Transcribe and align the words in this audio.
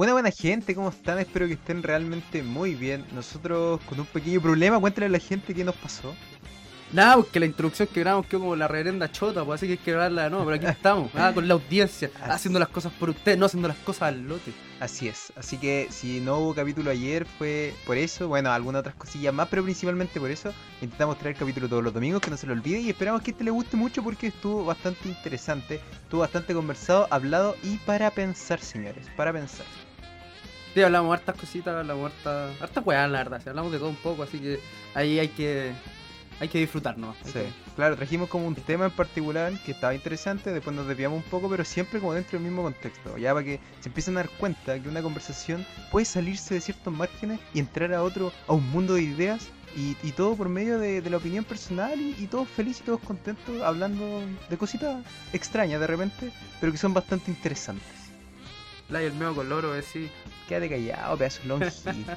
Buena, 0.00 0.14
buena 0.14 0.30
gente, 0.30 0.74
¿cómo 0.74 0.88
están? 0.88 1.18
Espero 1.18 1.46
que 1.46 1.52
estén 1.52 1.82
realmente 1.82 2.42
muy 2.42 2.74
bien. 2.74 3.04
Nosotros 3.12 3.82
con 3.82 4.00
un 4.00 4.06
pequeño 4.06 4.40
problema, 4.40 4.80
cuéntale 4.80 5.08
a 5.08 5.10
la 5.10 5.18
gente 5.18 5.52
qué 5.52 5.62
nos 5.62 5.74
pasó. 5.74 6.14
Nada, 6.90 7.16
porque 7.16 7.38
la 7.38 7.44
introducción 7.44 7.86
que 7.86 8.00
grabamos 8.00 8.26
quedó 8.26 8.40
como 8.40 8.56
la 8.56 8.66
reverenda 8.66 9.12
chota, 9.12 9.44
pues 9.44 9.60
así 9.60 9.66
que 9.66 9.72
hay 9.72 9.78
que 9.78 9.92
grabarla 9.92 10.24
de 10.24 10.30
nuevo, 10.30 10.46
pero 10.46 10.56
aquí 10.56 10.64
estamos, 10.64 11.10
ah, 11.14 11.32
con 11.34 11.46
la 11.46 11.52
audiencia, 11.52 12.10
Así. 12.14 12.30
haciendo 12.30 12.58
las 12.58 12.70
cosas 12.70 12.94
por 12.94 13.10
ustedes, 13.10 13.36
no 13.36 13.44
haciendo 13.44 13.68
las 13.68 13.76
cosas 13.76 14.04
al 14.04 14.26
lote. 14.26 14.54
Así 14.80 15.06
es, 15.06 15.34
así 15.36 15.58
que 15.58 15.88
si 15.90 16.20
no 16.20 16.38
hubo 16.38 16.54
capítulo 16.54 16.90
ayer 16.90 17.26
fue 17.26 17.74
por 17.84 17.98
eso, 17.98 18.26
bueno, 18.26 18.50
algunas 18.50 18.80
otras 18.80 18.94
cosillas 18.94 19.34
más, 19.34 19.48
pero 19.48 19.62
principalmente 19.62 20.18
por 20.18 20.30
eso 20.30 20.54
intentamos 20.80 21.18
traer 21.18 21.36
capítulo 21.36 21.68
todos 21.68 21.84
los 21.84 21.92
domingos, 21.92 22.22
que 22.22 22.30
no 22.30 22.38
se 22.38 22.46
lo 22.46 22.54
olvide 22.54 22.80
y 22.80 22.88
esperamos 22.88 23.20
que 23.20 23.32
este 23.32 23.44
le 23.44 23.50
guste 23.50 23.76
mucho 23.76 24.02
porque 24.02 24.28
estuvo 24.28 24.64
bastante 24.64 25.08
interesante, 25.10 25.78
estuvo 26.04 26.22
bastante 26.22 26.54
conversado, 26.54 27.06
hablado 27.10 27.54
y 27.62 27.76
para 27.76 28.10
pensar, 28.10 28.60
señores, 28.60 29.06
para 29.14 29.30
pensar. 29.32 29.66
Sí, 30.74 30.82
hablamos 30.82 31.12
hartas 31.18 31.36
cositas, 31.36 31.74
hablamos 31.74 32.12
hartas, 32.12 32.60
hartas 32.62 32.86
weas, 32.86 33.10
la 33.10 33.18
verdad, 33.18 33.42
hablamos 33.48 33.72
de 33.72 33.78
todo 33.78 33.88
un 33.88 33.96
poco, 33.96 34.22
así 34.22 34.38
que 34.38 34.60
ahí 34.94 35.18
hay 35.18 35.28
que, 35.28 35.72
hay 36.38 36.48
que 36.48 36.58
disfrutarnos. 36.58 37.16
Sí, 37.24 37.32
que- 37.32 37.52
claro, 37.74 37.96
trajimos 37.96 38.28
como 38.28 38.46
un 38.46 38.54
tema 38.54 38.84
en 38.84 38.90
particular 38.92 39.52
que 39.64 39.72
estaba 39.72 39.94
interesante, 39.94 40.52
después 40.52 40.76
nos 40.76 40.86
desviamos 40.86 41.24
un 41.24 41.30
poco, 41.30 41.48
pero 41.50 41.64
siempre 41.64 41.98
como 41.98 42.14
dentro 42.14 42.38
del 42.38 42.46
mismo 42.46 42.62
contexto, 42.62 43.16
ya 43.18 43.32
para 43.34 43.44
que 43.44 43.58
se 43.80 43.88
empiecen 43.88 44.16
a 44.16 44.20
dar 44.20 44.30
cuenta 44.30 44.78
que 44.80 44.88
una 44.88 45.02
conversación 45.02 45.66
puede 45.90 46.06
salirse 46.06 46.54
de 46.54 46.60
ciertos 46.60 46.92
márgenes 46.94 47.40
y 47.52 47.58
entrar 47.58 47.92
a 47.92 48.02
otro, 48.04 48.32
a 48.46 48.52
un 48.52 48.68
mundo 48.70 48.94
de 48.94 49.02
ideas, 49.02 49.48
y, 49.76 49.96
y 50.02 50.10
todo 50.12 50.34
por 50.34 50.48
medio 50.48 50.78
de, 50.80 51.00
de 51.00 51.10
la 51.10 51.16
opinión 51.18 51.44
personal, 51.44 52.00
y, 52.00 52.14
y 52.18 52.26
todos 52.26 52.48
felices 52.48 52.82
y 52.82 52.84
todos 52.86 53.00
contentos, 53.00 53.60
hablando 53.62 54.20
de 54.48 54.56
cositas 54.56 55.04
extrañas 55.32 55.80
de 55.80 55.86
repente, 55.86 56.30
pero 56.60 56.70
que 56.72 56.78
son 56.78 56.92
bastante 56.94 57.30
interesantes. 57.30 57.99
La 58.90 59.02
y 59.02 59.06
el 59.06 59.12
medio 59.14 59.34
con 59.34 59.48
loro, 59.48 59.74
es 59.74 59.84
sí. 59.86 60.10
Quédate 60.48 60.68
callado, 60.68 61.16
pedazo 61.16 61.58
de. 61.58 61.70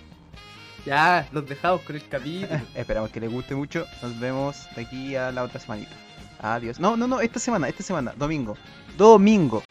Ya, 0.86 1.30
los 1.32 1.48
dejamos 1.48 1.82
con 1.84 1.96
el 1.96 2.06
capítulo. 2.10 2.60
Esperamos 2.76 3.10
que 3.12 3.22
les 3.22 3.32
guste 3.32 3.56
mucho. 3.56 3.86
Nos 4.02 4.20
vemos 4.20 4.68
de 4.76 4.82
aquí 4.82 5.16
a 5.16 5.32
la 5.32 5.44
otra 5.44 5.58
semanita. 5.60 5.92
Adiós. 6.40 6.78
No, 6.80 6.98
no, 6.98 7.08
no, 7.08 7.22
esta 7.22 7.40
semana, 7.40 7.70
esta 7.70 7.84
semana, 7.84 8.14
domingo. 8.18 8.58
Domingo. 8.98 9.64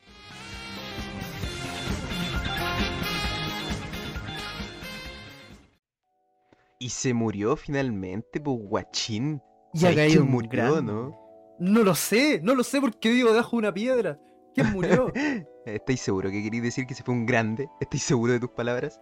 Y 6.79 6.89
se 6.91 7.15
murió 7.15 7.57
finalmente, 7.57 8.41
pues 8.41 8.57
guachín. 8.61 9.41
Y 9.73 9.79
ha 9.79 9.81
¿Sabes 9.83 9.97
caído 9.97 10.13
quién 10.13 10.23
un 10.25 10.31
murió, 10.31 10.51
gran- 10.51 10.87
no? 10.87 11.19
No 11.59 11.83
lo 11.85 11.95
sé, 11.95 12.41
no 12.43 12.55
lo 12.55 12.65
sé 12.65 12.81
porque 12.81 13.11
vivo 13.11 13.31
debajo 13.31 13.51
de 13.57 13.59
una 13.59 13.73
piedra. 13.75 14.19
¿Quién 14.55 14.73
murió? 14.73 15.13
¿Estáis 15.67 16.01
seguro 16.01 16.31
que 16.31 16.43
queréis 16.43 16.63
decir 16.63 16.87
que 16.87 16.95
se 16.95 17.03
fue 17.03 17.15
un 17.15 17.27
grande? 17.27 17.69
¿Estáis 17.81 18.03
seguro 18.03 18.33
de 18.33 18.41
tus 18.41 18.51
palabras? 18.51 19.01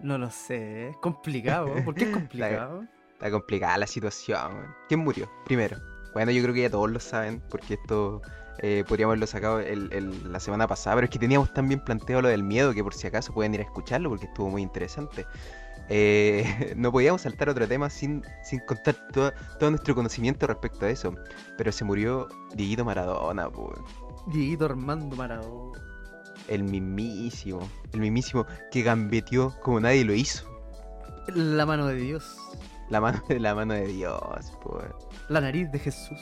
no 0.00 0.18
lo 0.18 0.30
sé, 0.30 0.88
es 0.88 0.96
complicado. 0.96 1.72
¿Por 1.84 1.94
qué 1.94 2.04
es 2.04 2.10
complicado? 2.12 2.84
Está 3.12 3.30
complicada 3.30 3.78
la 3.78 3.86
situación. 3.86 4.66
¿Quién 4.88 5.00
murió? 5.00 5.30
Primero. 5.44 5.76
Bueno, 6.12 6.30
yo 6.32 6.42
creo 6.42 6.54
que 6.54 6.62
ya 6.62 6.70
todos 6.70 6.90
lo 6.90 6.98
saben, 7.00 7.40
porque 7.48 7.74
esto 7.74 8.20
eh, 8.58 8.84
podríamos 8.86 9.12
haberlo 9.12 9.26
sacado 9.26 9.60
el- 9.60 9.90
el- 9.92 10.30
la 10.32 10.38
semana 10.40 10.66
pasada, 10.66 10.96
pero 10.96 11.04
es 11.06 11.10
que 11.10 11.18
teníamos 11.18 11.54
tan 11.54 11.68
bien 11.68 11.80
planteado 11.80 12.20
lo 12.22 12.28
del 12.28 12.42
miedo 12.42 12.74
que 12.74 12.82
por 12.84 12.92
si 12.94 13.06
acaso 13.06 13.32
pueden 13.32 13.54
ir 13.54 13.60
a 13.60 13.64
escucharlo 13.64 14.10
porque 14.10 14.26
estuvo 14.26 14.50
muy 14.50 14.60
interesante. 14.62 15.24
Eh, 15.88 16.44
no 16.76 16.92
podíamos 16.92 17.22
saltar 17.22 17.48
otro 17.48 17.66
tema 17.66 17.88
sin, 17.88 18.22
sin 18.44 18.60
contar 18.60 18.94
todo, 19.12 19.32
todo 19.58 19.70
nuestro 19.70 19.94
conocimiento 19.94 20.46
respecto 20.46 20.84
a 20.86 20.90
eso. 20.90 21.14
Pero 21.56 21.72
se 21.72 21.84
murió 21.84 22.28
Dieguito 22.54 22.84
Maradona, 22.84 23.48
po, 23.48 23.72
Dieguito 24.26 24.64
Armando 24.66 25.16
Maradona. 25.16 25.80
el 26.48 26.64
mismísimo, 26.64 27.68
el 27.92 28.00
mismísimo 28.00 28.46
que 28.70 28.82
gambeteó 28.82 29.54
como 29.60 29.80
nadie 29.80 30.04
lo 30.04 30.14
hizo. 30.14 30.46
La 31.34 31.64
mano 31.66 31.86
de 31.86 31.94
Dios. 31.96 32.36
La 32.90 33.00
mano 33.00 33.22
de 33.28 33.38
la 33.40 33.54
mano 33.54 33.74
de 33.74 33.86
Dios, 33.86 34.52
po. 34.62 34.80
La 35.28 35.40
nariz 35.40 35.70
de 35.72 35.78
Jesús. 35.78 36.20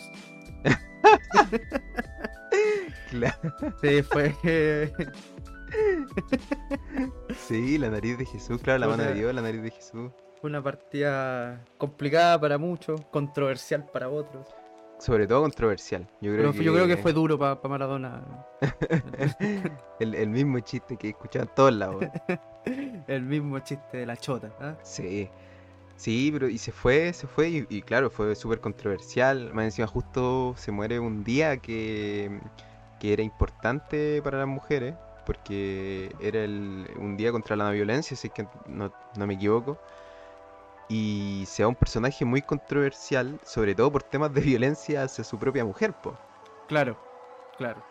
Claro. 3.11 3.39
Sí, 3.83 4.03
fue. 4.03 4.35
Sí, 7.49 7.79
la 7.79 7.91
nariz 7.91 8.19
de 8.19 8.27
Jesús, 8.27 8.61
claro, 8.63 8.79
la 8.81 8.87
O 8.87 8.91
mano 8.91 9.03
de 9.05 9.15
Dios, 9.15 9.35
la 9.35 9.43
nariz 9.43 9.63
de 9.63 9.71
Jesús. 9.71 10.11
Fue 10.41 10.49
una 10.51 10.63
partida 10.63 11.65
complicada 11.79 12.41
para 12.41 12.59
muchos, 12.59 13.01
controversial 13.11 13.85
para 13.93 14.09
otros. 14.09 14.47
Sobre 15.01 15.27
todo 15.27 15.43
controversial. 15.43 16.07
Yo 16.21 16.33
creo 16.33 16.37
Pero 16.37 16.53
que 16.53 16.65
yo 16.65 16.75
creo 16.75 16.87
que 16.87 16.97
fue 16.99 17.13
duro 17.13 17.39
para 17.39 17.59
Maradona. 17.69 18.23
el, 19.99 20.15
el 20.15 20.29
mismo 20.29 20.61
chiste 20.61 20.97
que 20.97 21.09
escuchaban 21.09 21.51
todos 21.57 21.73
lados. 21.73 22.05
El 23.07 23.23
mismo 23.23 23.59
chiste 23.61 23.97
de 23.97 24.07
la 24.07 24.17
chota. 24.17 24.53
¿ah? 24.61 24.77
Sí. 24.83 25.31
Sí, 25.97 26.31
pero 26.33 26.49
y 26.49 26.59
se 26.59 26.73
fue, 26.73 27.13
se 27.13 27.27
fue 27.27 27.49
y, 27.49 27.67
y 27.69 27.83
claro, 27.83 28.11
fue 28.11 28.35
súper 28.35 28.61
controversial. 28.61 29.53
Más 29.53 29.65
encima 29.65 29.87
justo 29.87 30.55
se 30.57 30.71
muere 30.71 30.99
un 30.99 31.25
día 31.25 31.57
que, 31.59 32.41
que 32.99 33.13
era 33.13 33.23
importante 33.23 34.23
para 34.23 34.39
las 34.39 34.49
mujeres, 34.49 34.95
porque 35.27 36.15
era 36.21 36.45
el, 36.45 36.87
un 36.99 37.17
día 37.17 37.33
contra 37.33 37.57
la 37.57 37.71
violencia, 37.71 38.17
si 38.17 38.29
es 38.29 38.33
que 38.33 38.47
no, 38.67 38.93
no 39.17 39.27
me 39.27 39.35
equivoco. 39.35 39.79
Y 40.91 41.45
sea 41.47 41.69
un 41.69 41.75
personaje 41.77 42.25
muy 42.25 42.43
controversial, 42.43 43.39
sobre 43.45 43.75
todo 43.75 43.91
por 43.93 44.03
temas 44.03 44.35
de 44.35 44.41
violencia 44.59 45.05
hacia 45.05 45.23
su 45.25 45.39
propia 45.39 45.65
mujer, 45.65 45.93
po. 45.95 46.19
Claro, 46.69 46.99
claro. 47.57 47.83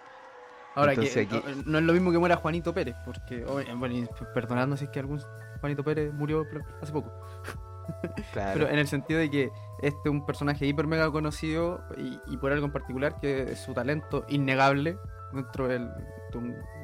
Ahora 0.76 0.92
Entonces 0.94 1.28
que 1.28 1.38
aquí- 1.38 1.44
no, 1.66 1.72
no 1.72 1.78
es 1.80 1.84
lo 1.86 1.94
mismo 1.94 2.12
que 2.12 2.18
muera 2.20 2.36
Juanito 2.36 2.74
Pérez, 2.74 2.96
porque, 3.06 3.44
o- 3.46 3.60
eh, 3.60 3.68
bueno, 3.76 3.96
y 3.96 4.08
perdonando 4.34 4.78
si 4.78 4.86
es 4.86 4.92
que 4.92 5.00
algún 5.00 5.20
Juanito 5.62 5.84
Pérez 5.84 6.14
murió 6.14 6.46
hace 6.82 6.92
poco. 6.92 7.12
Claro. 8.34 8.52
Pero 8.54 8.70
en 8.70 8.78
el 8.78 8.88
sentido 8.88 9.20
de 9.20 9.32
que 9.32 9.50
este 9.82 10.00
es 10.06 10.12
un 10.12 10.24
personaje 10.24 10.64
hiper 10.68 10.86
mega 10.86 11.10
conocido 11.12 11.84
y, 11.98 12.20
y 12.28 12.38
por 12.38 12.52
algo 12.52 12.68
en 12.68 12.72
particular 12.72 13.20
que 13.20 13.54
es 13.54 13.60
su 13.62 13.74
talento 13.74 14.26
innegable 14.28 15.00
dentro 15.34 15.68
del, 15.68 15.90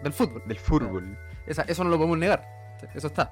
del 0.01 0.13
fútbol. 0.13 0.41
Del 0.47 0.57
fútbol, 0.57 1.15
Esa- 1.45 1.61
eso 1.67 1.83
no 1.83 1.91
lo 1.91 1.97
podemos 1.97 2.17
negar. 2.17 2.43
Eso 2.95 3.05
está. 3.05 3.29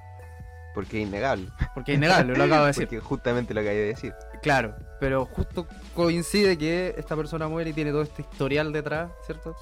Porque 0.73 1.01
es 1.01 1.07
innegable. 1.07 1.47
Porque 1.73 1.91
es 1.94 1.97
innegable, 1.97 2.35
lo 2.35 2.44
acabo 2.44 2.61
de 2.61 2.67
decir. 2.67 2.88
Porque 2.88 3.00
justamente 3.00 3.53
lo 3.53 3.59
acabé 3.61 3.75
de 3.75 3.85
decir. 3.88 4.13
Claro, 4.41 4.75
pero 5.00 5.25
justo 5.25 5.67
coincide 5.95 6.57
que 6.57 6.94
esta 6.97 7.16
persona 7.16 7.47
muere 7.47 7.69
y 7.69 7.73
tiene 7.73 7.91
todo 7.91 8.01
este 8.01 8.22
historial 8.23 8.72
detrás, 8.73 9.12
¿cierto? 9.25 9.56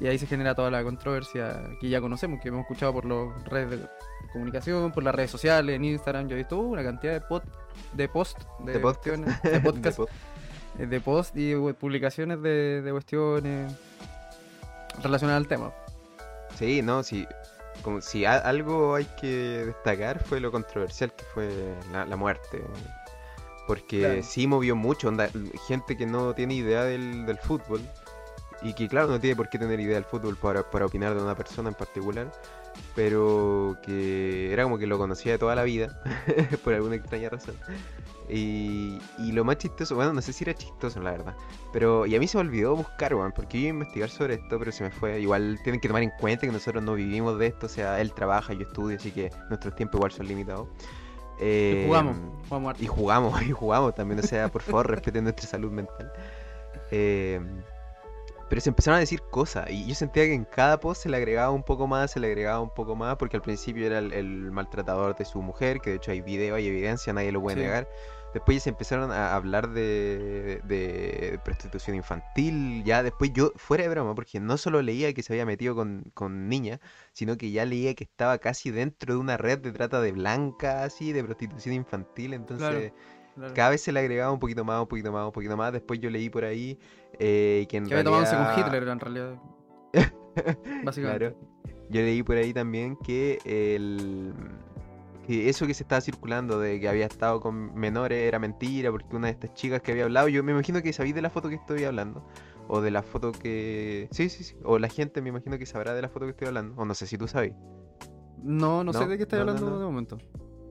Y 0.00 0.06
ahí 0.06 0.16
se 0.16 0.28
genera 0.28 0.54
toda 0.54 0.70
la 0.70 0.84
controversia 0.84 1.60
que 1.80 1.88
ya 1.88 2.00
conocemos, 2.00 2.40
que 2.40 2.48
hemos 2.50 2.60
escuchado 2.60 2.92
por 2.92 3.04
las 3.04 3.42
redes 3.46 3.70
de 3.80 3.86
comunicación, 4.32 4.92
por 4.92 5.02
las 5.02 5.12
redes 5.12 5.32
sociales, 5.32 5.74
en 5.74 5.84
Instagram. 5.84 6.28
Yo 6.28 6.34
he 6.34 6.38
visto 6.38 6.56
uh, 6.56 6.70
una 6.70 6.84
cantidad 6.84 7.12
de, 7.14 7.20
pod, 7.20 7.42
de 7.92 8.08
post, 8.08 8.38
de, 8.60 8.74
De 8.74 8.78
podcast. 8.78 9.16
de 9.42 9.60
podcast, 9.60 9.98
De 9.98 10.84
eh, 10.84 10.86
de 10.86 11.00
post 11.00 11.36
y 11.36 11.56
we- 11.56 11.74
publicaciones 11.74 12.40
de, 12.42 12.80
de 12.80 12.90
cuestiones 12.92 13.72
relacionadas 15.02 15.40
al 15.42 15.48
tema. 15.48 15.72
Sí, 16.56 16.80
no, 16.80 17.02
sí. 17.02 17.26
Como 17.82 18.00
si 18.00 18.24
a- 18.24 18.38
algo 18.38 18.94
hay 18.94 19.04
que 19.20 19.64
destacar 19.66 20.22
fue 20.24 20.40
lo 20.40 20.50
controversial 20.50 21.12
que 21.14 21.24
fue 21.24 21.74
la, 21.92 22.04
la 22.04 22.16
muerte. 22.16 22.62
Porque 23.66 24.00
Claro. 24.00 24.22
sí 24.22 24.46
movió 24.46 24.76
mucho, 24.76 25.08
onda, 25.08 25.28
gente 25.66 25.96
que 25.96 26.06
no 26.06 26.34
tiene 26.34 26.54
idea 26.54 26.84
del, 26.84 27.26
del 27.26 27.38
fútbol 27.38 27.80
y 28.62 28.72
que 28.74 28.88
claro, 28.88 29.08
no 29.08 29.20
tiene 29.20 29.34
por 29.36 29.48
qué 29.48 29.58
tener 29.58 29.80
idea 29.80 29.96
del 29.96 30.04
fútbol 30.04 30.36
para, 30.36 30.68
para 30.70 30.86
opinar 30.86 31.14
de 31.14 31.22
una 31.22 31.34
persona 31.34 31.68
en 31.68 31.74
particular, 31.74 32.30
pero 32.94 33.76
que 33.82 34.52
era 34.52 34.62
como 34.64 34.78
que 34.78 34.86
lo 34.86 34.98
conocía 34.98 35.32
de 35.32 35.38
toda 35.38 35.54
la 35.54 35.62
vida, 35.64 36.00
por 36.64 36.74
alguna 36.74 36.96
extraña 36.96 37.28
razón. 37.28 37.54
Y, 38.28 38.98
y 39.18 39.30
lo 39.30 39.44
más 39.44 39.58
chistoso, 39.58 39.94
bueno, 39.94 40.12
no 40.12 40.20
sé 40.20 40.32
si 40.32 40.42
era 40.42 40.52
chistoso 40.52 41.00
la 41.00 41.12
verdad, 41.12 41.36
pero 41.72 42.06
y 42.06 42.16
a 42.16 42.18
mí 42.18 42.26
se 42.26 42.36
me 42.36 42.40
olvidó 42.40 42.74
buscar, 42.74 43.14
weón, 43.14 43.30
porque 43.30 43.56
yo 43.58 43.68
iba 43.68 43.70
a 43.70 43.74
investigar 43.74 44.08
sobre 44.10 44.34
esto, 44.34 44.58
pero 44.58 44.72
se 44.72 44.82
me 44.82 44.90
fue. 44.90 45.20
Igual 45.20 45.60
tienen 45.62 45.80
que 45.80 45.86
tomar 45.86 46.02
en 46.02 46.10
cuenta 46.18 46.44
que 46.44 46.52
nosotros 46.52 46.82
no 46.82 46.94
vivimos 46.94 47.38
de 47.38 47.46
esto, 47.46 47.66
o 47.66 47.68
sea, 47.68 48.00
él 48.00 48.12
trabaja, 48.12 48.52
yo 48.52 48.62
estudio, 48.62 48.96
así 48.96 49.12
que 49.12 49.30
nuestros 49.48 49.76
tiempos 49.76 49.98
igual 50.00 50.10
son 50.10 50.26
limitados. 50.26 50.66
Eh, 51.38 51.82
Y 51.82 51.86
jugamos, 51.86 52.16
jugamos 52.48 52.70
harto. 52.70 52.82
y 52.82 52.86
jugamos, 52.88 53.42
y 53.46 53.52
jugamos 53.52 53.94
también, 53.94 54.18
o 54.18 54.22
sea, 54.24 54.48
por 54.48 54.62
favor, 54.62 54.90
respeten 54.90 55.22
nuestra 55.22 55.46
salud 55.46 55.70
mental. 55.70 56.12
Eh, 56.90 57.40
pero 58.48 58.60
se 58.60 58.68
empezaron 58.70 58.96
a 58.96 59.00
decir 59.00 59.22
cosas, 59.30 59.70
y 59.70 59.86
yo 59.86 59.94
sentía 59.94 60.24
que 60.24 60.34
en 60.34 60.44
cada 60.44 60.78
post 60.80 61.02
se 61.02 61.08
le 61.08 61.16
agregaba 61.16 61.50
un 61.50 61.62
poco 61.62 61.86
más, 61.86 62.10
se 62.12 62.20
le 62.20 62.28
agregaba 62.28 62.60
un 62.60 62.70
poco 62.74 62.94
más, 62.94 63.16
porque 63.16 63.36
al 63.36 63.42
principio 63.42 63.86
era 63.86 63.98
el, 63.98 64.12
el 64.12 64.50
maltratador 64.52 65.16
de 65.16 65.24
su 65.24 65.42
mujer, 65.42 65.80
que 65.80 65.90
de 65.90 65.96
hecho 65.96 66.10
hay 66.12 66.20
video, 66.20 66.54
hay 66.54 66.66
evidencia, 66.68 67.12
nadie 67.12 67.32
lo 67.32 67.40
puede 67.42 67.56
Sí. 67.56 67.62
negar. 67.62 67.88
Después 68.34 68.56
ya 68.58 68.64
se 68.64 68.70
empezaron 68.70 69.12
a 69.12 69.34
hablar 69.34 69.70
de, 69.70 70.60
de 70.64 71.40
prostitución 71.42 71.96
infantil, 71.96 72.84
ya 72.84 73.02
después 73.02 73.32
yo, 73.32 73.50
fuera 73.56 73.84
de 73.84 73.88
broma, 73.88 74.14
porque 74.14 74.40
no 74.40 74.58
solo 74.58 74.82
leía 74.82 75.14
que 75.14 75.22
se 75.22 75.32
había 75.32 75.46
metido 75.46 75.74
con, 75.74 76.04
con 76.12 76.48
niñas, 76.48 76.80
sino 77.12 77.36
que 77.38 77.50
ya 77.50 77.64
leía 77.64 77.94
que 77.94 78.04
estaba 78.04 78.36
casi 78.38 78.70
dentro 78.70 79.14
de 79.14 79.20
una 79.20 79.38
red 79.38 79.58
de 79.60 79.72
trata 79.72 80.00
de 80.02 80.12
blancas, 80.12 80.84
así, 80.92 81.12
de 81.12 81.24
prostitución 81.24 81.74
infantil, 81.74 82.34
entonces 82.34 82.92
Claro. 83.34 83.54
cada 83.54 83.70
vez 83.70 83.80
se 83.82 83.92
le 83.92 84.00
agregaba 84.00 84.32
un 84.32 84.38
poquito 84.38 84.64
más, 84.64 84.80
un 84.82 84.88
poquito 84.88 85.12
más, 85.12 85.26
un 85.26 85.32
poquito 85.32 85.56
más. 85.56 85.72
Después 85.72 86.00
yo 86.00 86.10
leí 86.10 86.28
por 86.28 86.44
ahí 86.44 86.78
eh, 87.18 87.66
que 87.68 87.76
en 87.76 87.86
Que 87.86 87.94
había 87.94 88.04
tomado 88.04 88.24
con 88.24 88.58
Hitler 88.58 88.88
en 88.88 89.00
realidad. 89.00 89.34
Básicamente. 90.84 91.30
Claro. 91.30 91.36
yo 91.88 92.00
leí 92.00 92.22
por 92.22 92.36
ahí 92.36 92.52
también 92.52 92.96
que 92.96 93.38
el 93.44 94.34
que 95.26 95.48
eso 95.48 95.66
que 95.66 95.74
se 95.74 95.82
estaba 95.82 96.00
circulando 96.00 96.60
de 96.60 96.78
que 96.78 96.88
había 96.88 97.06
estado 97.06 97.40
con 97.40 97.74
menores 97.74 98.22
era 98.28 98.38
mentira 98.38 98.90
porque 98.92 99.16
una 99.16 99.26
de 99.26 99.32
estas 99.32 99.54
chicas 99.54 99.82
que 99.82 99.92
había 99.92 100.04
hablado, 100.04 100.28
yo 100.28 100.44
me 100.44 100.52
imagino 100.52 100.82
que 100.82 100.92
sabéis 100.92 101.14
de 101.14 101.22
la 101.22 101.30
foto 101.30 101.48
que 101.48 101.56
estoy 101.56 101.84
hablando 101.84 102.24
o 102.68 102.80
de 102.80 102.90
la 102.90 103.02
foto 103.02 103.32
que 103.32 104.08
sí, 104.10 104.28
sí, 104.28 104.44
sí, 104.44 104.56
o 104.62 104.78
la 104.78 104.88
gente 104.88 105.20
me 105.22 105.30
imagino 105.30 105.58
que 105.58 105.66
sabrá 105.66 105.94
de 105.94 106.02
la 106.02 106.08
foto 106.08 106.26
que 106.26 106.30
estoy 106.30 106.48
hablando, 106.48 106.80
o 106.80 106.84
no 106.84 106.94
sé 106.94 107.06
si 107.06 107.18
tú 107.18 107.28
sabes. 107.28 107.54
No, 108.42 108.84
no, 108.84 108.92
sé 108.92 109.06
de 109.06 109.16
qué 109.16 109.24
estás 109.24 109.40
no, 109.40 109.46
no, 109.46 109.50
hablando 109.52 109.70
no. 109.70 109.78
de 109.78 109.84
momento. 109.86 110.18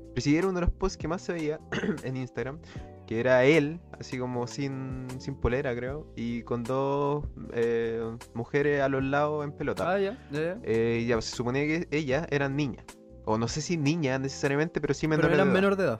Pero 0.09 0.21
sí 0.21 0.37
era 0.37 0.47
uno 0.47 0.59
de 0.59 0.65
los 0.65 0.71
posts 0.75 0.97
que 0.97 1.07
más 1.07 1.21
se 1.21 1.33
veía 1.33 1.59
en 2.03 2.17
Instagram, 2.17 2.59
que 3.05 3.19
era 3.19 3.43
él, 3.45 3.79
así 3.99 4.17
como 4.17 4.47
sin, 4.47 5.07
sin 5.19 5.35
polera, 5.35 5.75
creo, 5.75 6.07
y 6.15 6.41
con 6.43 6.63
dos 6.63 7.25
eh, 7.53 8.01
mujeres 8.33 8.81
a 8.81 8.89
los 8.89 9.03
lados 9.03 9.43
en 9.43 9.51
pelota. 9.51 9.91
Ah, 9.91 9.99
ya, 9.99 10.17
ya, 10.31 10.41
ya. 10.41 10.57
Eh, 10.63 11.01
y 11.03 11.07
ya 11.07 11.21
se 11.21 11.35
suponía 11.35 11.63
que 11.63 11.87
ellas 11.91 12.27
eran 12.31 12.55
niñas. 12.55 12.85
O 13.25 13.37
no 13.37 13.47
sé 13.47 13.61
si 13.61 13.77
niñas 13.77 14.19
necesariamente, 14.19 14.81
pero 14.81 14.93
sí 14.93 15.07
Pero 15.07 15.17
menores 15.17 15.35
eran 15.35 15.47
de 15.47 15.51
edad. 15.51 15.61
menor 15.61 15.75
de 15.77 15.83
edad. 15.83 15.99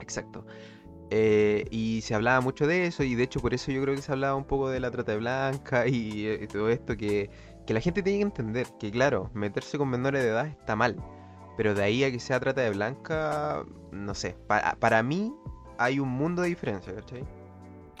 Exacto. 0.00 0.46
Eh, 1.10 1.66
y 1.70 2.00
se 2.02 2.14
hablaba 2.14 2.40
mucho 2.40 2.66
de 2.66 2.86
eso, 2.86 3.04
y 3.04 3.14
de 3.14 3.22
hecho 3.22 3.40
por 3.40 3.54
eso 3.54 3.70
yo 3.70 3.80
creo 3.82 3.94
que 3.94 4.02
se 4.02 4.10
hablaba 4.10 4.34
un 4.34 4.44
poco 4.44 4.70
de 4.70 4.80
la 4.80 4.90
trata 4.90 5.12
de 5.12 5.18
blanca 5.18 5.86
y, 5.86 6.26
eh, 6.26 6.48
todo 6.50 6.68
esto, 6.70 6.96
que, 6.96 7.30
que 7.66 7.74
la 7.74 7.80
gente 7.80 8.02
tiene 8.02 8.18
que 8.18 8.24
entender 8.24 8.66
que, 8.80 8.90
claro, 8.90 9.30
meterse 9.34 9.78
con 9.78 9.88
menores 9.90 10.22
de 10.22 10.30
edad 10.30 10.46
está 10.46 10.74
mal, 10.74 10.96
pero 11.56 11.74
de 11.74 11.82
ahí 11.82 12.04
a 12.04 12.10
que 12.10 12.18
sea 12.18 12.40
trata 12.40 12.62
de 12.62 12.70
blanca, 12.70 13.64
no 13.92 14.14
sé, 14.14 14.36
para, 14.48 14.74
para 14.76 15.02
mí 15.02 15.32
hay 15.78 15.98
un 16.00 16.08
mundo 16.08 16.42
de 16.42 16.48
diferencia, 16.48 16.94
¿cachai? 16.94 17.24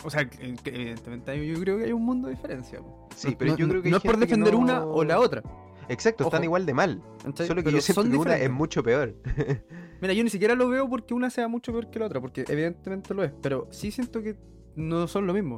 O 0.04 0.10
sea, 0.10 0.28
que- 0.28 0.54
que 0.56 0.70
evidentemente 0.74 1.30
hay- 1.30 1.46
yo 1.52 1.58
creo 1.60 1.78
que 1.78 1.84
hay 1.84 1.92
un 1.92 2.04
mundo 2.04 2.28
de 2.28 2.34
diferencia. 2.34 2.80
Sí, 3.14 3.30
No- 3.30 3.38
pero 3.38 3.50
no, 3.52 3.56
yo 3.58 3.68
creo 3.68 3.82
que 3.82 3.90
no 3.90 3.96
es 3.98 4.02
por 4.02 4.16
defender 4.18 4.52
no- 4.54 4.58
una 4.60 4.84
o 4.84 5.04
la 5.04 5.18
otra. 5.20 5.42
Exacto, 5.88 6.24
están 6.24 6.42
igual 6.44 6.64
de 6.66 6.74
mal, 6.74 7.02
¿cachai? 7.22 7.46
solo 7.46 7.60
que 7.60 7.64
Pero 7.64 7.76
yo 7.76 7.82
siento 7.82 8.02
que 8.10 8.16
una 8.16 8.36
es 8.36 8.50
mucho 8.50 8.82
peor. 8.82 9.14
Mira, 10.00 10.12
yo 10.14 10.24
ni 10.24 10.30
siquiera 10.30 10.54
lo 10.54 10.68
veo 10.68 10.88
porque 10.88 11.14
una 11.14 11.30
sea 11.30 11.46
mucho 11.48 11.72
peor 11.72 11.90
que 11.90 11.98
la 11.98 12.06
otra, 12.06 12.20
porque 12.20 12.44
evidentemente 12.48 13.12
lo 13.14 13.22
es, 13.22 13.32
pero 13.42 13.68
sí 13.70 13.90
siento 13.90 14.22
que 14.22 14.36
no 14.76 15.06
son 15.06 15.26
lo 15.26 15.34
mismo. 15.34 15.56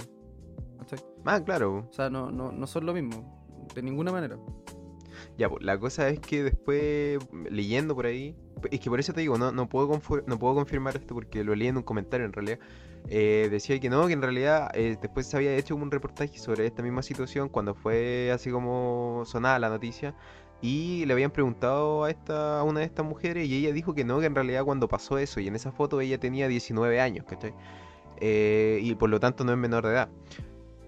¿cachai? 0.78 0.98
ah, 1.24 1.40
claro. 1.42 1.86
O 1.90 1.92
sea, 1.92 2.10
no, 2.10 2.30
no, 2.30 2.52
no 2.52 2.66
son 2.66 2.86
lo 2.86 2.92
mismo, 2.92 3.68
de 3.74 3.82
ninguna 3.82 4.12
manera. 4.12 4.36
Ya, 5.38 5.48
pues, 5.48 5.64
la 5.64 5.78
cosa 5.78 6.08
es 6.08 6.20
que 6.20 6.42
después, 6.44 7.18
leyendo 7.50 7.94
por 7.94 8.06
ahí, 8.06 8.36
es 8.70 8.81
que 8.81 8.91
por 8.91 9.00
eso 9.00 9.12
te 9.12 9.20
digo, 9.20 9.38
no, 9.38 9.53
no, 9.53 9.69
puedo, 9.69 10.00
no 10.26 10.38
puedo 10.38 10.55
confirmar 10.55 10.97
esto 10.97 11.14
porque 11.14 11.44
lo 11.44 11.55
leí 11.55 11.69
en 11.69 11.76
un 11.76 11.82
comentario 11.82 12.26
en 12.26 12.32
realidad. 12.32 12.58
eh, 13.08 13.49
decía 13.50 13.79
que 13.79 13.88
no, 13.91 14.06
que 14.06 14.14
en 14.14 14.23
realidad 14.23 14.70
eh, 14.75 14.97
después 15.00 15.26
se 15.26 15.37
había 15.37 15.55
hecho 15.56 15.76
un 15.76 15.91
reportaje 15.91 16.38
sobre 16.38 16.67
esta 16.67 16.82
misma 16.82 17.03
situación 17.03 17.49
cuando 17.49 17.75
fue 17.75 18.31
así 18.32 18.50
como 18.50 19.23
sonada 19.26 19.58
la 19.58 19.69
noticia. 19.69 20.14
Y 20.62 21.05
le 21.05 21.12
habían 21.12 21.31
preguntado 21.32 22.05
a 22.05 22.11
esta 22.11 22.61
a 22.61 22.62
una 22.64 22.81
de 22.81 22.87
estas 22.87 23.05
mujeres 23.05 23.47
y 23.47 23.56
ella 23.58 23.73
dijo 23.73 23.94
que 23.94 24.05
no, 24.05 24.20
que 24.20 24.26
en 24.26 24.35
realidad 24.35 24.64
cuando 24.64 24.88
pasó 24.88 25.19
eso 25.19 25.38
y 25.41 25.49
en 25.49 25.55
esa 25.55 25.70
foto 25.70 26.00
ella 26.00 26.19
tenía 26.19 26.49
19 26.49 27.00
años, 27.00 27.26
¿cachai? 27.26 27.55
Eh, 28.19 28.79
y 28.82 28.94
por 28.94 29.11
lo 29.11 29.20
tanto 29.20 29.44
no 29.44 29.52
es 29.52 29.59
menor 29.59 29.85
de 29.85 29.93
edad. 29.93 30.09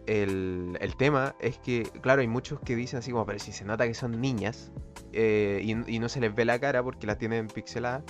El, 0.07 0.79
el 0.81 0.97
tema 0.97 1.37
es 1.39 1.59
que, 1.59 1.83
claro, 2.01 2.23
hay 2.23 2.29
muchos 2.29 2.61
que 2.61 2.75
dicen 2.77 3.01
así 3.01 3.13
como, 3.13 3.27
pero 3.27 3.39
si 3.39 3.53
se 3.53 3.65
nota 3.67 3.87
que 3.87 3.93
son 3.95 4.21
niñas 4.23 4.73
eh, 5.13 5.61
y, 5.65 5.95
y 5.97 5.99
no 5.99 6.09
se 6.09 6.21
les 6.21 6.35
ve 6.35 6.45
la 6.45 6.59
cara 6.59 6.83
porque 6.83 7.07
la 7.07 7.17
tienen 7.19 7.47
pixelada 7.49 8.05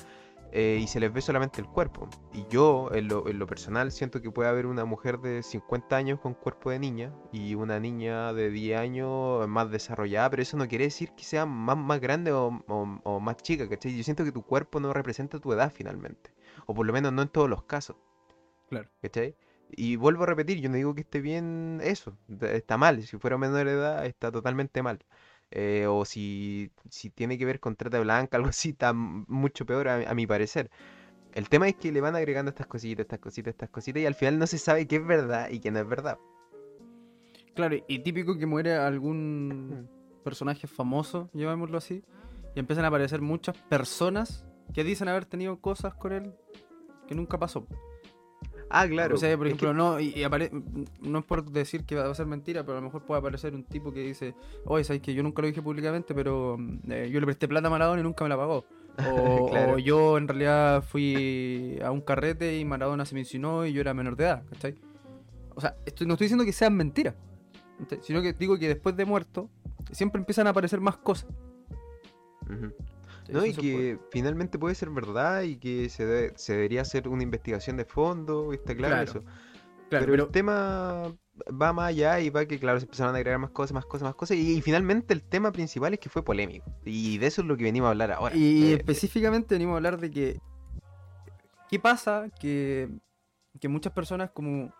eh, 0.51 0.79
y 0.81 0.87
se 0.87 0.99
les 1.01 1.13
ve 1.13 1.21
solamente 1.21 1.61
el 1.61 1.67
cuerpo. 1.67 2.09
Y 2.33 2.47
yo, 2.49 2.91
en 2.95 3.09
lo, 3.09 3.29
en 3.29 3.39
lo 3.39 3.47
personal, 3.47 3.93
siento 3.93 4.23
que 4.23 4.31
puede 4.31 4.49
haber 4.49 4.67
una 4.67 4.85
mujer 4.87 5.19
de 5.19 5.43
50 5.43 5.97
años 5.97 6.21
con 6.21 6.33
cuerpo 6.35 6.71
de 6.71 6.79
niña 6.79 7.13
y 7.33 7.55
una 7.55 7.79
niña 7.81 8.33
de 8.33 8.51
10 8.51 8.79
años 8.79 9.47
más 9.49 9.71
desarrollada, 9.71 10.31
pero 10.31 10.43
eso 10.43 10.57
no 10.57 10.67
quiere 10.67 10.85
decir 10.85 11.11
que 11.13 11.25
sea 11.25 11.45
más, 11.47 11.77
más 11.77 12.01
grande 12.01 12.33
o, 12.33 12.49
o- 12.69 13.01
o 13.05 13.21
más 13.21 13.37
chica, 13.39 13.69
¿cachai? 13.69 13.97
Yo 13.97 14.03
siento 14.05 14.25
que 14.25 14.33
tu 14.33 14.43
cuerpo 14.43 14.81
no 14.81 14.93
representa 14.95 15.39
tu 15.39 15.53
edad 15.53 15.71
finalmente, 15.75 16.33
o 16.67 16.75
por 16.75 16.87
lo 16.87 16.93
menos 16.95 17.13
no 17.13 17.23
en 17.23 17.29
todos 17.29 17.49
los 17.51 17.65
casos. 17.65 17.97
Claro. 18.69 18.89
¿Cachai? 19.03 19.37
Y 19.71 19.97
vuelvo 19.97 20.23
a 20.25 20.27
repetir, 20.27 20.61
yo 20.61 20.69
no 20.71 20.77
digo 20.77 20.95
que 20.95 21.03
esté 21.03 21.21
bien 21.21 21.81
eso, 21.83 22.17
está 22.41 22.79
mal, 22.79 23.03
si 23.03 23.19
fuera 23.19 23.37
menor 23.39 23.67
de 23.67 23.73
edad 23.73 24.07
está 24.07 24.33
totalmente 24.33 24.83
mal. 24.83 24.99
Eh, 25.51 25.87
o 25.89 26.05
si, 26.05 26.71
si 26.91 27.11
tiene 27.11 27.39
que 27.39 27.45
ver 27.45 27.61
con 27.61 27.77
trata 27.77 28.01
blanca, 28.01 28.37
algo 28.37 28.49
así, 28.49 28.71
está 28.71 28.93
mucho 28.93 29.67
peor 29.67 29.89
a, 29.89 30.11
a 30.11 30.15
mi 30.15 30.27
parecer. 30.27 30.71
El 31.35 31.49
tema 31.49 31.69
es 31.69 31.77
que 31.77 31.93
le 31.93 32.01
van 32.01 32.17
agregando 32.17 32.51
estas 32.51 32.67
cositas, 32.67 33.05
estas 33.05 33.19
cositas, 33.19 33.53
estas 33.53 33.71
cositas, 33.71 34.03
y 34.03 34.07
al 34.07 34.15
final 34.15 34.39
no 34.39 34.47
se 34.47 34.59
sabe 34.59 34.87
qué 34.87 34.97
es 34.97 35.07
verdad 35.07 35.51
y 35.51 35.61
qué 35.61 35.71
no 35.71 35.79
es 35.79 35.89
verdad. 35.89 36.19
Claro, 37.55 37.77
y 37.87 37.99
típico 38.01 38.39
que 38.39 38.47
muere 38.47 38.77
algún 38.77 39.89
personaje 40.23 40.67
famoso, 40.67 41.29
llamémoslo 41.33 41.79
así, 41.79 42.05
y 42.55 42.61
empiezan 42.61 42.85
a 42.85 42.89
aparecer 42.89 43.21
muchas 43.21 43.57
personas 43.57 44.47
que 44.73 44.85
dicen 44.85 45.09
haber 45.09 45.25
tenido 45.25 45.61
cosas 45.61 45.95
con 45.95 46.13
él 46.13 46.35
que 47.07 47.15
nunca 47.15 47.39
pasó. 47.39 47.67
Ah, 48.71 48.87
claro. 48.87 49.15
o 49.15 49.19
sea, 49.19 49.37
por 49.37 49.47
es 49.47 49.55
que- 49.55 49.65
ejemplo, 49.65 49.73
no, 49.75 49.99
y, 50.01 50.09
y 50.09 50.25
apare- 50.25 50.51
no 51.01 51.19
es 51.21 51.25
por 51.25 51.45
decir 51.51 51.85
que 51.85 51.95
va 51.95 52.11
a 52.11 52.15
ser 52.15 52.27
mentira, 52.27 52.65
pero 52.65 52.79
a 52.79 52.81
lo 52.81 52.87
mejor 52.87 53.03
puede 53.03 53.21
aparecer 53.21 53.55
un 53.55 53.65
tipo 53.65 53.93
que 53.93 54.01
dice, 54.01 54.35
oye, 54.67 54.85
sabes 54.85 55.01
que 55.03 55.15
yo 55.15 55.23
nunca 55.23 55.41
lo 55.43 55.49
dije 55.49 55.63
públicamente, 55.63 56.15
pero 56.15 56.57
mm, 56.59 56.79
eh, 56.93 57.11
yo 57.11 57.19
le 57.21 57.27
presté 57.27 57.49
plata 57.49 57.69
a 57.69 57.71
Maradona 57.71 58.01
y 58.01 58.05
nunca 58.05 58.25
me 58.25 58.29
la 58.31 58.37
pagó. 58.37 58.65
O, 58.99 59.49
Claro. 59.51 59.75
o 59.75 59.79
yo 59.79 60.19
en 60.19 60.27
realidad 60.27 60.83
fui 60.83 61.79
a 61.85 61.91
un 61.93 62.01
carrete 62.01 62.59
y 62.59 62.65
Maradona 62.65 63.05
se 63.07 63.15
me 63.15 63.21
insinuó 63.21 63.65
y 63.65 63.73
yo 63.73 63.81
era 63.81 63.95
menor 63.95 64.17
de 64.17 64.25
edad, 64.25 64.43
¿cachai? 64.51 64.75
O 65.55 65.61
sea, 65.61 65.77
estoy- 65.87 66.07
no 66.09 66.15
estoy 66.15 66.25
diciendo 66.27 66.45
que 66.45 66.53
sean 66.53 66.77
mentiras, 66.77 67.15
sino 68.03 68.21
que 68.23 68.33
digo 68.33 68.59
que 68.59 68.67
después 68.69 68.97
de 68.97 69.05
muerto 69.05 69.49
siempre 69.93 70.19
empiezan 70.19 70.47
a 70.49 70.51
aparecer 70.51 70.81
más 70.81 70.97
cosas. 70.99 71.31
¿cachai? 72.47 72.71
No, 73.29 73.45
y 73.45 73.53
que 73.53 73.99
finalmente 74.11 74.59
puede 74.59 74.75
ser 74.75 74.91
verdad 74.91 75.43
y 75.43 75.57
que 75.59 75.89
se, 75.91 76.07
de- 76.07 76.33
se 76.37 76.55
debería 76.55 76.83
hacer 76.83 77.09
una 77.09 77.23
investigación 77.23 77.77
de 77.77 77.85
fondo, 77.85 78.53
está 78.53 78.75
claro, 78.75 78.95
Claro, 78.95 79.11
eso. 79.11 79.21
Claro, 79.21 80.05
pero, 80.05 80.13
pero, 80.13 80.25
el 80.25 80.31
tema 80.31 81.03
va 81.61 81.73
más 81.73 81.89
allá 81.89 82.21
y 82.21 82.31
va 82.31 82.45
que, 82.47 82.59
claro, 82.59 82.79
se 82.79 82.85
empezaron 82.87 83.15
a 83.15 83.19
agregar 83.19 83.39
más 83.39 83.51
cosas, 83.51 83.73
más 83.73 83.87
cosas, 83.87 84.03
más 84.07 84.15
cosas. 84.15 84.37
Y, 84.37 84.57
y 84.57 84.61
finalmente 84.63 85.15
el 85.15 85.23
tema 85.23 85.51
principal 85.53 85.95
es 85.95 86.01
que 86.01 86.09
fue 86.09 86.23
polémico. 86.23 86.71
Y 86.85 87.19
de 87.19 87.27
eso 87.27 87.43
es 87.43 87.49
lo 87.49 87.57
que 87.57 87.65
venimos 87.65 87.87
a 87.87 87.91
hablar 87.91 88.13
ahora. 88.13 88.35
Y 88.37 88.73
Eh, 88.73 88.75
específicamente 88.75 89.55
venimos 89.55 89.75
a 89.75 89.77
hablar 89.77 89.99
de 89.99 90.11
que. 90.11 90.41
¿Qué 91.71 91.79
pasa? 91.79 92.29
Que, 92.41 92.89
que 93.61 93.69
muchas 93.69 93.93
personas, 93.93 94.31
como 94.31 94.73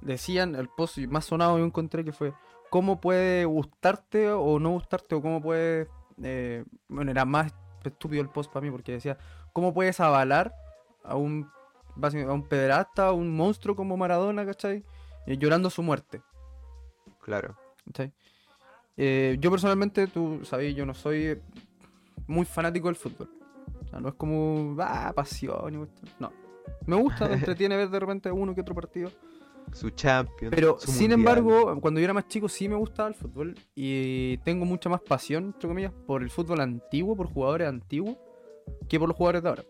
decían, 0.00 0.54
el 0.54 0.68
post 0.68 0.98
más 1.08 1.24
sonado 1.26 1.58
yo 1.58 1.64
encontré 1.64 2.04
que 2.04 2.12
fue: 2.12 2.32
¿Cómo 2.70 3.00
puede 3.00 3.44
gustarte 3.44 4.30
o 4.30 4.58
no 4.58 4.70
gustarte? 4.70 5.14
O 5.14 5.22
cómo 5.22 5.40
puede. 5.42 5.88
eh, 6.22 6.64
bueno, 6.88 7.10
era 7.10 7.24
más 7.24 7.52
estúpido 7.88 8.22
el 8.22 8.28
post 8.28 8.52
para 8.52 8.64
mí 8.64 8.70
porque 8.70 8.92
decía: 8.92 9.18
¿Cómo 9.52 9.72
puedes 9.74 9.98
avalar 10.00 10.54
a 11.02 11.16
un, 11.16 11.50
a 12.02 12.32
un 12.32 12.46
pederasta, 12.46 13.06
a 13.06 13.12
un 13.12 13.34
monstruo 13.34 13.74
como 13.74 13.96
Maradona, 13.96 14.44
¿cachai? 14.44 14.84
Eh, 15.26 15.36
llorando 15.36 15.70
su 15.70 15.82
muerte. 15.82 16.22
claro. 17.22 17.56
¿cachai? 17.86 18.12
Eh, 18.96 19.38
yo 19.40 19.50
personalmente, 19.50 20.06
tú 20.08 20.44
sabes, 20.44 20.74
yo 20.74 20.84
no 20.84 20.92
soy 20.92 21.40
muy 22.26 22.44
fanático 22.44 22.88
del 22.88 22.96
fútbol. 22.96 23.30
O 23.82 23.88
sea, 23.88 23.98
no 23.98 24.10
es 24.10 24.14
como, 24.14 24.76
ah, 24.80 25.12
pasión. 25.14 25.88
No. 26.18 26.32
Me 26.86 26.96
gusta, 26.96 27.26
me 27.26 27.34
entretiene 27.36 27.76
ver 27.76 27.88
de 27.88 27.98
repente 27.98 28.30
uno 28.30 28.54
que 28.54 28.60
otro 28.60 28.74
partido. 28.74 29.10
Su 29.72 29.90
champion. 29.90 30.50
Pero, 30.50 30.78
su 30.78 30.90
sin 30.90 31.10
mundial. 31.10 31.38
embargo, 31.38 31.80
cuando 31.80 32.00
yo 32.00 32.04
era 32.04 32.14
más 32.14 32.28
chico 32.28 32.48
sí 32.48 32.68
me 32.68 32.76
gustaba 32.76 33.08
el 33.08 33.14
fútbol. 33.14 33.54
Y 33.74 34.38
tengo 34.38 34.64
mucha 34.64 34.88
más 34.88 35.00
pasión, 35.00 35.46
entre 35.46 35.68
comillas, 35.68 35.92
por 36.06 36.22
el 36.22 36.30
fútbol 36.30 36.60
antiguo, 36.60 37.16
por 37.16 37.26
jugadores 37.26 37.68
antiguos, 37.68 38.16
que 38.88 38.98
por 38.98 39.08
los 39.08 39.16
jugadores 39.16 39.42
de 39.42 39.48
ahora. 39.48 39.64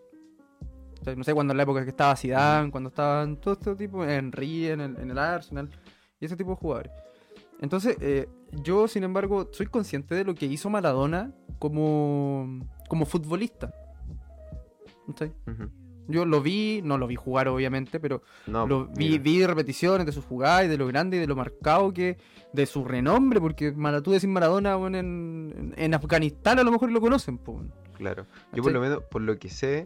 O 1.00 1.04
sea, 1.04 1.16
no 1.16 1.25
sé, 1.25 1.33
cuando 1.33 1.52
en 1.52 1.57
la 1.57 1.62
época 1.62 1.83
que 1.85 1.90
estaba 1.90 2.16
Zidane, 2.16 2.71
cuando 2.71 2.88
estaban 2.88 3.37
todo 3.37 3.54
este 3.54 3.75
tipo, 3.75 4.04
Henry 4.04 4.69
en 4.69 4.80
el, 4.80 4.97
en 4.99 5.11
el 5.11 5.19
Arsenal, 5.19 5.71
y 6.21 6.26
ese 6.26 6.37
tipo 6.37 6.50
de 6.50 6.57
jugadores. 6.57 6.92
Entonces, 7.61 7.97
eh, 8.00 8.28
yo, 8.62 8.88
sin 8.88 9.04
embargo, 9.04 9.49
soy 9.52 9.66
consciente 9.66 10.14
de 10.14 10.25
lo 10.25 10.35
que 10.35 10.47
hizo 10.47 10.71
Maradona 10.71 11.33
como, 11.59 12.66
como 12.88 13.07
futbolista. 13.07 13.73
¿Cachai? 15.07 15.33
Ujú. 15.47 15.80
Yo 16.11 16.25
lo 16.25 16.40
vi, 16.40 16.81
no 16.85 16.99
lo 16.99 17.07
vi 17.07 17.17
jugar 17.17 17.49
obviamente, 17.49 18.00
pero 18.00 18.23
No, 18.47 18.67
lo 18.67 18.87
vi, 18.87 19.19
vi 19.19 19.45
repeticiones 19.47 20.07
de 20.07 20.12
sus 20.12 20.25
jugadas 20.25 20.64
y 20.64 20.69
de 20.69 20.76
lo 20.76 20.87
grande 20.87 21.17
y 21.17 21.21
de 21.21 21.26
lo 21.26 21.37
marcado 21.37 21.93
que, 21.93 22.19
de 22.52 22.67
su 22.67 22.85
renombre, 22.85 23.40
porque 23.40 23.73
Mara- 23.73 24.02
tú 24.02 24.11
decís 24.11 24.29
Maradona 24.29 24.76
bueno, 24.76 24.99
en, 24.99 25.75
en 25.76 25.95
Afganistán 25.95 26.59
a 26.59 26.62
lo 26.64 26.71
mejor 26.73 26.90
lo 26.90 27.00
conocen. 27.00 27.38
po. 27.38 27.62
Claro. 27.97 28.26
Yo 28.52 28.62
por 28.62 28.73
lo 28.73 28.81
menos, 28.81 29.02
por 29.11 29.23
lo 29.23 29.38
que 29.38 29.49
sé, 29.50 29.85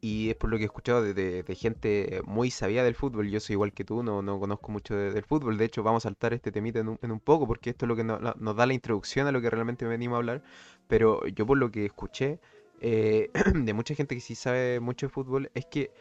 y 0.00 0.28
es 0.28 0.36
por 0.36 0.50
lo 0.50 0.58
que 0.58 0.64
he 0.64 0.66
escuchado 0.66 1.02
de, 1.02 1.14
de- 1.14 1.42
de 1.42 1.54
gente 1.54 2.20
muy 2.26 2.50
sabida 2.50 2.84
del 2.84 2.94
fútbol, 2.94 3.30
yo 3.30 3.40
soy 3.40 3.54
igual 3.54 3.72
que 3.72 3.84
tú, 3.84 4.02
no, 4.02 4.20
no 4.20 4.38
conozco 4.38 4.70
mucho 4.70 4.94
de- 4.94 5.10
del 5.12 5.24
fútbol, 5.24 5.56
de 5.56 5.64
hecho 5.64 5.82
vamos 5.82 6.04
a 6.04 6.08
saltar 6.10 6.34
este 6.34 6.52
temita 6.52 6.78
en 6.80 6.88
un, 6.88 6.98
en 7.00 7.10
un 7.10 7.20
poco, 7.20 7.46
porque 7.46 7.70
esto 7.70 7.86
es 7.86 7.88
lo 7.88 7.96
que 7.96 8.04
no- 8.04 8.18
no- 8.18 8.34
nos 8.38 8.54
da 8.54 8.66
la 8.66 8.74
introducción 8.74 9.26
a 9.26 9.32
lo 9.32 9.40
que 9.40 9.48
realmente 9.48 9.86
venimos 9.86 10.16
a 10.16 10.18
hablar, 10.18 10.42
pero 10.88 11.26
yo 11.28 11.46
por 11.46 11.56
lo 11.56 11.70
que 11.70 11.86
escuché 11.86 12.38
eh, 12.80 13.30
de 13.54 13.72
mucha 13.74 13.94
gente 13.94 14.14
que 14.14 14.20
sí 14.20 14.34
sabe 14.34 14.80
mucho 14.80 15.06
de 15.06 15.12
fútbol, 15.12 15.50
es 15.54 15.66
que 15.66 15.92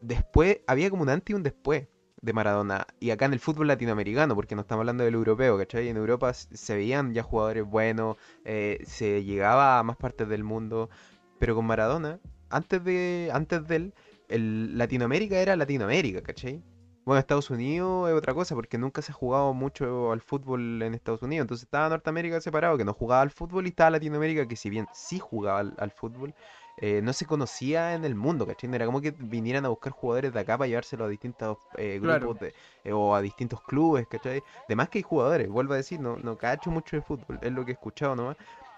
después 0.00 0.60
había 0.66 0.90
como 0.90 1.02
un 1.02 1.08
antes 1.08 1.30
y 1.30 1.34
un 1.34 1.42
después. 1.42 1.88
de 2.20 2.32
Maradona. 2.32 2.86
Y 3.00 3.10
acá 3.10 3.26
en 3.26 3.32
el 3.32 3.38
fútbol 3.40 3.68
latinoamericano, 3.68 4.34
porque 4.34 4.54
no 4.56 4.62
estamos 4.62 4.82
hablando 4.82 5.04
del 5.04 5.14
europeo, 5.14 5.56
¿cachai? 5.56 5.88
En 5.88 5.96
Europa 5.96 6.32
se 6.34 6.74
veían 6.76 7.14
ya 7.14 7.22
jugadores 7.22 7.64
buenos, 7.64 8.16
eh, 8.44 8.82
se 8.86 9.22
llegaba 9.24 9.78
a 9.78 9.82
más 9.84 9.96
partes 9.96 10.28
del 10.28 10.42
mundo. 10.44 10.90
Pero 11.38 11.54
con 11.54 11.66
Maradona, 11.66 12.18
antes 12.50 12.82
de, 12.82 13.30
antes 13.32 13.66
de 13.68 13.76
él, 13.76 13.94
el 14.28 14.76
Latinoamérica 14.76 15.38
era 15.38 15.56
Latinoamérica, 15.56 16.22
¿cachai? 16.22 16.62
Bueno, 17.08 17.20
Estados 17.20 17.48
Unidos 17.48 18.10
es 18.10 18.14
otra 18.14 18.34
cosa, 18.34 18.54
porque 18.54 18.76
nunca 18.76 19.00
se 19.00 19.12
ha 19.12 19.14
jugado 19.14 19.54
mucho 19.54 20.12
al 20.12 20.20
fútbol 20.20 20.82
en 20.82 20.92
Estados 20.92 21.22
Unidos. 21.22 21.44
Entonces 21.44 21.64
estaba 21.64 21.88
Norteamérica 21.88 22.38
separado, 22.42 22.76
que 22.76 22.84
no 22.84 22.92
jugaba 22.92 23.22
al 23.22 23.30
fútbol, 23.30 23.64
y 23.64 23.70
estaba 23.70 23.88
Latinoamérica, 23.92 24.46
que 24.46 24.56
si 24.56 24.68
bien 24.68 24.90
sí 24.92 25.18
jugaba 25.18 25.60
al, 25.60 25.74
al 25.78 25.90
fútbol, 25.90 26.34
eh, 26.76 27.00
no 27.02 27.14
se 27.14 27.24
conocía 27.24 27.94
en 27.94 28.04
el 28.04 28.14
mundo, 28.14 28.46
¿cachai? 28.46 28.68
Era 28.74 28.84
como 28.84 29.00
que 29.00 29.12
vinieran 29.12 29.64
a 29.64 29.68
buscar 29.70 29.90
jugadores 29.92 30.34
de 30.34 30.40
acá 30.40 30.58
para 30.58 30.68
llevárselo 30.68 31.06
a 31.06 31.08
distintos 31.08 31.56
eh, 31.78 31.98
Claro. 32.00 32.28
grupos 32.28 32.38
de- 32.38 32.54
eh, 32.84 32.92
o 32.92 33.14
a 33.14 33.22
distintos 33.22 33.62
clubes, 33.62 34.06
¿cachai? 34.06 34.44
Además 34.66 34.90
que 34.90 34.98
hay 34.98 35.02
jugadores, 35.02 35.48
vuelvo 35.48 35.72
a 35.72 35.76
decir, 35.78 36.00
no, 36.00 36.18
no 36.18 36.36
cacho 36.36 36.70
mucho 36.70 36.94
de 36.96 37.00
fútbol, 37.02 37.38
es 37.42 37.52
lo 37.52 37.64
que 37.64 37.70
he 37.70 37.74
escuchado 37.74 38.16
nomás. 38.16 38.36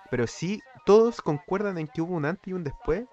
Pero 0.08 0.26
sí, 0.28 0.64
todos 0.84 1.20
concuerdan 1.20 1.78
en 1.78 1.88
que 1.88 2.00
hubo 2.02 2.14
un 2.14 2.24
antes 2.26 2.48
y 2.48 2.52
un 2.52 2.62
después 2.64 3.08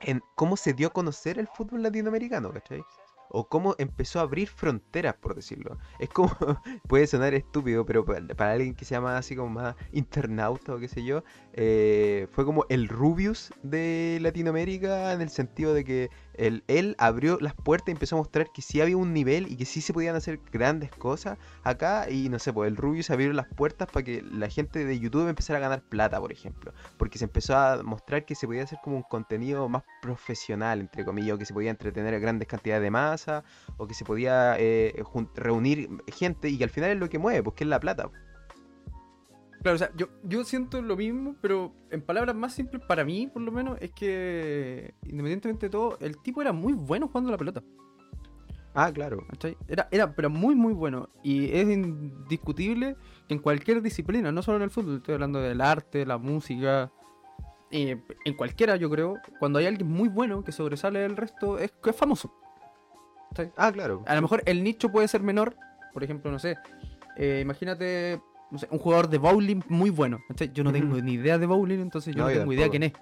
en 0.00 0.24
cómo 0.34 0.56
se 0.56 0.74
dio 0.74 0.88
a 0.88 0.92
conocer 0.92 1.38
el 1.38 1.48
fútbol 1.48 1.82
latinoamericano, 1.82 2.52
¿cachai? 2.52 2.86
O 3.30 3.48
cómo 3.48 3.74
empezó 3.78 4.20
a 4.20 4.22
abrir 4.22 4.48
fronteras, 4.48 5.14
por 5.16 5.34
decirlo. 5.34 5.78
Es 5.98 6.08
como, 6.08 6.30
puede 6.88 7.06
sonar 7.06 7.34
estúpido, 7.34 7.84
pero 7.84 8.04
para, 8.04 8.52
alguien 8.52 8.74
que 8.74 8.84
se 8.84 8.94
llama 8.94 9.16
así 9.16 9.36
como 9.36 9.50
más 9.50 9.76
internauta 9.92 10.74
o 10.74 10.78
qué 10.78 10.88
sé 10.88 11.04
yo, 11.04 11.22
eh, 11.52 12.26
fue 12.30 12.44
como 12.44 12.64
el 12.68 12.88
Rubius 12.88 13.52
de 13.62 14.18
Latinoamérica 14.20 15.12
en 15.12 15.20
el 15.20 15.30
sentido 15.30 15.74
de 15.74 15.84
que 15.84 16.10
él, 16.38 16.64
él 16.68 16.94
abrió 16.98 17.38
las 17.40 17.54
puertas 17.54 17.88
y 17.88 17.92
empezó 17.92 18.16
a 18.16 18.18
mostrar 18.18 18.50
que 18.52 18.62
sí 18.62 18.80
había 18.80 18.96
un 18.96 19.12
nivel 19.12 19.50
y 19.50 19.56
que 19.56 19.64
sí 19.64 19.80
se 19.80 19.92
podían 19.92 20.16
hacer 20.16 20.40
grandes 20.52 20.90
cosas 20.90 21.38
acá 21.64 22.10
y 22.10 22.28
no 22.28 22.38
sé, 22.38 22.52
pues 22.52 22.68
el 22.68 22.76
Rubius 22.76 23.10
abrió 23.10 23.32
las 23.32 23.46
puertas 23.46 23.88
para 23.90 24.04
que 24.04 24.22
la 24.22 24.48
gente 24.48 24.84
de 24.84 24.98
YouTube 24.98 25.28
empezara 25.28 25.58
a 25.58 25.62
ganar 25.62 25.82
plata, 25.82 26.20
por 26.20 26.32
ejemplo 26.32 26.72
porque 26.96 27.18
se 27.18 27.24
empezó 27.24 27.56
a 27.56 27.82
mostrar 27.82 28.24
que 28.24 28.34
se 28.34 28.46
podía 28.46 28.62
hacer 28.62 28.78
como 28.82 28.96
un 28.96 29.02
contenido 29.02 29.68
más 29.68 29.82
profesional, 30.02 30.80
entre 30.80 31.04
comillas, 31.04 31.34
o 31.34 31.38
que 31.38 31.44
se 31.44 31.54
podía 31.54 31.70
entretener 31.70 32.14
a 32.14 32.18
grandes 32.18 32.48
cantidades 32.48 32.82
de 32.82 32.90
masa, 32.90 33.44
o 33.76 33.86
que 33.86 33.94
se 33.94 34.04
podía 34.04 34.56
eh, 34.58 35.02
reunir 35.34 35.88
gente, 36.08 36.48
y 36.48 36.58
que 36.58 36.64
al 36.64 36.70
final 36.70 36.90
es 36.90 36.98
lo 36.98 37.08
que 37.08 37.18
mueve, 37.18 37.42
pues 37.42 37.56
que 37.56 37.64
es 37.64 37.70
la 37.70 37.80
plata. 37.80 38.10
Claro, 39.68 39.74
o 39.74 39.78
sea, 39.78 39.90
yo, 39.96 40.06
yo 40.22 40.44
siento 40.44 40.80
lo 40.80 40.96
mismo, 40.96 41.36
pero 41.42 41.74
en 41.90 42.00
palabras 42.00 42.34
más 42.34 42.54
simples, 42.54 42.82
para 42.88 43.04
mí, 43.04 43.26
por 43.26 43.42
lo 43.42 43.52
menos, 43.52 43.76
es 43.82 43.92
que, 43.92 44.94
independientemente 45.02 45.66
de 45.66 45.70
todo, 45.70 45.98
el 46.00 46.16
tipo 46.22 46.40
era 46.40 46.52
muy 46.52 46.72
bueno 46.72 47.06
jugando 47.08 47.30
la 47.30 47.36
pelota. 47.36 47.62
Ah, 48.72 48.90
claro. 48.90 49.26
Era, 49.68 49.86
era, 49.90 50.14
pero 50.14 50.30
muy, 50.30 50.54
muy 50.54 50.72
bueno. 50.72 51.10
Y 51.22 51.54
es 51.54 51.68
indiscutible 51.68 52.96
que 53.26 53.34
en 53.34 53.40
cualquier 53.40 53.82
disciplina, 53.82 54.32
no 54.32 54.40
solo 54.40 54.56
en 54.56 54.62
el 54.62 54.70
fútbol, 54.70 54.96
estoy 54.96 55.12
hablando 55.12 55.38
del 55.38 55.60
arte, 55.60 56.06
la 56.06 56.16
música, 56.16 56.90
eh, 57.70 58.00
en 58.24 58.34
cualquiera, 58.38 58.76
yo 58.76 58.88
creo, 58.88 59.16
cuando 59.38 59.58
hay 59.58 59.66
alguien 59.66 59.90
muy 59.90 60.08
bueno 60.08 60.44
que 60.44 60.52
sobresale 60.52 61.00
del 61.00 61.14
resto, 61.14 61.58
es 61.58 61.72
que 61.72 61.90
es 61.90 61.96
famoso. 61.96 62.32
¿cachai? 63.28 63.52
Ah, 63.58 63.70
claro. 63.70 64.02
A 64.06 64.14
lo 64.14 64.22
mejor 64.22 64.42
el 64.46 64.64
nicho 64.64 64.90
puede 64.90 65.08
ser 65.08 65.22
menor, 65.22 65.56
por 65.92 66.02
ejemplo, 66.02 66.30
no 66.30 66.38
sé, 66.38 66.56
eh, 67.18 67.40
imagínate 67.42 68.22
no 68.50 68.58
sé, 68.58 68.68
un 68.70 68.78
jugador 68.78 69.08
de 69.08 69.18
bowling 69.18 69.60
muy 69.68 69.90
bueno. 69.90 70.20
Yo 70.52 70.64
no 70.64 70.72
tengo 70.72 71.00
ni 71.00 71.14
idea 71.14 71.38
de 71.38 71.46
bowling, 71.46 71.78
entonces 71.78 72.14
yo 72.14 72.22
No, 72.22 72.28
tengo 72.28 72.52
idea 72.52 72.68
quién 72.68 72.84
es. 72.84 72.92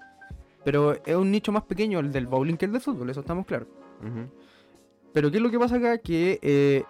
Pero 0.63 0.93
es 1.05 1.15
un 1.15 1.31
nicho 1.31 1.51
más 1.51 1.63
pequeño 1.63 1.99
el 1.99 2.11
del 2.11 2.27
bowling 2.27 2.55
que 2.55 2.65
el 2.65 2.73
de 2.73 2.79
fútbol, 2.79 3.09
eso 3.09 3.21
estamos 3.21 3.45
claros. 3.45 3.67
Pero 5.13 5.31
¿qué 5.31 5.37
es 5.37 5.43
lo 5.43 5.49
que 5.49 5.57
pasa 5.57 5.77
acá? 5.77 5.97
Que 5.99 6.39
eh, 6.41 6.83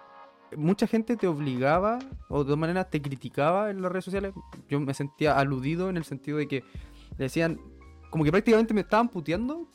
mucha 0.56 0.86
gente 0.86 1.16
te 1.16 1.26
obligaba, 1.26 1.98
o 2.28 2.40
de 2.40 2.44
todas 2.44 2.58
maneras 2.58 2.90
te 2.90 3.00
criticaba 3.00 3.70
en 3.70 3.80
las 3.80 3.92
redes 3.92 4.04
sociales. 4.04 4.34
Yo 4.68 4.80
me 4.80 4.94
sentía 4.94 5.38
aludido 5.38 5.88
en 5.90 5.96
el 5.96 6.04
sentido 6.04 6.38
de 6.38 6.48
que 6.48 6.64
decían, 7.16 7.60
como 8.10 8.24
que 8.24 8.30
prácticamente 8.30 8.74
me 8.74 8.80
estaban 8.80 9.08
puteando 9.08 9.68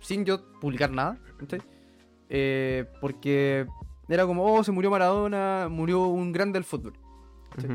sin 0.00 0.24
yo 0.24 0.50
publicar 0.60 0.90
nada. 0.90 1.18
¿cachai? 1.38 1.60
Eh, 2.28 2.86
porque 3.00 3.66
era 4.08 4.26
como, 4.26 4.44
oh, 4.44 4.64
se 4.64 4.72
murió 4.72 4.90
Maradona, 4.90 5.68
murió 5.70 6.06
un 6.06 6.32
grande 6.32 6.56
del 6.56 6.64
fútbol. 6.64 6.94
Sí. 7.58 7.66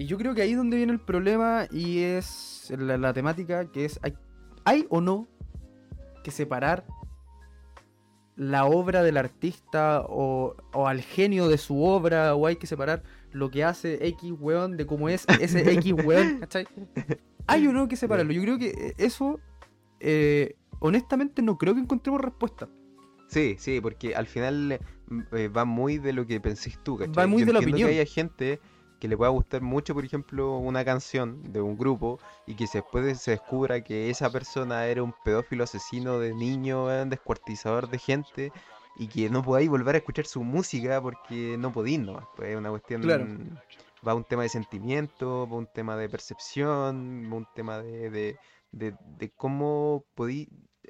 Y 0.00 0.06
yo 0.06 0.16
creo 0.16 0.34
que 0.34 0.40
ahí 0.40 0.52
es 0.52 0.56
donde 0.56 0.78
viene 0.78 0.94
el 0.94 0.98
problema 0.98 1.66
y 1.70 1.98
es 1.98 2.72
la, 2.74 2.96
la 2.96 3.12
temática 3.12 3.70
que 3.70 3.84
es, 3.84 4.00
¿hay, 4.02 4.14
¿hay 4.64 4.86
o 4.88 5.02
no 5.02 5.28
que 6.24 6.30
separar 6.30 6.86
la 8.34 8.64
obra 8.64 9.02
del 9.02 9.18
artista 9.18 10.02
o, 10.08 10.56
o 10.72 10.86
al 10.88 11.02
genio 11.02 11.48
de 11.48 11.58
su 11.58 11.84
obra 11.84 12.34
o 12.34 12.46
hay 12.46 12.56
que 12.56 12.66
separar 12.66 13.02
lo 13.32 13.50
que 13.50 13.62
hace 13.62 14.06
X 14.06 14.32
weón 14.40 14.78
de 14.78 14.86
cómo 14.86 15.10
es 15.10 15.26
ese 15.38 15.70
X 15.74 15.92
weón? 16.02 16.40
¿cachai? 16.40 16.66
¿Hay 17.46 17.66
o 17.66 17.72
no 17.74 17.86
que 17.86 17.96
separarlo? 17.96 18.32
Yo 18.32 18.40
creo 18.40 18.56
que 18.56 18.70
eh, 18.70 18.94
eso, 18.96 19.38
eh, 20.00 20.56
honestamente, 20.78 21.42
no 21.42 21.58
creo 21.58 21.74
que 21.74 21.80
encontremos 21.80 22.22
respuesta. 22.22 22.70
Sí, 23.28 23.56
sí, 23.58 23.82
porque 23.82 24.14
al 24.14 24.26
final 24.26 24.80
eh, 25.32 25.48
va 25.48 25.66
muy 25.66 25.98
de 25.98 26.14
lo 26.14 26.26
que 26.26 26.40
pensés 26.40 26.78
tú, 26.82 26.96
¿cachai? 26.96 27.14
Va 27.14 27.26
muy 27.26 27.40
Yo 27.40 27.48
de 27.48 27.52
la 27.52 27.58
opinión. 27.58 27.86
que 27.90 28.00
haya 28.00 28.10
gente 28.10 28.60
que 29.00 29.08
le 29.08 29.16
pueda 29.16 29.30
gustar 29.30 29.62
mucho, 29.62 29.94
por 29.94 30.04
ejemplo, 30.04 30.58
una 30.58 30.84
canción 30.84 31.52
de 31.52 31.60
un 31.60 31.76
grupo 31.76 32.20
y 32.46 32.54
que 32.54 32.66
después 32.72 33.20
se 33.20 33.32
descubra 33.32 33.82
que 33.82 34.10
esa 34.10 34.30
persona 34.30 34.86
era 34.86 35.02
un 35.02 35.14
pedófilo 35.24 35.64
asesino 35.64 36.18
de 36.20 36.34
niños, 36.34 36.86
weón, 36.86 37.08
descuartizador 37.08 37.88
de 37.88 37.98
gente 37.98 38.52
y 38.96 39.08
que 39.08 39.30
no 39.30 39.42
podáis 39.42 39.68
volver 39.70 39.94
a 39.94 39.98
escuchar 39.98 40.26
su 40.26 40.44
música 40.44 41.00
porque 41.00 41.56
no 41.58 41.72
podéis, 41.72 42.00
¿no? 42.00 42.28
Pues 42.36 42.50
es 42.50 42.56
una 42.56 42.70
cuestión... 42.70 43.02
Claro. 43.02 43.26
Va 44.06 44.14
un 44.14 44.24
tema 44.24 44.44
de 44.44 44.48
sentimiento, 44.48 45.46
va 45.46 45.58
un 45.58 45.66
tema 45.66 45.94
de 45.94 46.08
percepción, 46.08 47.28
va 47.30 47.36
un 47.36 47.46
tema 47.54 47.80
de, 47.80 48.08
de, 48.08 48.38
de, 48.72 48.94
de 49.18 49.30
cómo 49.30 50.06
podí... 50.14 50.48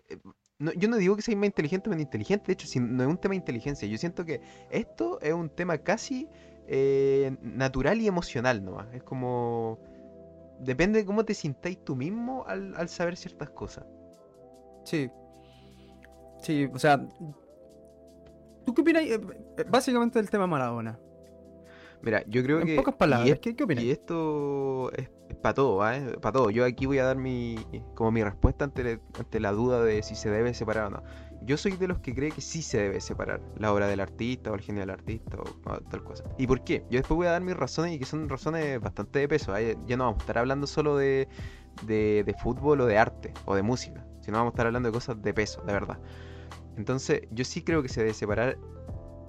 eh, 0.09 0.19
no, 0.61 0.73
yo 0.75 0.89
no 0.89 0.97
digo 0.97 1.17
que 1.17 1.23
seas 1.23 1.37
más 1.37 1.47
inteligente 1.47 1.89
o 1.89 1.91
menos 1.91 2.05
inteligente, 2.05 2.47
de 2.47 2.53
hecho, 2.53 2.69
si 2.69 2.79
no 2.79 3.03
es 3.03 3.09
un 3.09 3.19
tema 3.19 3.33
de 3.33 3.39
inteligencia. 3.39 3.89
Yo 3.89 3.99
siento 3.99 4.25
que 4.25 4.41
esto 4.71 5.19
es 5.23 5.33
un 5.33 5.49
tema 5.49 5.79
casi 5.79 6.29
eh, 6.73 7.37
natural 7.43 8.01
y 8.01 8.07
emocional 8.07 8.65
nomás. 8.65 8.87
Es 8.95 9.03
como... 9.03 9.79
Depende 10.61 11.01
de 11.01 11.07
cómo 11.07 11.25
te 11.25 11.35
sintáis 11.35 11.83
tú 11.85 11.97
mismo 11.97 12.45
al, 12.47 12.75
al 12.77 12.89
saber 12.89 13.17
ciertas 13.17 13.51
cosas. 13.51 13.85
Sí. 14.85 15.11
Sí, 16.43 16.69
o 16.73 16.79
sea. 16.79 17.07
¿Tú 18.65 18.75
qué 18.75 18.83
opinas 18.83 19.03
eh, 19.05 19.21
eh, 19.59 19.65
básicamente 19.69 20.19
del 20.19 20.29
tema 20.31 20.47
Maradona? 20.47 20.99
Mira, 22.03 22.23
yo 22.29 22.43
creo 22.43 22.61
En 22.61 22.67
que... 22.67 22.77
pocas 22.77 22.95
y 22.95 22.99
palabras, 22.99 23.31
es- 23.31 23.41
¿qué, 23.41 23.57
qué 23.57 23.65
opinas? 23.65 23.85
Y 23.85 23.91
esto 23.91 24.93
es, 24.93 25.11
para 25.43 25.55
todo, 25.55 25.79
para 26.21 26.33
todo. 26.33 26.51
Yo 26.51 26.65
aquí 26.65 26.87
voy 26.87 26.99
a 26.99 27.05
dar 27.05 27.17
mi 27.17 27.57
como 27.95 28.11
mi 28.11 28.23
respuesta 28.23 28.65
ante, 28.67 29.01
ante 29.19 29.41
la 29.41 29.53
duda 29.53 29.83
de 29.83 30.03
si 30.03 30.15
se 30.15 30.31
debe 30.31 30.53
separar 30.55 30.87
o 30.87 30.91
no. 30.91 31.03
Yo 31.43 31.57
soy 31.57 31.73
de 31.73 31.89
los 31.89 31.99
que 31.99 32.15
cree 32.15 32.31
que 32.31 32.41
sí 32.41 32.63
se 32.63 32.79
debe 32.79 33.01
separar 33.01 33.41
la 33.57 33.73
obra 33.73 33.87
del 33.87 34.01
artista 34.01 34.51
o 34.51 34.55
el 34.55 34.61
genio 34.61 34.81
del 34.81 34.91
artista 34.91 35.39
o, 35.39 35.81
tal 35.89 36.05
cosa. 36.05 36.25
¿Y 36.39 36.47
por 36.47 36.63
qué? 36.65 36.85
Yo 36.91 36.99
después 36.99 37.17
voy 37.17 37.27
a 37.27 37.31
dar 37.31 37.43
mis 37.43 37.57
razones 37.57 37.95
y 37.95 37.99
que 37.99 38.05
son 38.05 38.29
razones 38.29 38.81
bastante 38.81 39.21
de 39.21 39.29
peso. 39.29 39.57
¿eh? 39.57 39.77
Ya 39.87 39.97
no 39.97 40.05
vamos 40.05 40.19
a 40.19 40.23
estar 40.23 40.39
hablando 40.39 40.67
solo 40.67 40.97
de, 40.97 41.29
de, 41.83 42.25
de 42.25 42.35
fútbol 42.35 42.83
o 42.83 42.87
de 42.87 42.99
arte 42.99 43.33
o 43.47 43.55
de 43.55 43.63
música, 43.63 44.05
sino 44.21 44.39
vamos 44.39 44.53
a 44.53 44.55
estar 44.55 44.67
hablando 44.67 44.89
de 44.89 44.93
cosas 44.93 45.21
de 45.23 45.33
peso, 45.33 45.63
de 45.63 45.73
verdad. 45.73 45.99
Entonces, 46.77 47.23
yo 47.31 47.45
sí 47.45 47.63
creo 47.63 47.83
que 47.83 47.89
se 47.89 48.01
debe 48.01 48.15
separar 48.15 48.59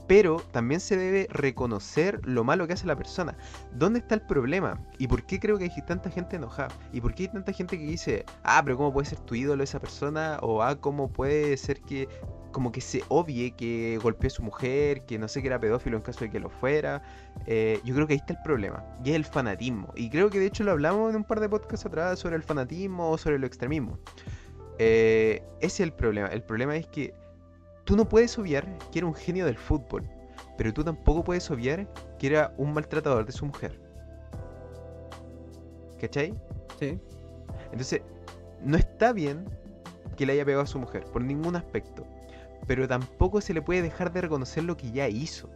pero 0.07 0.37
también 0.51 0.79
se 0.79 0.97
debe 0.97 1.27
reconocer 1.31 2.19
lo 2.23 2.43
malo 2.43 2.67
que 2.67 2.73
hace 2.73 2.87
la 2.87 2.95
persona. 2.95 3.37
¿Dónde 3.73 3.99
está 3.99 4.15
el 4.15 4.21
problema? 4.21 4.79
¿Y 4.97 5.07
por 5.07 5.25
qué 5.25 5.39
creo 5.39 5.57
que 5.57 5.65
hay 5.65 5.85
tanta 5.87 6.09
gente 6.09 6.35
enojada? 6.35 6.69
¿Y 6.91 7.01
por 7.01 7.13
qué 7.13 7.23
hay 7.23 7.29
tanta 7.29 7.53
gente 7.53 7.77
que 7.77 7.85
dice, 7.85 8.25
ah, 8.43 8.61
pero 8.63 8.77
cómo 8.77 8.93
puede 8.93 9.07
ser 9.07 9.19
tu 9.19 9.35
ídolo 9.35 9.63
esa 9.63 9.79
persona? 9.79 10.39
O 10.41 10.61
ah, 10.61 10.79
cómo 10.79 11.11
puede 11.11 11.57
ser 11.57 11.81
que 11.81 12.07
como 12.51 12.71
que 12.71 12.81
se 12.81 13.01
obvie 13.07 13.51
que 13.51 13.97
golpeó 14.01 14.27
a 14.27 14.29
su 14.29 14.43
mujer, 14.43 15.05
que 15.05 15.17
no 15.17 15.27
sé 15.27 15.41
que 15.41 15.47
era 15.47 15.59
pedófilo 15.59 15.97
en 15.97 16.03
caso 16.03 16.25
de 16.25 16.29
que 16.29 16.39
lo 16.39 16.49
fuera. 16.49 17.01
Eh, 17.47 17.79
yo 17.83 17.95
creo 17.95 18.07
que 18.07 18.13
ahí 18.13 18.19
está 18.19 18.33
el 18.33 18.41
problema. 18.43 18.83
Y 19.03 19.11
es 19.11 19.15
el 19.15 19.25
fanatismo. 19.25 19.91
Y 19.95 20.09
creo 20.09 20.29
que 20.29 20.39
de 20.39 20.47
hecho 20.47 20.63
lo 20.63 20.71
hablamos 20.71 21.09
en 21.11 21.17
un 21.17 21.23
par 21.23 21.39
de 21.39 21.49
podcasts 21.49 21.85
atrás 21.85 22.19
sobre 22.19 22.35
el 22.35 22.43
fanatismo 22.43 23.09
o 23.09 23.17
sobre 23.17 23.37
el 23.37 23.43
extremismo. 23.43 23.97
Eh, 24.77 25.43
ese 25.59 25.65
es 25.65 25.79
el 25.81 25.93
problema. 25.93 26.27
El 26.27 26.43
problema 26.43 26.75
es 26.75 26.87
que 26.87 27.13
tú 27.91 27.97
no 27.97 28.07
puedes 28.07 28.39
obviar 28.39 28.65
que 28.89 28.99
era 28.99 29.05
un 29.05 29.13
genio 29.13 29.45
del 29.45 29.57
fútbol, 29.57 30.09
pero 30.57 30.73
tú 30.73 30.81
tampoco 30.81 31.25
puedes 31.25 31.51
obviar 31.51 31.91
que 32.17 32.27
era 32.27 32.53
un 32.57 32.73
maltratador 32.73 33.25
de 33.25 33.33
su 33.33 33.45
mujer. 33.45 33.81
¿Cachai? 35.99 36.33
Sí. 36.79 36.97
Entonces, 37.65 38.01
no 38.63 38.77
está 38.77 39.11
bien 39.11 39.43
que 40.15 40.25
le 40.25 40.31
haya 40.31 40.45
pegado 40.45 40.63
a 40.63 40.67
su 40.67 40.79
mujer, 40.79 41.03
por 41.11 41.21
ningún 41.21 41.57
aspecto. 41.57 42.07
Pero 42.65 42.87
tampoco 42.87 43.41
se 43.41 43.53
le 43.53 43.61
puede 43.61 43.81
dejar 43.81 44.13
de 44.13 44.21
reconocer 44.21 44.63
lo 44.63 44.77
que 44.77 44.89
ya 44.91 45.09
hizo. 45.09 45.49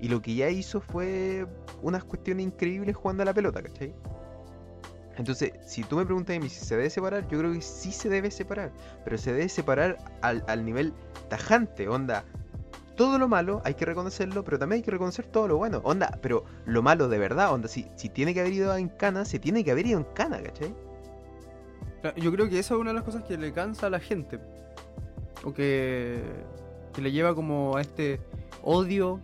Y 0.00 0.08
lo 0.08 0.22
que 0.22 0.36
ya 0.36 0.48
hizo 0.48 0.80
fue 0.80 1.46
unas 1.82 2.02
cuestiones 2.02 2.46
increíbles 2.46 2.96
jugando 2.96 3.24
a 3.24 3.26
la 3.26 3.34
pelota, 3.34 3.62
¿cachai? 3.62 3.94
Entonces, 5.16 5.52
si 5.64 5.84
tú 5.84 5.96
me 5.96 6.04
preguntas 6.04 6.36
a 6.36 6.40
mí 6.40 6.48
si 6.48 6.64
se 6.64 6.76
debe 6.76 6.90
separar, 6.90 7.28
yo 7.28 7.38
creo 7.38 7.52
que 7.52 7.60
sí 7.62 7.92
se 7.92 8.08
debe 8.08 8.30
separar. 8.30 8.72
Pero 9.04 9.16
se 9.18 9.32
debe 9.32 9.48
separar 9.48 9.96
al, 10.22 10.44
al 10.48 10.64
nivel 10.64 10.92
tajante, 11.28 11.88
onda. 11.88 12.24
todo 12.96 13.18
lo 13.18 13.28
malo 13.28 13.60
hay 13.64 13.74
que 13.74 13.84
reconocerlo, 13.84 14.44
pero 14.44 14.58
también 14.58 14.78
hay 14.78 14.82
que 14.82 14.90
reconocer 14.90 15.26
todo 15.26 15.48
lo 15.48 15.56
bueno. 15.56 15.80
Onda, 15.84 16.18
pero 16.22 16.44
lo 16.66 16.82
malo 16.82 17.08
de 17.08 17.18
verdad, 17.18 17.52
onda, 17.52 17.68
si, 17.68 17.86
si 17.96 18.08
tiene 18.08 18.34
que 18.34 18.40
haber 18.40 18.52
ido 18.52 18.76
en 18.76 18.88
cana, 18.88 19.24
se 19.24 19.38
tiene 19.38 19.64
que 19.64 19.70
haber 19.70 19.86
ido 19.86 19.98
en 19.98 20.06
cana, 20.14 20.42
¿cachai? 20.42 20.74
Yo 22.16 22.30
creo 22.32 22.48
que 22.48 22.58
esa 22.58 22.74
es 22.74 22.80
una 22.80 22.90
de 22.90 22.94
las 22.94 23.04
cosas 23.04 23.24
que 23.24 23.38
le 23.38 23.52
cansa 23.52 23.86
a 23.86 23.90
la 23.90 24.00
gente. 24.00 24.38
O 25.42 25.52
que, 25.54 26.22
que 26.92 27.02
le 27.02 27.12
lleva 27.12 27.34
como 27.34 27.76
a 27.76 27.80
este 27.80 28.20
odio 28.62 29.20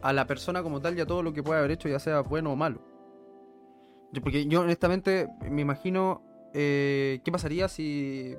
a 0.00 0.12
la 0.12 0.26
persona 0.26 0.62
como 0.62 0.80
tal 0.80 0.98
y 0.98 1.00
a 1.00 1.06
todo 1.06 1.22
lo 1.22 1.32
que 1.32 1.42
puede 1.42 1.60
haber 1.60 1.72
hecho, 1.72 1.88
ya 1.88 1.98
sea 1.98 2.20
bueno 2.20 2.52
o 2.52 2.56
malo. 2.56 2.80
Porque 4.20 4.46
yo 4.46 4.60
honestamente 4.60 5.28
me 5.50 5.62
imagino 5.62 6.22
eh, 6.54 7.20
qué 7.24 7.32
pasaría 7.32 7.66
si 7.68 8.34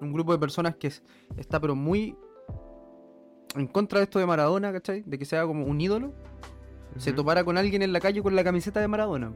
un 0.00 0.12
grupo 0.12 0.32
de 0.32 0.38
personas 0.38 0.76
que 0.76 0.86
es- 0.86 1.02
está 1.36 1.60
pero 1.60 1.74
muy 1.74 2.16
en 3.54 3.66
contra 3.66 3.98
de 3.98 4.04
esto 4.04 4.18
de 4.18 4.26
Maradona, 4.26 4.72
¿cachai? 4.72 5.02
De 5.04 5.18
que 5.18 5.24
sea 5.24 5.44
como 5.44 5.64
un 5.66 5.80
ídolo, 5.80 6.12
se 6.96 7.12
topara 7.12 7.44
con 7.44 7.58
alguien 7.58 7.82
en 7.82 7.92
la 7.92 8.00
calle 8.00 8.22
con 8.22 8.34
la 8.34 8.44
camiseta 8.44 8.80
de 8.80 8.88
Maradona. 8.88 9.32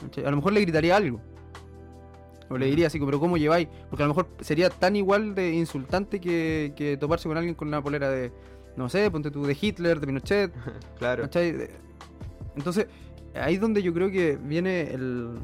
¿Cachai? 0.00 0.24
A 0.24 0.30
lo 0.30 0.36
mejor 0.36 0.52
le 0.52 0.60
gritaría 0.60 0.96
algo. 0.96 1.20
O 2.50 2.56
le 2.56 2.66
diría 2.66 2.86
así, 2.86 2.98
pero 2.98 3.20
¿cómo 3.20 3.36
lleváis? 3.36 3.68
Porque 3.90 4.02
a 4.02 4.06
lo 4.06 4.14
mejor 4.14 4.28
sería 4.40 4.70
tan 4.70 4.96
igual 4.96 5.34
de 5.34 5.52
insultante 5.52 6.20
que, 6.20 6.72
que 6.76 6.96
toparse 6.96 7.28
con 7.28 7.36
alguien 7.36 7.54
con 7.54 7.68
una 7.68 7.82
polera 7.82 8.08
de, 8.08 8.32
no 8.76 8.88
sé, 8.88 9.10
ponte 9.10 9.30
tú, 9.30 9.44
de 9.44 9.56
Hitler, 9.60 10.00
de 10.00 10.06
Pinochet, 10.06 10.52
Claro. 10.98 11.24
¿cachai? 11.24 11.68
Entonces, 12.56 12.86
ahí 13.40 13.54
es 13.54 13.60
donde 13.60 13.82
yo 13.82 13.92
creo 13.92 14.10
que 14.10 14.36
viene 14.36 14.82
el, 14.82 15.38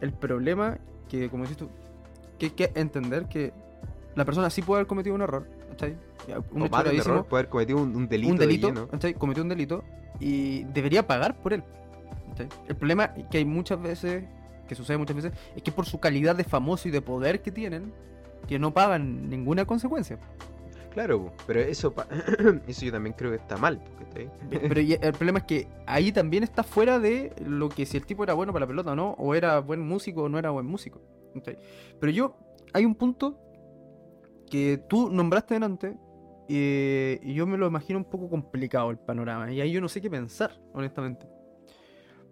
el 0.00 0.12
problema, 0.12 0.78
que 1.08 1.28
como 1.28 1.44
dices 1.44 1.58
tú, 1.58 1.68
que 2.38 2.46
hay 2.46 2.52
que 2.52 2.72
entender 2.74 3.26
que 3.26 3.52
la 4.14 4.24
persona 4.24 4.50
sí 4.50 4.62
puede 4.62 4.80
haber 4.80 4.86
cometido 4.86 5.14
un 5.14 5.22
error, 5.22 5.46
¿cachai? 5.70 5.96
Un 6.52 6.66
hecho 6.66 6.82
de 6.82 6.96
error, 6.96 7.26
puede 7.26 7.40
haber 7.42 7.50
cometido 7.50 7.78
un, 7.78 7.94
un 7.94 8.08
delito, 8.08 8.32
un 8.32 8.38
de 8.38 8.46
delito. 8.46 8.88
¿cachai? 8.88 9.14
cometió 9.14 9.42
un 9.42 9.48
delito 9.48 9.84
y 10.18 10.64
debería 10.64 11.06
pagar 11.06 11.36
por 11.40 11.52
él. 11.52 11.62
¿cachai? 12.30 12.48
El 12.68 12.76
problema 12.76 13.14
que 13.30 13.38
hay 13.38 13.44
muchas 13.44 13.80
veces, 13.80 14.24
que 14.68 14.74
sucede 14.74 14.98
muchas 14.98 15.16
veces, 15.16 15.32
es 15.54 15.62
que 15.62 15.72
por 15.72 15.86
su 15.86 16.00
calidad 16.00 16.36
de 16.36 16.44
famoso 16.44 16.88
y 16.88 16.90
de 16.90 17.02
poder 17.02 17.42
que 17.42 17.50
tienen, 17.50 17.92
que 18.48 18.58
no 18.58 18.72
pagan 18.72 19.28
ninguna 19.28 19.64
consecuencia. 19.64 20.18
Claro, 20.90 21.32
pero 21.46 21.60
eso, 21.60 21.92
pa- 21.92 22.06
eso 22.66 22.84
yo 22.84 22.92
también 22.92 23.14
creo 23.16 23.30
que 23.30 23.36
está 23.36 23.56
mal. 23.56 23.78
po, 23.78 23.90
¿cachai? 24.04 24.28
Pero 24.50 24.80
y 24.80 24.92
el 24.94 25.12
problema 25.12 25.38
es 25.38 25.44
que 25.44 25.68
ahí 25.86 26.10
también 26.12 26.42
está 26.42 26.62
fuera 26.64 26.98
de 26.98 27.32
lo 27.46 27.68
que 27.68 27.86
si 27.86 27.96
el 27.96 28.06
tipo 28.06 28.24
era 28.24 28.34
bueno 28.34 28.52
para 28.52 28.64
la 28.64 28.68
pelota 28.68 28.92
o 28.92 28.96
no, 28.96 29.10
o 29.12 29.34
era 29.34 29.60
buen 29.60 29.80
músico 29.80 30.24
o 30.24 30.28
no 30.28 30.38
era 30.38 30.50
buen 30.50 30.66
músico. 30.66 31.00
Pero 32.00 32.10
yo, 32.12 32.36
hay 32.72 32.84
un 32.84 32.96
punto 32.96 33.38
que 34.50 34.78
tú 34.88 35.10
nombraste 35.10 35.54
delante 35.54 35.96
eh, 36.48 37.20
y 37.22 37.34
yo 37.34 37.46
me 37.46 37.56
lo 37.56 37.68
imagino 37.68 38.00
un 38.00 38.04
poco 38.04 38.28
complicado 38.28 38.90
el 38.90 38.98
panorama. 38.98 39.52
Y 39.52 39.60
ahí 39.60 39.70
yo 39.70 39.80
no 39.80 39.88
sé 39.88 40.00
qué 40.00 40.10
pensar, 40.10 40.60
honestamente. 40.74 41.24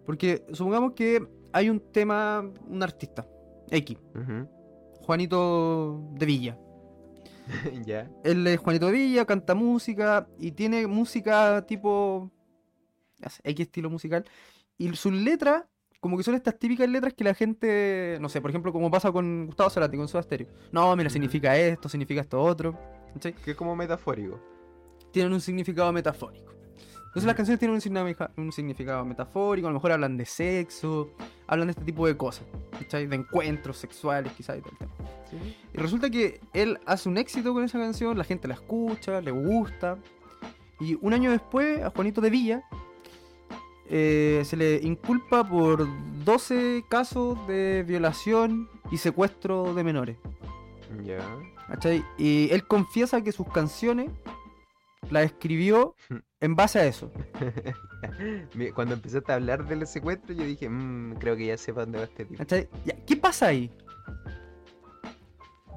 Porque 0.05 0.45
supongamos 0.51 0.91
que 0.93 1.25
hay 1.53 1.69
un 1.69 1.79
tema, 1.79 2.43
un 2.67 2.83
artista, 2.83 3.25
X. 3.71 3.97
Juanito 5.01 6.01
de 6.13 6.25
Villa. 6.25 6.57
ya. 7.85 8.09
Él 8.23 8.45
es 8.47 8.59
Juanito 8.59 8.87
de 8.87 8.91
Villa, 8.93 9.25
canta 9.25 9.55
música 9.55 10.27
y 10.39 10.51
tiene 10.51 10.87
música 10.87 11.65
tipo. 11.65 12.31
X 13.43 13.59
estilo 13.59 13.89
musical. 13.89 14.25
Y 14.77 14.95
sus 14.95 15.11
letras, 15.11 15.65
como 15.99 16.15
que 16.15 16.23
son 16.23 16.35
estas 16.35 16.57
típicas 16.57 16.87
letras 16.87 17.13
que 17.13 17.23
la 17.23 17.33
gente. 17.33 18.17
No 18.21 18.29
sé, 18.29 18.41
por 18.41 18.49
ejemplo, 18.49 18.71
como 18.71 18.89
pasa 18.89 19.11
con 19.11 19.47
Gustavo 19.47 19.69
Cerati, 19.69 19.97
con 19.97 20.07
Soda 20.07 20.23
Stereo. 20.23 20.47
No, 20.71 20.95
mira, 20.95 21.09
significa 21.09 21.57
esto, 21.57 21.89
significa 21.89 22.21
esto 22.21 22.41
otro. 22.41 22.79
Que 23.43 23.51
es 23.51 23.57
como 23.57 23.75
metafórico. 23.75 24.39
Tienen 25.11 25.33
un 25.33 25.41
significado 25.41 25.91
metafórico. 25.91 26.48
Entonces 27.09 27.25
las 27.25 27.35
canciones 27.35 27.59
tienen 27.59 27.73
un 27.75 27.81
significa- 27.81 28.31
un 28.37 28.51
significado 28.51 29.03
metafórico, 29.03 29.67
a 29.67 29.71
lo 29.71 29.75
mejor 29.75 29.91
hablan 29.91 30.15
de 30.15 30.25
sexo, 30.25 31.09
hablan 31.47 31.67
de 31.67 31.71
este 31.71 31.83
tipo 31.83 32.05
de 32.05 32.15
cosas, 32.15 32.45
¿cachai? 32.71 33.07
De 33.07 33.15
encuentros 33.15 33.77
sexuales, 33.77 34.31
quizás 34.33 34.57
y 34.59 34.61
todo 34.61 34.71
el 34.73 34.77
tema. 34.77 34.91
Y 35.73 35.77
resulta 35.77 36.09
que 36.11 36.39
él 36.53 36.79
hace 36.85 37.09
un 37.09 37.17
éxito 37.17 37.53
con 37.53 37.63
esa 37.63 37.79
canción, 37.79 38.17
la 38.17 38.23
gente 38.23 38.47
la 38.47 38.53
escucha, 38.53 39.21
le 39.21 39.31
gusta. 39.31 39.97
Y 40.79 40.97
un 41.01 41.13
año 41.13 41.31
después, 41.31 41.81
a 41.81 41.89
Juanito 41.89 42.21
de 42.21 42.29
Villa 42.29 42.63
eh, 43.89 44.43
se 44.45 44.55
le 44.55 44.75
inculpa 44.83 45.43
por 45.43 45.87
12 46.23 46.85
casos 46.89 47.37
de 47.47 47.83
violación 47.87 48.69
y 48.91 48.97
secuestro 48.97 49.73
de 49.73 49.83
menores. 49.83 50.17
Ya. 51.03 51.19
¿cachai? 51.67 52.03
Y 52.17 52.49
él 52.51 52.65
confiesa 52.67 53.21
que 53.23 53.31
sus 53.31 53.47
canciones 53.51 54.11
las 55.09 55.25
escribió 55.25 55.95
en 56.41 56.55
base 56.55 56.79
a 56.79 56.85
eso. 56.85 57.11
Cuando 58.75 58.93
empezaste 58.95 59.31
a 59.31 59.35
hablar 59.35 59.67
del 59.67 59.85
secuestro, 59.87 60.33
yo 60.33 60.43
dije, 60.43 60.69
"Mm, 60.69 61.15
creo 61.15 61.35
que 61.35 61.47
ya 61.47 61.57
sé 61.57 61.73
para 61.73 61.85
dónde 61.85 61.99
va 61.99 62.03
este 62.05 62.25
tipo. 62.25 62.43
¿Qué 63.05 63.15
pasa 63.17 63.47
ahí? 63.47 63.71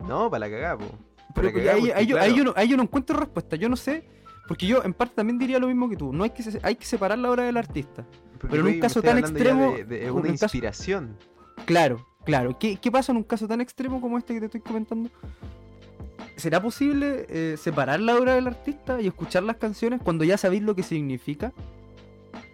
No, 0.06 0.30
para 0.30 0.46
la 0.48 0.50
cagada, 0.50 0.78
po. 0.78 0.86
Pero 1.34 1.48
la 1.48 1.52
cagá, 1.54 1.72
ahí, 1.74 1.90
ahí 1.94 2.06
claro, 2.06 2.34
yo 2.34 2.44
no, 2.44 2.52
ahí 2.56 2.68
yo 2.68 2.76
no 2.76 2.82
encuentro 2.82 3.18
respuesta. 3.18 3.56
Yo 3.56 3.68
no 3.68 3.76
sé. 3.76 4.04
Porque 4.48 4.66
yo 4.66 4.82
en 4.84 4.92
parte 4.92 5.14
también 5.14 5.38
diría 5.38 5.58
lo 5.58 5.68
mismo 5.68 5.88
que 5.88 5.96
tú. 5.96 6.12
No 6.12 6.24
hay 6.24 6.30
que, 6.30 6.42
hay 6.62 6.74
que 6.74 6.84
separar 6.84 7.18
la 7.18 7.30
obra 7.30 7.44
del 7.44 7.56
artista. 7.56 8.04
porque 8.38 8.48
pero 8.56 8.66
en 8.68 8.74
un 8.74 8.80
caso 8.80 9.00
tan 9.00 9.18
extremo, 9.18 9.72
de- 9.72 9.84
de- 9.84 10.10
una 10.10 10.22
caso- 10.22 10.32
inspiración. 10.44 11.16
Claro, 11.64 12.04
claro. 12.24 12.58
¿Qué, 12.58 12.76
qué 12.76 12.90
pasa 12.90 13.12
en 13.12 13.18
un 13.18 13.24
caso 13.24 13.46
tan 13.46 13.60
extremo 13.60 14.00
como 14.00 14.18
este 14.18 14.34
que 14.34 14.40
te 14.40 14.46
estoy 14.46 14.60
comentando? 14.60 15.10
¿Será 16.42 16.60
posible 16.60 17.24
eh, 17.28 17.56
separar 17.56 18.00
la 18.00 18.16
obra 18.16 18.34
del 18.34 18.48
artista 18.48 19.00
y 19.00 19.06
escuchar 19.06 19.44
las 19.44 19.58
canciones 19.58 20.00
cuando 20.02 20.24
ya 20.24 20.36
sabéis 20.36 20.64
lo 20.64 20.74
que 20.74 20.82
significa? 20.82 21.52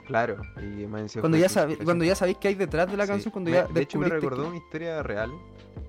Claro. 0.07 0.42
Y 0.61 0.85
Cuando 0.85 1.38
ya, 1.38 1.44
inspiración. 1.46 1.85
cuando 1.87 2.05
ya 2.05 2.14
sabéis 2.14 2.37
qué 2.37 2.48
hay 2.48 2.55
detrás 2.55 2.90
de 2.90 2.98
la 2.98 3.05
Sí. 3.07 3.12
canción, 3.12 3.33
cuando 3.33 3.51
Me- 3.51 3.57
ya 3.57 3.64
de 3.66 3.81
hecho, 3.81 3.98
me 3.98 4.09
recordó 4.11 4.42
que- 4.42 4.48
una 4.48 4.57
historia 4.59 5.03
real 5.03 5.33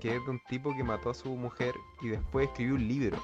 que 0.00 0.16
es 0.16 0.24
de 0.24 0.30
un 0.30 0.40
tipo 0.48 0.74
que 0.74 0.82
mató 0.82 1.10
a 1.10 1.14
su 1.14 1.28
mujer 1.36 1.74
y 2.00 2.08
después 2.08 2.48
escribió 2.48 2.74
un 2.76 2.88
libro. 2.88 3.18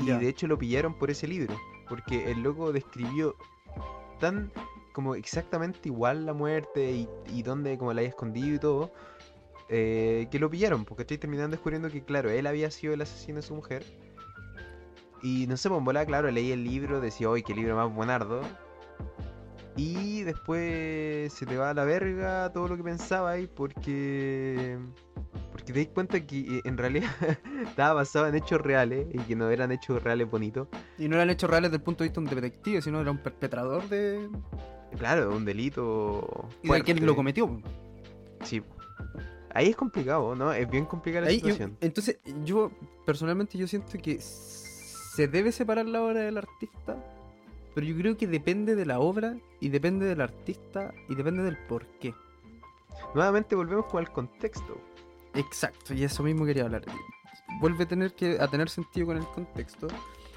Y 0.00 0.06
Ya. 0.06 0.18
de 0.20 0.28
hecho 0.28 0.46
lo 0.46 0.56
pillaron 0.56 0.94
por 0.94 1.10
ese 1.10 1.26
libro, 1.26 1.56
porque 1.88 2.30
el 2.30 2.42
loco 2.44 2.70
describió 2.70 3.34
tan 4.20 4.52
como 4.92 5.16
exactamente 5.16 5.80
igual 5.88 6.26
la 6.26 6.32
muerte 6.32 6.92
y, 6.92 7.08
y 7.34 7.42
dónde 7.42 7.76
como 7.76 7.92
la 7.92 8.02
había 8.02 8.10
escondido 8.10 8.54
y 8.54 8.58
todo, 8.60 8.92
eh, 9.68 10.28
que 10.30 10.38
lo 10.38 10.50
pillaron, 10.50 10.84
porque 10.84 11.02
estoy 11.02 11.18
terminando 11.18 11.56
descubriendo 11.56 11.90
que, 11.90 12.04
claro, 12.04 12.30
él 12.30 12.46
había 12.46 12.70
sido 12.70 12.94
el 12.94 13.00
asesino 13.00 13.36
de 13.36 13.42
su 13.42 13.54
mujer. 13.54 13.84
Y 15.22 15.46
no 15.46 15.56
sé, 15.56 15.68
pues 15.68 15.78
en 15.78 15.84
volada, 15.84 16.06
claro, 16.06 16.30
leí 16.30 16.52
el 16.52 16.62
libro, 16.64 17.00
decía, 17.00 17.28
hoy 17.28 17.42
qué 17.42 17.54
libro 17.54 17.76
más 17.76 17.92
buenardo. 17.92 18.42
Y 19.76 20.22
después 20.22 21.32
se 21.32 21.44
te 21.44 21.56
va 21.56 21.70
a 21.70 21.74
la 21.74 21.84
verga 21.84 22.50
todo 22.52 22.68
lo 22.68 22.76
que 22.76 22.82
pensaba 22.82 23.32
ahí 23.32 23.46
porque... 23.46 24.78
Porque 25.52 25.72
te 25.72 25.84
das 25.84 25.92
cuenta 25.92 26.20
que 26.26 26.38
eh, 26.38 26.60
en 26.64 26.78
realidad 26.78 27.10
estaba 27.66 27.94
basado 27.94 28.26
en 28.28 28.36
hechos 28.36 28.60
reales 28.60 29.06
y 29.12 29.18
que 29.18 29.36
no 29.36 29.50
eran 29.50 29.72
hechos 29.72 30.02
reales 30.02 30.30
bonitos. 30.30 30.68
Y 30.98 31.08
no 31.08 31.16
eran 31.16 31.28
hechos 31.30 31.50
reales 31.50 31.70
desde 31.70 31.80
el 31.80 31.84
punto 31.84 32.04
de 32.04 32.08
vista 32.08 32.20
de 32.20 32.26
un 32.26 32.34
detective, 32.34 32.82
sino 32.82 33.00
era 33.00 33.10
un 33.10 33.18
perpetrador 33.18 33.88
de. 33.88 34.28
Claro, 34.98 35.34
un 35.34 35.44
delito. 35.44 36.48
Y 36.62 36.68
de 36.68 36.82
quien 36.82 36.98
fuerte. 36.98 37.06
lo 37.06 37.16
cometió. 37.16 37.62
Sí. 38.44 38.62
Ahí 39.56 39.68
es 39.70 39.76
complicado, 39.76 40.34
¿no? 40.34 40.52
Es 40.52 40.68
bien 40.70 40.84
complicada 40.84 41.24
la 41.26 41.30
Ahí 41.30 41.36
yo- 41.40 41.46
situación. 41.46 41.76
entonces, 41.80 42.18
yo 42.44 42.70
personalmente 43.04 43.56
yo 43.56 43.66
siento 43.66 43.90
que 44.02 44.18
se 44.20 45.28
debe 45.28 45.50
separar 45.52 45.86
la 45.86 46.02
obra 46.02 46.20
del 46.20 46.36
artista, 46.36 46.96
pero 47.74 47.86
yo 47.86 47.96
creo 47.96 48.16
que 48.16 48.26
depende 48.26 48.74
de 48.74 48.84
la 48.84 49.00
obra 49.00 49.36
y 49.60 49.70
depende 49.70 50.04
del 50.06 50.20
artista 50.20 50.92
y 51.08 51.14
depende 51.14 51.42
del 51.42 51.56
por 51.56 51.86
qué. 52.00 52.14
Nuevamente 53.14 53.54
volvemos 53.54 53.86
con 53.86 54.02
el 54.02 54.10
contexto. 54.10 54.78
Exacto, 55.34 55.94
y 55.94 56.04
eso 56.04 56.22
mismo 56.22 56.44
quería 56.44 56.64
hablar. 56.64 56.82
Vuelve 57.60 57.84
a 57.84 57.88
tener 57.88 58.14
que 58.14 58.38
a 58.40 58.48
tener 58.48 58.68
sentido 58.68 59.06
con 59.06 59.16
el 59.16 59.24
contexto, 59.26 59.88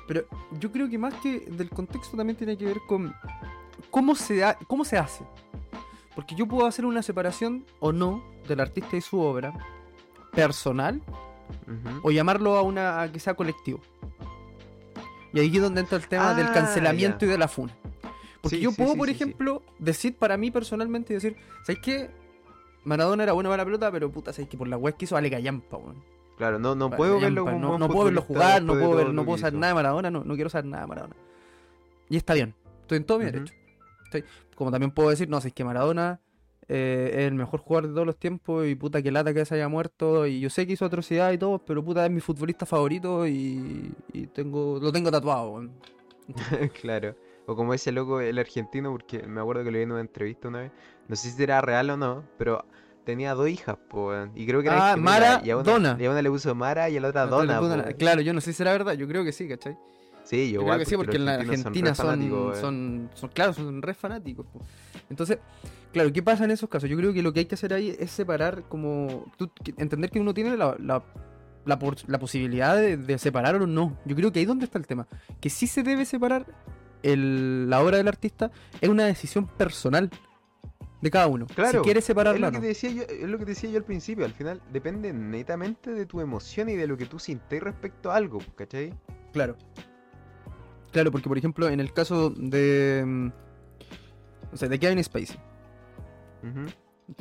pero 0.08 0.24
yo 0.60 0.72
creo 0.72 0.90
que 0.90 0.98
más 0.98 1.14
que 1.16 1.42
del 1.42 1.70
contexto 1.70 2.16
también 2.16 2.38
tiene 2.38 2.58
que 2.58 2.66
ver 2.66 2.78
con 2.88 3.14
cómo 3.90 4.16
se 4.16 4.44
ha- 4.44 4.58
cómo 4.68 4.86
se 4.86 4.98
hace. 4.98 5.26
Porque 6.20 6.36
yo 6.36 6.48
puedo 6.48 6.68
hacer 6.68 6.86
una 6.86 7.02
separación 7.02 7.66
o 7.80 7.94
no 7.94 8.22
del 8.46 8.60
artista 8.60 8.98
y 8.98 9.02
su 9.02 9.22
obra 9.22 9.54
personal 10.34 11.02
o 12.04 12.12
llamarlo 12.12 12.58
a 12.58 12.62
una 12.62 13.02
a 13.02 13.10
que 13.10 13.22
sea 13.22 13.36
colectivo. 13.36 13.80
Y 15.32 15.40
ahí 15.40 15.56
es 15.56 15.62
donde 15.62 15.80
entra 15.80 15.98
el 15.98 16.06
tema 16.10 16.34
del 16.34 16.48
Ah, 16.48 16.52
cancelamiento 16.54 17.24
y 17.26 17.30
de 17.30 17.38
la 17.38 17.48
funa. 17.48 17.74
Porque 18.42 18.58
Sí, 18.58 18.64
yo 18.64 18.72
sí, 18.72 18.76
puedo, 18.76 18.92
sí, 18.92 18.98
por 18.98 19.10
ejemplo, 19.10 19.64
decir 19.78 20.14
para 20.18 20.36
mí 20.36 20.52
personalmente, 20.52 21.14
decir, 21.14 21.38
¿sabes 21.66 21.80
qué? 21.82 22.10
Maradona 22.84 23.24
era 23.24 23.32
bueno 23.32 23.50
para 23.50 23.62
la 23.64 23.66
pelota, 23.66 23.90
pero 23.94 24.12
puta, 24.12 24.34
¿sabes 24.34 24.50
que 24.50 24.58
Por 24.58 24.68
la 24.68 24.76
web 24.76 24.98
que 24.98 25.06
hizo 25.06 25.16
Ale 25.16 25.30
Gallampa, 25.30 25.78
weón. 25.78 26.04
Claro, 26.38 26.60
no, 26.60 26.76
no 26.76 26.90
puedo 26.90 27.14
Gallampa, 27.16 27.44
verlo 27.44 27.46
como 27.46 27.78
no, 27.78 27.88
puedo 27.88 28.04
verlo 28.06 28.22
jugar, 28.24 28.62
no 28.62 28.74
puedo, 28.74 28.96
ver, 28.96 29.14
no 29.14 29.24
puedo 29.24 29.38
saber 29.38 29.54
nada 29.54 29.68
de 29.68 29.76
Maradona, 29.76 30.12
no, 30.12 30.26
no 30.26 30.36
quiero 30.36 30.50
saber 30.50 30.66
nada 30.66 30.82
de 30.84 30.88
Maradona. 30.90 31.16
Y 32.10 32.18
está 32.18 32.34
bien, 32.34 32.54
estoy 32.82 32.98
en 32.98 33.06
todo 33.06 33.20
mi 33.20 33.26
derecho. 33.26 33.54
Estoy- 34.04 34.24
como 34.60 34.72
también 34.72 34.92
puedo 34.92 35.10
decir, 35.10 35.30
no, 35.30 35.40
si 35.40 35.48
es 35.48 35.54
que 35.54 35.64
Maradona 35.64 36.20
eh, 36.68 37.12
es 37.14 37.28
el 37.30 37.34
mejor 37.34 37.62
jugador 37.62 37.88
de 37.88 37.94
todos 37.94 38.06
los 38.06 38.18
tiempos 38.20 38.68
y 38.68 38.76
puta 38.76 39.02
que 39.02 39.10
lata 39.10 39.34
que 39.34 39.46
se 39.46 39.56
haya 39.56 39.70
muerto 39.70 40.28
y 40.28 40.42
yo 40.42 40.50
sé 40.50 40.68
que 40.68 40.74
hizo 40.74 40.84
atrocidad 40.84 41.32
y 41.32 41.38
todo, 41.38 41.60
pero 41.60 41.82
puta 41.84 42.06
es 42.06 42.12
mi 42.12 42.20
futbolista 42.20 42.66
favorito 42.66 43.26
y, 43.26 43.94
y 44.12 44.28
tengo 44.28 44.78
lo 44.82 44.92
tengo 44.92 45.10
tatuado. 45.10 45.64
Claro. 46.82 47.16
O 47.48 47.56
como 47.56 47.74
ese 47.74 47.92
loco, 47.92 48.20
el 48.22 48.38
argentino, 48.38 48.92
porque 48.92 49.24
me 49.26 49.40
acuerdo 49.42 49.64
que 49.64 49.72
lo 49.72 49.78
vi 49.78 49.84
en 49.84 49.92
una 49.94 50.02
entrevista 50.02 50.50
una 50.50 50.60
vez. 50.60 50.72
No 51.08 51.16
sé 51.16 51.32
si 51.32 51.42
era 51.42 51.62
real 51.62 51.90
o 51.90 51.98
no, 51.98 52.24
pero 52.38 52.64
tenía 53.06 53.34
dos 53.34 53.48
hijas, 53.50 53.78
po, 53.90 54.10
weón, 54.10 54.32
Y 54.36 54.46
creo 54.46 54.62
que 54.62 54.68
era 54.68 54.92
Ah, 54.92 54.98
Mara, 54.98 55.42
y 55.44 55.50
a 55.50 55.58
una, 55.58 55.64
Donna. 55.64 55.98
y 56.00 56.06
a 56.06 56.12
una 56.12 56.22
le 56.22 56.30
puso 56.30 56.54
Mara 56.54 56.90
y 56.90 56.98
a 56.98 57.02
la 57.02 57.08
otra 57.08 57.26
weón. 57.26 57.82
Claro, 57.98 58.22
yo 58.22 58.34
no 58.34 58.42
sé 58.42 58.52
si 58.52 58.58
será 58.58 58.74
verdad, 58.74 58.94
yo 58.94 59.08
creo 59.08 59.24
que 59.24 59.32
sí, 59.32 59.48
¿cachai? 59.48 59.76
Sí, 60.30 60.52
yo 60.52 60.62
igual, 60.62 60.76
creo 60.78 60.86
que 60.86 60.90
sí, 60.92 60.96
porque 60.96 61.18
en 61.18 61.26
la 61.26 61.34
Argentina 61.36 61.96
son, 61.96 62.32
weón. 62.32 62.56
son, 62.56 63.10
son, 63.16 63.30
claro, 63.32 63.52
son 63.54 63.82
re 63.82 63.96
fanáticos. 63.96 64.46
po. 64.46 64.62
Entonces, 65.10 65.40
claro, 65.92 66.14
¿qué 66.14 66.22
pasa 66.22 66.44
en 66.46 66.52
esos 66.52 66.70
casos? 66.70 66.88
Yo 66.88 66.96
creo 66.98 67.12
que 67.14 67.24
lo 67.24 67.34
que 67.34 67.40
hay 67.40 67.46
que 67.46 67.56
hacer 67.56 67.74
ahí 67.74 67.96
es 67.98 68.12
separar 68.12 68.62
como... 68.70 69.26
tú- 69.38 69.50
entender 69.78 70.12
que 70.12 70.20
uno 70.20 70.36
tiene 70.36 70.56
la, 70.56 70.76
la, 70.80 71.04
la, 71.66 71.80
por- 71.80 72.08
la 72.08 72.20
posibilidad 72.20 72.76
de, 72.76 72.96
de 72.98 73.18
separar 73.18 73.56
o 73.56 73.66
no. 73.66 73.98
Yo 74.06 74.16
creo 74.16 74.32
que 74.32 74.38
ahí 74.38 74.46
donde 74.46 74.66
está 74.66 74.78
el 74.78 74.86
tema. 74.86 75.08
Que 75.42 75.50
sí 75.50 75.66
se 75.66 75.82
debe 75.82 76.06
separar 76.06 76.46
el- 77.02 77.68
la 77.68 77.82
obra 77.82 77.98
del 77.98 78.08
artista 78.08 78.52
es 78.82 78.90
una 78.90 79.06
decisión 79.06 79.48
personal 79.48 80.12
de 81.02 81.10
cada 81.10 81.26
uno. 81.26 81.48
Claro, 81.48 81.80
si 81.80 81.84
quiere 81.86 82.00
Es 82.02 82.06
separarla 82.06 82.52
lo, 82.52 82.58
o 82.58 82.62
que 82.62 82.68
decía 82.68 82.92
yo, 82.92 83.02
es 83.04 83.28
lo 83.28 83.40
que 83.40 83.46
decía 83.46 83.70
yo 83.72 83.78
al 83.78 83.84
principio, 83.86 84.26
al 84.26 84.34
final 84.34 84.62
depende 84.72 85.12
netamente 85.12 85.90
de 85.92 86.06
tu 86.06 86.22
emoción 86.22 86.70
y 86.70 86.76
de 86.76 86.86
lo 86.86 86.98
que 86.98 87.06
tú 87.06 87.18
sientes 87.18 87.64
respecto 87.64 88.12
a 88.12 88.16
algo, 88.18 88.40
¿cachai? 88.56 88.94
Claro. 89.34 89.56
Claro, 90.92 91.12
porque 91.12 91.28
por 91.30 91.38
ejemplo, 91.38 91.70
en 91.70 91.80
el 91.80 91.94
caso 91.94 92.30
de... 92.32 93.04
mm, 93.06 93.28
O 94.54 94.58
sea, 94.58 94.68
de 94.70 94.80
Kevin 94.80 95.04
Spacey. 95.04 95.38
Ujú. 96.44 96.66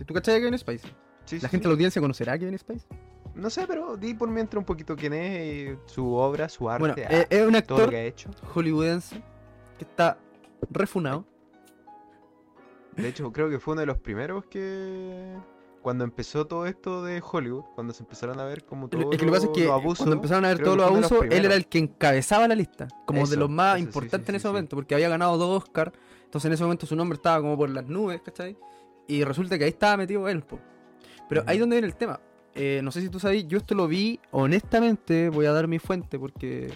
¿Tú 0.06 0.14
cachai 0.14 0.34
de 0.34 0.40
Kevin 0.40 0.58
Spacey? 0.58 0.90
Sí, 1.24 1.36
¿La 1.36 1.40
sí, 1.42 1.48
gente 1.48 1.56
de 1.58 1.62
sí. 1.62 1.68
la 1.68 1.72
audiencia 1.72 2.00
conocerá 2.00 2.32
a 2.34 2.38
Kevin 2.38 2.58
Spacey? 2.58 2.88
No 3.34 3.50
sé, 3.50 3.66
pero 3.68 3.96
di 3.96 4.14
por 4.14 4.28
mientras 4.30 4.58
un 4.58 4.64
poquito 4.64 4.96
quién 4.96 5.12
es, 5.12 5.76
su 5.86 6.14
obra, 6.14 6.48
su 6.48 6.68
arte, 6.68 6.80
Bueno, 6.80 6.94
ah, 6.98 7.12
eh, 7.12 7.26
es 7.30 7.40
un 7.42 7.46
todo 7.46 7.50
lo 7.52 7.58
actor 7.58 7.90
que 7.90 7.96
ha 7.96 8.04
hecho. 8.04 8.30
hollywoodense 8.54 9.22
que 9.78 9.84
está 9.84 10.18
refunado. 10.70 11.24
De 12.96 13.08
hecho, 13.08 13.30
creo 13.32 13.48
que 13.48 13.60
fue 13.60 13.72
uno 13.74 13.80
de 13.82 13.86
los 13.86 13.98
primeros 13.98 14.44
que... 14.46 15.36
Cuando 15.82 16.04
empezó 16.04 16.46
todo 16.46 16.66
esto 16.66 17.04
de 17.04 17.22
Hollywood, 17.24 17.64
cuando 17.74 17.92
se 17.92 18.02
empezaron 18.02 18.40
a 18.40 18.44
ver 18.44 18.64
como 18.64 18.88
todo 18.88 19.00
es 19.12 19.18
que 19.18 19.24
lo 19.24 19.34
es 19.34 19.42
los 19.44 19.70
abusos, 19.70 19.98
cuando 19.98 20.16
empezaron 20.16 20.44
a 20.44 20.48
ver 20.48 20.58
todos 20.62 20.76
los 20.76 20.86
abusos, 20.86 21.24
él 21.30 21.44
era 21.44 21.54
el 21.54 21.66
que 21.66 21.78
encabezaba 21.78 22.48
la 22.48 22.54
lista, 22.54 22.88
como 23.06 23.26
de 23.26 23.36
los 23.36 23.48
más 23.48 23.76
eso, 23.76 23.86
importantes 23.86 24.26
sí, 24.26 24.30
en 24.32 24.36
ese 24.36 24.42
sí. 24.42 24.48
momento, 24.48 24.76
porque 24.76 24.94
había 24.94 25.08
ganado 25.08 25.38
dos 25.38 25.62
Oscars, 25.62 25.92
entonces 26.24 26.46
en 26.46 26.52
ese 26.52 26.64
momento 26.64 26.84
su 26.84 26.96
nombre 26.96 27.16
estaba 27.16 27.40
como 27.40 27.56
por 27.56 27.70
las 27.70 27.86
nubes, 27.86 28.20
¿cachai? 28.22 28.56
Y 29.06 29.24
resulta 29.24 29.56
que 29.56 29.64
ahí 29.64 29.70
estaba 29.70 29.96
metido 29.96 30.28
él, 30.28 30.42
po. 30.42 30.58
Pero 31.28 31.42
ahí 31.46 31.56
Ujú. 31.56 31.62
donde 31.62 31.76
viene 31.76 31.86
el 31.86 31.96
tema. 31.96 32.20
Eh, 32.54 32.80
no 32.82 32.90
sé 32.90 33.00
si 33.00 33.08
tú 33.08 33.20
sabes, 33.20 33.46
yo 33.46 33.58
esto 33.58 33.74
lo 33.74 33.86
vi, 33.86 34.18
honestamente, 34.32 35.28
voy 35.28 35.46
a 35.46 35.52
dar 35.52 35.68
mi 35.68 35.78
fuente, 35.78 36.18
porque 36.18 36.72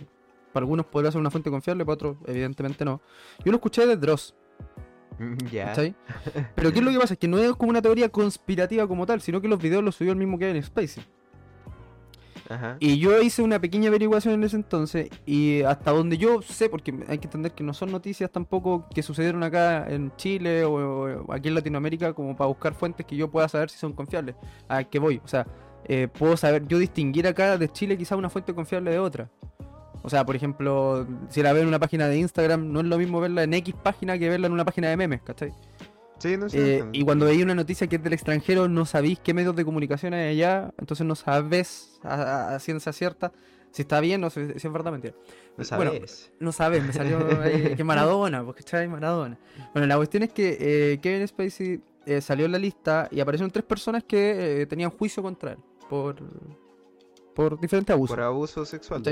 para 0.52 0.64
algunos 0.64 0.86
podría 0.86 1.10
ser 1.10 1.20
una 1.20 1.30
fuente 1.30 1.50
confiable, 1.50 1.84
para 1.84 1.94
otros 1.94 2.16
evidentemente 2.26 2.84
no. 2.84 3.00
Yo 3.44 3.50
lo 3.50 3.56
escuché 3.56 3.86
de 3.86 3.96
Dross, 3.96 4.34
Ya. 5.52 5.66
¿cachai? 5.66 5.94
Pero 6.54 6.72
¿qué 6.72 6.78
es 6.78 6.84
lo 6.84 6.90
que 6.90 6.98
pasa? 6.98 7.14
Es 7.14 7.18
que 7.20 7.28
no 7.28 7.38
es 7.38 7.52
como 7.52 7.70
una 7.70 7.82
teoría 7.82 8.08
conspirativa 8.08 8.86
como 8.86 9.06
tal, 9.06 9.20
sino 9.20 9.40
que 9.40 9.48
los 9.48 9.60
videos 9.60 9.82
los 9.82 9.96
subió 9.96 10.12
el 10.12 10.18
mismo 10.18 10.38
Kevin 10.38 10.62
Spacey. 10.62 11.04
Ajá. 12.48 12.76
Y 12.80 12.98
yo 12.98 13.20
hice 13.22 13.40
una 13.40 13.60
pequeña 13.60 13.88
averiguación 13.88 14.34
en 14.34 14.44
ese 14.44 14.56
entonces 14.56 15.08
y 15.24 15.62
hasta 15.62 15.92
donde 15.92 16.18
yo 16.18 16.42
sé, 16.42 16.68
porque 16.68 16.92
hay 17.08 17.18
que 17.18 17.26
entender 17.26 17.52
que 17.52 17.64
no 17.64 17.72
son 17.72 17.90
noticias 17.92 18.30
tampoco 18.30 18.86
que 18.94 19.02
sucedieron 19.02 19.42
acá 19.42 19.86
en 19.88 20.14
Chile 20.16 20.64
o, 20.64 21.24
o 21.24 21.32
aquí 21.32 21.48
en 21.48 21.54
Latinoamérica 21.54 22.12
como 22.12 22.36
para 22.36 22.48
buscar 22.48 22.74
fuentes 22.74 23.06
que 23.06 23.16
yo 23.16 23.30
pueda 23.30 23.48
saber 23.48 23.70
si 23.70 23.78
son 23.78 23.92
confiables. 23.92 24.34
A 24.68 24.84
qué 24.84 24.98
voy, 24.98 25.20
o 25.24 25.28
sea, 25.28 25.46
eh, 25.84 26.08
puedo 26.08 26.36
saber, 26.36 26.66
yo 26.68 26.78
distinguir 26.78 27.26
acá 27.26 27.58
de 27.58 27.68
Chile 27.68 27.96
quizá 27.96 28.16
una 28.16 28.30
fuente 28.30 28.54
confiable 28.54 28.90
de 28.92 28.98
otra. 28.98 29.30
O 30.02 30.10
sea, 30.10 30.24
por 30.24 30.36
ejemplo, 30.36 31.06
si 31.28 31.42
la 31.42 31.52
veo 31.52 31.62
en 31.62 31.68
una 31.68 31.78
página 31.78 32.08
de 32.08 32.18
Instagram, 32.18 32.72
no 32.72 32.80
es 32.80 32.86
lo 32.86 32.98
mismo 32.98 33.20
verla 33.20 33.44
en 33.44 33.54
X 33.54 33.74
página 33.82 34.18
que 34.18 34.28
verla 34.28 34.48
en 34.48 34.52
una 34.52 34.64
página 34.64 34.88
de 34.88 34.96
memes, 34.96 35.22
¿cachai? 35.22 35.52
Sí, 36.18 36.36
no 36.36 36.48
sé. 36.48 36.78
Eh, 36.78 36.84
y 36.92 37.04
cuando 37.04 37.26
veis 37.26 37.42
una 37.42 37.54
noticia 37.54 37.86
que 37.86 37.96
es 37.96 38.02
del 38.02 38.12
extranjero, 38.12 38.68
no 38.68 38.84
sabéis 38.86 39.18
qué 39.20 39.34
medios 39.34 39.56
de 39.56 39.64
comunicación 39.64 40.14
hay 40.14 40.30
allá, 40.30 40.72
entonces 40.78 41.06
no 41.06 41.14
sabes 41.14 42.00
a, 42.02 42.58
ciencia 42.60 42.92
cierta 42.92 43.32
si 43.70 43.82
está 43.82 44.00
bien 44.00 44.22
o 44.22 44.30
si, 44.30 44.46
si 44.58 44.66
es 44.66 44.72
verdad 44.72 44.88
o 44.88 44.92
mentira. 44.92 45.14
No 45.56 45.76
bueno, 45.76 45.92
sabes. 45.92 46.32
No 46.40 46.52
sabes, 46.52 46.84
me 46.84 46.92
salió 46.92 47.18
ahí 47.40 47.74
que 47.76 47.84
Maradona, 47.84 48.44
porque 48.44 48.60
está 48.60 48.86
Maradona. 48.86 49.38
Bueno, 49.72 49.86
la 49.86 49.96
cuestión 49.96 50.22
es 50.22 50.32
que 50.32 50.56
eh, 50.60 50.98
Kevin 51.00 51.26
Spacey 51.26 51.80
eh, 52.06 52.20
salió 52.20 52.46
en 52.46 52.52
la 52.52 52.58
lista 52.58 53.08
y 53.10 53.20
aparecieron 53.20 53.50
tres 53.50 53.64
personas 53.64 54.04
que 54.04 54.62
eh, 54.62 54.66
tenían 54.66 54.90
juicio 54.90 55.22
contra 55.22 55.52
él 55.52 55.58
por, 55.88 56.16
por 57.34 57.58
diferentes 57.60 57.92
abusos. 57.94 58.14
Por 58.16 58.24
abuso 58.24 58.64
sexual. 58.64 59.02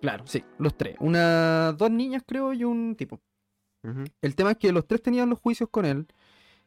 Claro, 0.00 0.24
sí, 0.26 0.44
los 0.58 0.76
tres. 0.76 0.96
Una, 1.00 1.72
dos 1.72 1.90
niñas 1.90 2.22
creo 2.26 2.52
y 2.52 2.64
un 2.64 2.94
tipo. 2.96 3.20
El 4.20 4.34
tema 4.34 4.50
es 4.50 4.56
que 4.56 4.72
los 4.72 4.84
tres 4.86 5.00
tenían 5.00 5.30
los 5.30 5.38
juicios 5.38 5.68
con 5.70 5.84
él, 5.84 6.08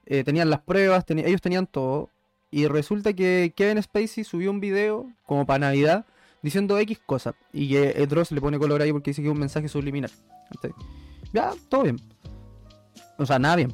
eh, 0.05 0.23
tenían 0.23 0.49
las 0.49 0.61
pruebas, 0.61 1.05
teni- 1.05 1.25
ellos 1.25 1.41
tenían 1.41 1.67
todo, 1.67 2.09
y 2.49 2.65
resulta 2.67 3.11
que 3.11 3.51
Kevin 3.57 3.83
Spacey 3.83 4.23
subió 4.23 4.49
un 4.51 4.61
video, 4.61 5.11
como 5.25 5.45
para 5.45 5.59
Navidad, 5.59 6.05
diciendo 6.41 6.77
X 6.79 6.97
cosa, 7.05 7.35
y 7.51 7.67
que 7.69 7.89
eh, 7.89 8.07
Dross 8.07 8.31
le 8.31 8.39
pone 8.39 8.57
color 8.57 8.81
ahí 8.81 8.93
porque 8.93 9.09
dice 9.11 9.21
que 9.21 9.27
es 9.27 9.33
un 9.33 9.39
mensaje 9.39 9.67
subliminal. 9.67 10.09
Ya, 11.33 11.51
todo 11.67 11.83
bien. 11.83 11.97
O 13.17 13.25
sea, 13.25 13.37
nada 13.37 13.57
bien. 13.57 13.73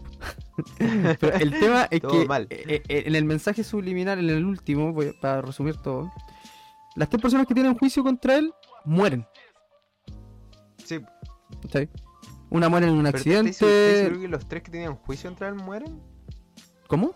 Pero 1.19 1.35
el 1.37 1.51
tema 1.59 1.87
es 1.91 2.01
Todo 2.01 2.21
que 2.21 2.27
mal. 2.27 2.47
eh, 2.49 2.81
eh, 2.89 3.03
en 3.05 3.15
el 3.15 3.25
mensaje 3.25 3.63
subliminal, 3.63 4.17
en 4.17 4.29
el 4.31 4.43
último, 4.43 4.95
para 5.21 5.41
resumir 5.43 5.75
todo, 5.77 6.11
las 6.95 7.09
tres 7.09 7.21
personas 7.21 7.45
que 7.47 7.53
tienen 7.53 7.77
juicio 7.77 8.03
contra 8.03 8.37
él 8.37 8.53
mueren. 8.85 9.25
Sí. 10.83 10.99
Una 12.49 12.69
muere 12.69 12.87
en 12.87 12.93
un 12.93 13.03
pero 13.03 13.17
¿estás 13.17 13.23
seguro- 13.23 13.49
¿estás 13.49 13.61
accidente. 13.67 13.97
seguro 14.03 14.21
que 14.21 14.27
los 14.27 14.47
tres 14.47 14.63
que 14.63 14.71
tenían 14.71 14.95
juicio 14.95 15.29
contra 15.29 15.49
él 15.49 15.55
mueren? 15.55 16.01
¿Cómo? 16.87 17.13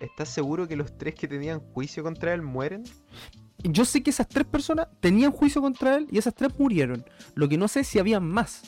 ¿Estás 0.00 0.28
seguro 0.30 0.66
que 0.66 0.76
los 0.76 0.96
tres 0.96 1.14
que 1.14 1.28
tenían 1.28 1.60
juicio 1.60 2.02
contra 2.02 2.32
él 2.32 2.42
mueren? 2.42 2.84
Yo 3.62 3.84
sé 3.84 4.02
que 4.02 4.08
esas 4.10 4.26
tres 4.26 4.46
personas 4.46 4.88
tenían 5.00 5.30
juicio 5.30 5.60
contra 5.60 5.96
él 5.96 6.08
y 6.10 6.16
esas 6.16 6.34
tres 6.34 6.58
murieron. 6.58 7.04
Lo 7.34 7.48
que 7.48 7.58
no 7.58 7.68
sé 7.68 7.80
es 7.80 7.88
si 7.88 7.98
había 7.98 8.18
más. 8.18 8.62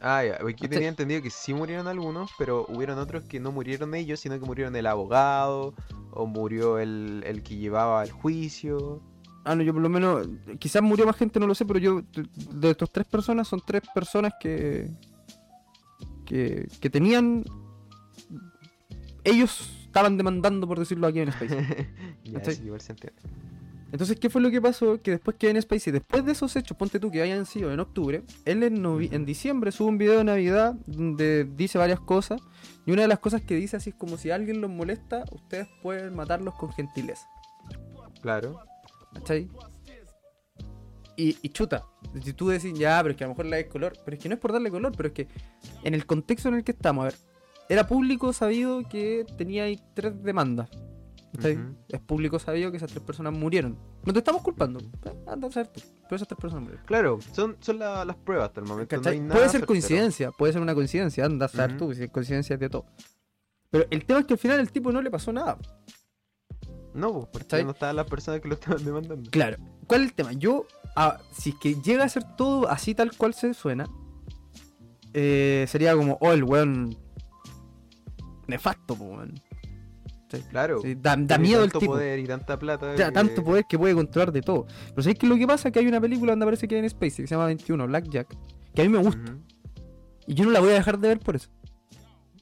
Ah, 0.00 0.24
ya, 0.24 0.38
yo 0.40 0.68
tenía 0.68 0.88
entendido 0.88 1.22
que 1.22 1.30
sí 1.30 1.54
murieron 1.54 1.86
algunos, 1.86 2.30
pero 2.36 2.66
hubieron 2.68 2.98
otros 2.98 3.24
que 3.24 3.38
no 3.40 3.52
murieron 3.52 3.94
ellos, 3.94 4.18
sino 4.20 4.38
que 4.38 4.44
murieron 4.44 4.74
el 4.76 4.86
abogado, 4.86 5.74
o 6.10 6.26
murió 6.26 6.78
el, 6.78 7.22
el 7.24 7.42
que 7.44 7.56
llevaba 7.56 8.02
el 8.02 8.10
juicio. 8.10 9.00
Ah, 9.44 9.54
no, 9.54 9.62
yo 9.62 9.72
por 9.72 9.82
lo 9.82 9.88
menos. 9.88 10.26
Quizás 10.58 10.82
murió 10.82 11.04
más 11.06 11.16
gente, 11.16 11.38
no 11.38 11.46
lo 11.46 11.54
sé, 11.54 11.64
pero 11.66 11.78
yo. 11.78 12.02
De, 12.54 12.70
estas 12.70 12.90
tres 12.90 13.06
personas, 13.06 13.46
son 13.48 13.60
tres 13.64 13.82
personas 13.94 14.32
que. 14.40 14.90
que, 16.24 16.66
que 16.80 16.90
tenían. 16.90 17.44
Ellos 19.22 19.70
estaban 19.86 20.16
demandando, 20.16 20.66
por 20.66 20.78
decirlo 20.78 21.06
aquí 21.06 21.20
en 21.20 21.28
Space. 21.28 21.88
ya, 22.24 22.32
¿Cachai? 22.34 22.54
sí, 22.56 22.64
igual 22.64 22.80
se 22.80 22.92
entiende. 22.92 23.20
Entonces, 23.92 24.18
¿qué 24.18 24.28
fue 24.28 24.40
lo 24.40 24.50
que 24.50 24.60
pasó? 24.60 25.00
Que 25.00 25.12
después 25.12 25.36
que 25.36 25.48
en 25.50 25.62
Spacey, 25.62 25.92
después 25.92 26.24
de 26.24 26.32
esos 26.32 26.56
hechos, 26.56 26.76
ponte 26.76 26.98
tú 26.98 27.12
que 27.12 27.22
hayan 27.22 27.46
sido 27.46 27.72
en 27.72 27.78
octubre, 27.78 28.24
él 28.44 28.64
en, 28.64 28.82
novi- 28.82 29.08
en 29.12 29.24
diciembre 29.24 29.70
sube 29.70 29.88
un 29.88 29.98
video 29.98 30.18
de 30.18 30.24
Navidad 30.24 30.74
donde 30.86 31.44
dice 31.44 31.78
varias 31.78 32.00
cosas. 32.00 32.40
Y 32.86 32.90
una 32.90 33.02
de 33.02 33.08
las 33.08 33.20
cosas 33.20 33.42
que 33.42 33.54
dice 33.54 33.76
así 33.76 33.90
es 33.90 33.96
como 33.96 34.16
si 34.16 34.32
alguien 34.32 34.60
los 34.60 34.68
molesta, 34.70 35.24
ustedes 35.30 35.68
pueden 35.80 36.16
matarlos 36.16 36.54
con 36.54 36.72
gentileza. 36.72 37.24
Claro. 38.20 38.58
¿Cachai? 39.14 39.48
Y, 41.16 41.36
y 41.42 41.48
chuta, 41.50 41.84
si 42.24 42.32
tú 42.32 42.48
decís, 42.48 42.76
ya, 42.76 42.98
pero 43.00 43.12
es 43.12 43.16
que 43.16 43.22
a 43.22 43.28
lo 43.28 43.34
mejor 43.34 43.46
le 43.46 43.62
das 43.62 43.70
color, 43.72 43.92
pero 44.04 44.16
es 44.16 44.22
que 44.22 44.28
no 44.28 44.34
es 44.34 44.40
por 44.40 44.52
darle 44.52 44.70
color, 44.70 44.92
pero 44.96 45.08
es 45.08 45.14
que 45.14 45.28
en 45.84 45.94
el 45.94 46.06
contexto 46.06 46.48
en 46.48 46.56
el 46.56 46.64
que 46.64 46.72
estamos, 46.72 47.02
a 47.02 47.04
ver, 47.06 47.14
era 47.68 47.86
público 47.86 48.32
sabido 48.32 48.82
que 48.88 49.24
tenía 49.38 49.64
ahí 49.64 49.80
tres 49.94 50.20
demandas. 50.22 50.68
Es 51.88 52.00
público 52.00 52.38
sabido 52.38 52.70
que 52.70 52.76
esas 52.76 52.90
tres 52.90 53.02
personas 53.02 53.32
murieron. 53.32 53.76
No 54.04 54.12
te 54.12 54.18
estamos 54.20 54.42
culpando, 54.42 54.78
eh, 54.80 55.12
anda 55.26 55.48
a 55.48 55.50
saber 55.52 55.68
tú, 55.68 55.80
pero 56.04 56.16
esas 56.16 56.28
tres 56.28 56.38
personas 56.40 56.62
murieron. 56.64 56.86
Claro, 56.86 57.18
son, 57.32 57.56
son 57.60 57.78
la- 57.78 58.04
las 58.04 58.16
pruebas 58.16 58.48
hasta 58.48 58.60
el 58.60 58.66
momento. 58.66 58.94
No 58.96 59.02
¿Cachai? 59.02 59.14
hay 59.14 59.20
nada 59.20 59.32
puede 59.34 59.44
ser 59.46 59.52
certero. 59.52 59.66
coincidencia, 59.66 60.30
puede 60.32 60.52
ser 60.52 60.62
una 60.62 60.74
coincidencia, 60.74 61.24
anda 61.24 61.46
a 61.46 61.48
saber 61.48 61.76
tú, 61.76 61.92
si 61.94 62.04
es 62.04 62.10
coincidencia 62.10 62.54
es 62.54 62.60
de 62.60 62.68
todo. 62.70 62.86
Pero 63.70 63.86
el 63.90 64.04
tema 64.04 64.20
es 64.20 64.26
que 64.26 64.34
al 64.34 64.38
final 64.38 64.60
el 64.60 64.70
tipo 64.70 64.92
no 64.92 65.00
le 65.02 65.10
pasó 65.10 65.32
nada. 65.32 65.58
No, 66.94 67.12
pues, 67.12 67.44
porque 67.44 67.64
no 67.64 67.72
estaban 67.72 67.96
las 67.96 68.06
personas 68.06 68.40
que 68.40 68.48
lo 68.48 68.54
estaban 68.54 68.84
demandando. 68.84 69.30
Claro. 69.30 69.58
¿Cuál 69.86 70.02
es 70.02 70.08
el 70.08 70.14
tema? 70.14 70.32
Yo, 70.32 70.66
ah, 70.96 71.18
si 71.32 71.50
es 71.50 71.56
que 71.56 71.74
llega 71.82 72.04
a 72.04 72.08
ser 72.08 72.24
todo 72.36 72.68
así 72.68 72.94
tal 72.94 73.16
cual 73.16 73.34
se 73.34 73.52
suena, 73.52 73.86
eh, 75.12 75.66
sería 75.68 75.94
como, 75.96 76.16
oh, 76.20 76.32
el 76.32 76.44
weón 76.44 76.96
nefasto, 78.46 78.94
weón. 78.94 79.34
Claro. 80.50 80.80
Sí, 80.82 80.96
da, 80.96 81.16
miedo 81.16 81.62
el 81.62 81.70
tanto 81.70 81.78
tipo. 81.78 81.92
poder 81.92 82.18
y 82.18 82.26
tanta 82.26 82.58
plata. 82.58 82.96
Ya, 82.96 83.06
que- 83.06 83.12
tanto 83.12 83.44
poder 83.44 83.64
que 83.68 83.78
puede 83.78 83.94
controlar 83.94 84.32
de 84.32 84.42
todo. 84.42 84.66
Pero 84.88 85.02
¿sabes 85.02 85.18
qué 85.18 85.26
es 85.26 85.30
lo 85.30 85.36
que 85.36 85.46
pasa? 85.46 85.70
Que 85.70 85.78
hay 85.78 85.86
una 85.86 86.00
película 86.00 86.32
donde 86.32 86.44
aparece 86.44 86.66
Kevin 86.66 86.88
Spacey 86.90 87.24
que 87.24 87.28
se 87.28 87.34
llama 87.34 87.46
21, 87.46 87.86
Blackjack, 87.86 88.36
que 88.74 88.82
a 88.82 88.84
mí 88.84 88.90
me 88.90 88.98
gusta. 88.98 89.36
Y 90.26 90.34
yo 90.34 90.44
no 90.44 90.50
la 90.50 90.60
voy 90.60 90.70
a 90.70 90.74
dejar 90.74 90.98
de 90.98 91.08
ver 91.08 91.20
por 91.20 91.36
eso. 91.36 91.50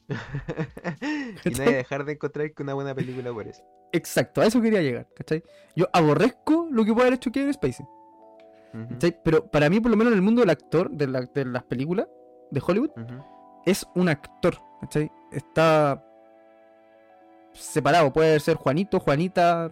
y 1.45 1.49
no 1.49 1.63
hay 1.63 1.69
a 1.69 1.77
dejar 1.77 2.05
de 2.05 2.13
encontrar 2.13 2.51
que 2.51 2.63
una 2.63 2.73
buena 2.73 2.95
película 2.95 3.31
por 3.31 3.47
eso. 3.47 3.63
Exacto, 3.93 4.41
a 4.41 4.45
eso 4.45 4.59
quería 4.61 4.81
llegar, 4.81 5.07
¿cachai? 5.15 5.43
Yo 5.75 5.87
aborrezco 5.93 6.67
lo 6.71 6.83
que 6.83 6.91
puede 6.93 7.07
haber 7.07 7.13
hecho 7.17 7.31
Kevin 7.31 7.53
Spacey. 7.53 7.85
¿cachai? 8.89 9.15
Pero 9.23 9.45
para 9.47 9.69
mí, 9.69 9.79
por 9.79 9.91
lo 9.91 9.97
menos 9.97 10.11
en 10.13 10.17
el 10.17 10.23
mundo 10.23 10.41
del 10.41 10.49
actor, 10.49 10.89
de, 10.89 11.07
la- 11.07 11.21
de 11.21 11.45
las 11.45 11.63
películas 11.63 12.07
de 12.51 12.61
Hollywood, 12.65 12.89
es 13.65 13.85
un 13.95 14.09
actor, 14.09 14.57
¿cachai? 14.81 15.11
Está 15.31 16.03
separado, 17.53 18.11
puede 18.11 18.39
ser 18.39 18.57
Juanito, 18.57 18.99
Juanita. 18.99 19.71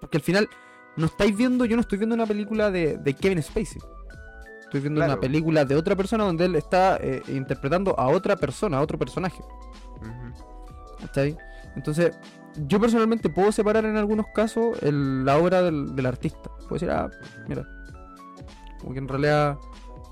Porque 0.00 0.16
al 0.16 0.22
final, 0.22 0.48
no 0.96 1.06
estáis 1.06 1.36
viendo, 1.36 1.66
yo 1.66 1.76
no 1.76 1.82
estoy 1.82 1.98
viendo 1.98 2.14
una 2.14 2.26
película 2.26 2.70
de, 2.70 2.96
de 2.96 3.14
Kevin 3.14 3.42
Spacey. 3.42 3.80
Estoy 4.62 4.80
viendo 4.80 5.00
una 5.04 5.20
película 5.20 5.64
de 5.66 5.74
otra 5.76 5.94
persona 5.96 6.24
donde 6.24 6.46
él 6.46 6.54
está 6.54 6.96
eh, 7.02 7.22
interpretando 7.28 7.98
a 7.98 8.08
otra 8.08 8.36
persona, 8.36 8.78
a 8.78 8.80
otro 8.80 8.98
personaje. 8.98 9.42
¿Cachai? 11.00 11.36
Entonces, 11.76 12.18
yo 12.66 12.80
personalmente 12.80 13.28
puedo 13.30 13.52
separar 13.52 13.84
en 13.84 13.96
algunos 13.96 14.26
casos 14.34 14.82
el- 14.82 15.24
la 15.24 15.36
obra 15.38 15.62
del, 15.62 15.94
del 15.94 16.06
artista. 16.06 16.50
Puedo 16.60 16.74
decir, 16.74 16.90
ah, 16.90 17.08
mira, 17.48 17.66
como 18.80 18.92
que 18.92 18.98
en 18.98 19.08
realidad 19.08 19.56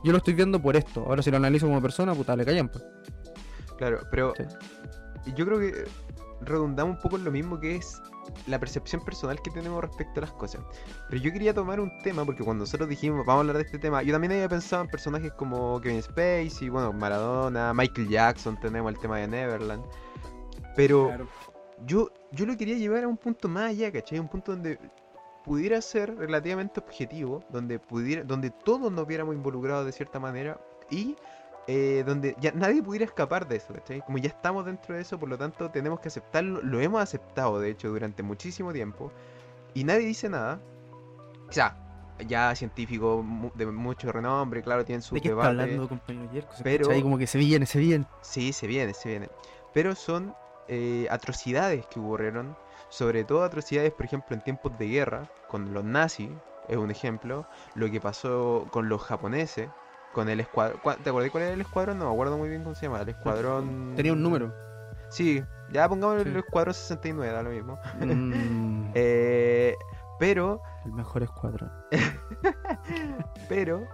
yo 0.05 0.13
lo 0.13 0.19
estoy 0.19 0.35
viendo 0.35 0.61
por 0.61 0.77
esto. 0.77 1.05
Ahora 1.07 1.23
si 1.23 1.31
lo 1.31 1.37
analizo 1.39 1.67
como 1.67 1.83
persona, 1.83 2.15
puta, 2.15 2.37
le 2.37 2.45
callan. 2.45 2.69
Pues. 2.69 2.85
Claro, 3.77 4.01
pero 4.11 4.35
Sí. 4.37 4.45
yo 5.37 5.45
creo 5.47 5.59
que 5.59 5.85
redundamos 6.41 6.97
un 6.97 7.03
poco 7.03 7.17
en 7.17 7.25
lo 7.25 7.31
mismo 7.33 7.59
que 7.59 7.77
es 7.77 8.01
la 8.47 8.59
percepción 8.61 9.05
personal 9.05 9.41
que 9.43 9.51
tenemos 9.51 9.81
respecto 9.83 10.21
a 10.21 10.23
las 10.23 10.33
cosas. 10.33 10.61
Pero 11.09 11.21
yo 11.23 11.33
quería 11.33 11.53
tomar 11.55 11.81
un 11.81 11.91
tema, 12.03 12.25
porque 12.25 12.45
cuando 12.45 12.63
nosotros 12.63 12.89
dijimos 12.89 13.25
vamos 13.27 13.39
a 13.39 13.41
hablar 13.41 13.57
de 13.57 13.63
este 13.63 13.79
tema, 13.79 14.03
yo 14.03 14.13
también 14.13 14.33
había 14.33 14.49
pensado 14.49 14.83
en 14.85 14.89
personajes 14.89 15.33
como 15.33 15.81
Kevin 15.81 16.03
Spacey, 16.03 16.69
bueno, 16.69 16.93
Maradona, 16.93 17.73
Michael 17.75 18.09
Jackson, 18.09 18.59
tenemos 18.61 18.93
el 18.93 18.99
tema 19.01 19.17
de 19.19 19.27
Neverland. 19.29 19.83
Pero 20.77 21.11
yo, 21.87 22.11
yo 22.33 22.47
lo 22.47 22.57
quería 22.57 22.77
llevar 22.77 23.05
a 23.05 23.09
un 23.09 23.17
punto 23.17 23.49
más 23.49 23.71
allá, 23.71 23.91
¿cachai? 23.93 24.19
Un 24.19 24.29
punto 24.29 24.53
donde 24.53 24.79
pudiera 25.45 25.81
ser 25.81 26.15
relativamente 26.17 26.81
objetivo, 26.81 27.43
donde 27.51 27.79
pudiera, 27.79 28.23
donde 28.25 28.51
todos 28.51 28.93
nos 28.93 29.07
viéramos 29.07 29.35
involucrados 29.35 29.87
de 29.87 29.93
cierta 29.93 30.19
manera 30.21 30.61
y 30.91 31.17
eh, 31.67 32.03
donde 32.07 32.35
ya 32.41 32.53
nadie 32.53 32.83
pudiera 32.83 33.05
escapar 33.05 33.47
de 33.47 33.57
eso, 33.57 33.73
¿cachai? 33.75 34.01
Como 34.03 34.19
ya 34.19 34.29
estamos 34.29 34.65
dentro 34.65 34.95
de 34.95 35.03
eso, 35.03 35.19
por 35.19 35.29
lo 35.29 35.37
tanto 35.39 35.71
tenemos 35.71 36.01
que 36.01 36.09
aceptarlo, 36.09 36.63
lo 36.63 36.81
hemos 36.81 37.01
aceptado 37.03 37.61
de 37.61 37.71
hecho 37.71 37.89
durante 37.89 38.23
muchísimo 38.23 38.73
tiempo 38.73 39.13
y 39.75 39.85
nadie 39.85 40.07
dice 40.07 40.29
nada. 40.29 40.61
O 41.49 41.53
sea, 41.53 41.77
ya 42.27 42.55
científicos 42.55 43.25
de 43.55 43.67
mucho 43.67 44.11
renombre, 44.13 44.63
claro, 44.63 44.85
tienen 44.85 45.03
sus 45.03 45.15
¿De 45.15 45.21
qué 45.21 45.29
está 45.29 45.43
debates. 45.51 45.61
hablando, 45.63 45.89
compañero 45.89 46.47
pero- 46.63 46.91
ahí 46.91 47.03
como 47.03 47.17
que 47.17 47.27
se 47.27 47.39
viene, 47.39 47.65
se 47.65 47.79
viene. 47.79 48.07
Sí, 48.23 48.53
se 48.53 48.67
viene, 48.67 48.93
se 48.93 49.09
viene. 49.09 49.29
Pero 49.73 49.95
son 49.95 50.35
eh, 50.69 51.07
atrocidades 51.11 51.87
que 51.87 51.99
ocurrieron, 52.01 52.57
sobre 52.89 53.25
todo 53.25 53.43
atrocidades, 53.45 53.93
por 53.93 54.07
ejemplo, 54.07 54.35
en 54.37 54.43
tiempos 54.43 54.79
de 54.79 54.89
guerra, 54.89 55.29
con 55.49 55.73
los 55.75 55.85
nazis, 55.85 56.31
es 56.69 56.77
un 56.77 56.91
ejemplo, 56.91 57.47
lo 57.75 57.91
que 57.91 58.01
pasó 58.01 58.67
con 58.71 58.89
los 58.89 59.03
japoneses, 59.03 59.69
con 60.13 60.29
el 60.29 60.41
escuadrón... 60.41 60.81
¿Te 61.03 61.11
acordás 61.11 61.31
cuál 61.31 61.45
era 61.45 61.53
el 61.55 61.61
escuadrón? 61.61 61.99
No 61.99 62.07
me 62.07 62.13
acuerdo 62.13 62.37
muy 62.39 62.49
bien 62.49 62.63
cómo 62.63 62.75
se 62.75 62.87
llama, 62.87 63.01
el 63.01 63.09
escuadrón... 63.09 63.95
Tenía 63.97 64.13
un 64.13 64.23
número. 64.23 64.53
Sí, 65.11 65.43
ya 65.73 65.89
pongamos 65.89 66.23
Sí. 66.23 66.29
el 66.29 66.37
escuadrón 66.37 66.75
69, 66.75 67.33
da 67.33 67.43
lo 67.43 67.51
mismo. 67.51 67.79
Mm, 68.01 68.91
Eh, 68.95 69.77
pero 70.19 70.63
el 70.85 70.93
mejor 70.93 71.23
escuadrón. 71.23 71.71
pero 73.49 73.87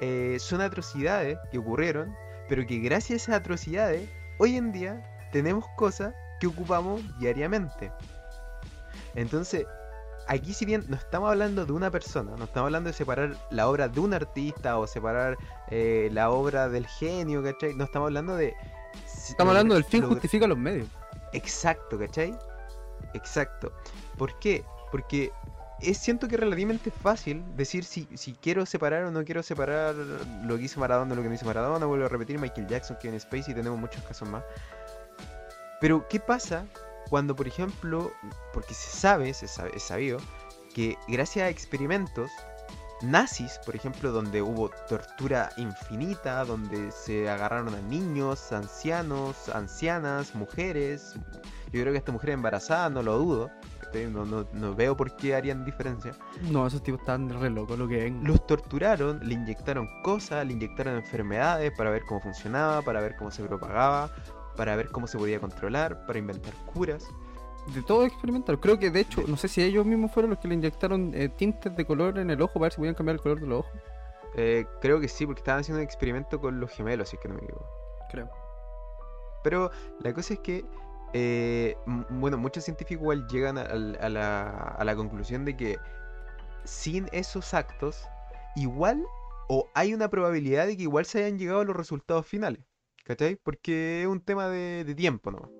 eh, 0.00 0.36
son 0.40 0.60
atrocidades 0.60 1.38
que 1.50 1.58
ocurrieron, 1.58 2.14
pero 2.48 2.66
que 2.66 2.78
gracias 2.78 3.10
a 3.10 3.16
esas 3.22 3.34
atrocidades, 3.40 4.08
hoy 4.38 4.56
en 4.56 4.72
día 4.72 5.15
tenemos 5.36 5.64
cosas 5.76 6.14
que 6.40 6.46
ocupamos 6.46 7.02
diariamente. 7.18 7.92
Entonces, 9.14 9.66
aquí 10.28 10.52
si 10.52 10.64
bien 10.64 10.84
no 10.88 10.96
estamos 10.96 11.30
hablando 11.30 11.64
de 11.64 11.72
una 11.72 11.90
persona, 11.90 12.32
no 12.36 12.44
estamos 12.44 12.66
hablando 12.68 12.88
de 12.90 12.94
separar 12.94 13.36
la 13.50 13.68
obra 13.68 13.88
de 13.88 14.00
un 14.00 14.12
artista 14.12 14.78
o 14.78 14.86
separar 14.86 15.36
eh, 15.70 16.08
la 16.12 16.30
obra 16.30 16.68
del 16.68 16.86
genio, 16.86 17.42
¿cachai? 17.42 17.74
No 17.74 17.84
estamos 17.84 18.06
hablando 18.06 18.36
de... 18.36 18.54
Estamos 19.28 19.52
hablando 19.52 19.74
del 19.74 19.84
fin 19.84 20.02
lograr- 20.02 20.14
justifica 20.14 20.46
los 20.46 20.58
medios. 20.58 20.88
Exacto, 21.32 21.98
¿cachai? 21.98 22.36
Exacto. 23.14 23.72
¿Por 24.16 24.38
qué? 24.38 24.64
Porque 24.90 25.32
es, 25.80 25.98
siento 25.98 26.28
que 26.28 26.34
es 26.36 26.40
relativamente 26.40 26.90
fácil 26.90 27.44
decir 27.56 27.84
si, 27.84 28.08
si 28.14 28.32
quiero 28.34 28.64
separar 28.66 29.04
o 29.04 29.10
no 29.10 29.24
quiero 29.24 29.42
separar 29.42 29.94
lo 29.94 30.56
que 30.56 30.62
hizo 30.62 30.80
Maradona 30.80 31.14
lo 31.14 31.22
que 31.22 31.28
no 31.28 31.34
hizo 31.34 31.44
Maradona. 31.46 31.84
Vuelvo 31.86 32.06
a 32.06 32.08
repetir, 32.08 32.38
Michael 32.38 32.66
Jackson, 32.66 32.96
Kevin 33.00 33.20
Spacey, 33.20 33.54
tenemos 33.54 33.78
muchos 33.78 34.02
casos 34.04 34.28
más. 34.28 34.42
Pero, 35.80 36.06
¿qué 36.08 36.20
pasa 36.20 36.66
cuando, 37.08 37.36
por 37.36 37.46
ejemplo, 37.46 38.12
porque 38.52 38.74
se 38.74 38.96
sabe, 38.96 39.32
se 39.34 39.48
sabe, 39.48 39.72
es 39.74 39.82
sabido, 39.82 40.18
que 40.74 40.96
gracias 41.08 41.46
a 41.46 41.48
experimentos 41.48 42.30
nazis, 43.02 43.60
por 43.64 43.76
ejemplo, 43.76 44.10
donde 44.10 44.42
hubo 44.42 44.70
tortura 44.88 45.50
infinita, 45.56 46.44
donde 46.44 46.90
se 46.90 47.28
agarraron 47.28 47.74
a 47.74 47.80
niños, 47.82 48.52
ancianos, 48.52 49.48
ancianas, 49.50 50.34
mujeres, 50.34 51.14
yo 51.72 51.82
creo 51.82 51.92
que 51.92 51.98
hasta 51.98 52.12
mujeres 52.12 52.34
embarazadas, 52.34 52.90
no 52.90 53.02
lo 53.02 53.18
dudo, 53.18 53.50
no, 54.10 54.26
no, 54.26 54.46
no 54.52 54.74
veo 54.74 54.96
por 54.96 55.16
qué 55.16 55.34
harían 55.34 55.64
diferencia. 55.64 56.12
No, 56.42 56.66
esos 56.66 56.82
tipos 56.82 57.00
están 57.00 57.28
re 57.28 57.50
locos 57.50 57.78
lo 57.78 57.88
que 57.88 57.96
ven. 57.96 58.20
Los 58.24 58.46
torturaron, 58.46 59.20
le 59.26 59.34
inyectaron 59.34 59.88
cosas, 60.02 60.46
le 60.46 60.52
inyectaron 60.52 60.96
enfermedades 60.96 61.72
para 61.76 61.90
ver 61.90 62.02
cómo 62.06 62.20
funcionaba, 62.20 62.82
para 62.82 63.00
ver 63.00 63.16
cómo 63.16 63.30
se 63.30 63.42
propagaba, 63.44 64.10
para 64.56 64.74
ver 64.76 64.90
cómo 64.90 65.06
se 65.06 65.18
podía 65.18 65.38
controlar, 65.38 66.06
para 66.06 66.18
inventar 66.18 66.52
curas. 66.72 67.06
De 67.74 67.82
todo 67.82 68.04
experimental. 68.04 68.60
Creo 68.60 68.78
que 68.78 68.90
de 68.90 69.00
hecho, 69.00 69.22
no 69.26 69.36
sé 69.36 69.48
si 69.48 69.62
ellos 69.62 69.84
mismos 69.84 70.12
fueron 70.12 70.30
los 70.30 70.38
que 70.38 70.48
le 70.48 70.54
inyectaron 70.54 71.12
eh, 71.14 71.28
tintes 71.28 71.74
de 71.76 71.84
color 71.84 72.18
en 72.18 72.30
el 72.30 72.40
ojo 72.40 72.54
para 72.54 72.64
ver 72.66 72.72
si 72.72 72.78
podían 72.78 72.94
cambiar 72.94 73.16
el 73.16 73.20
color 73.20 73.40
de 73.40 73.46
los 73.46 73.60
ojos. 73.60 73.72
Eh, 74.36 74.66
creo 74.80 75.00
que 75.00 75.08
sí, 75.08 75.26
porque 75.26 75.40
estaban 75.40 75.60
haciendo 75.60 75.80
un 75.80 75.84
experimento 75.84 76.40
con 76.40 76.60
los 76.60 76.70
gemelos, 76.70 77.08
si 77.08 77.16
es 77.16 77.22
que 77.22 77.28
no 77.28 77.34
me 77.34 77.42
equivoco. 77.42 77.66
Creo. 78.10 78.30
Pero 79.42 79.70
la 80.00 80.12
cosa 80.12 80.34
es 80.34 80.40
que, 80.40 80.64
eh, 81.12 81.76
bueno, 82.10 82.38
muchos 82.38 82.64
científicos 82.64 83.02
igual 83.02 83.26
llegan 83.28 83.58
a, 83.58 83.62
al- 83.62 83.98
a 84.00 84.08
la, 84.08 84.48
a 84.50 84.84
la 84.84 84.94
conclusión 84.94 85.44
de 85.44 85.56
que 85.56 85.78
sin 86.64 87.08
esos 87.12 87.54
actos, 87.54 88.06
igual, 88.54 89.02
o 89.48 89.68
hay 89.74 89.94
una 89.94 90.08
probabilidad 90.08 90.66
de 90.66 90.76
que 90.76 90.82
igual 90.84 91.04
se 91.04 91.24
hayan 91.24 91.38
llegado 91.38 91.60
a 91.60 91.64
los 91.64 91.76
resultados 91.76 92.26
finales. 92.26 92.60
¿Cachai? 93.06 93.36
Porque 93.36 94.02
es 94.02 94.08
un 94.08 94.20
tema 94.20 94.48
de, 94.48 94.94
tiempo 94.96 95.30
nomás. 95.30 95.50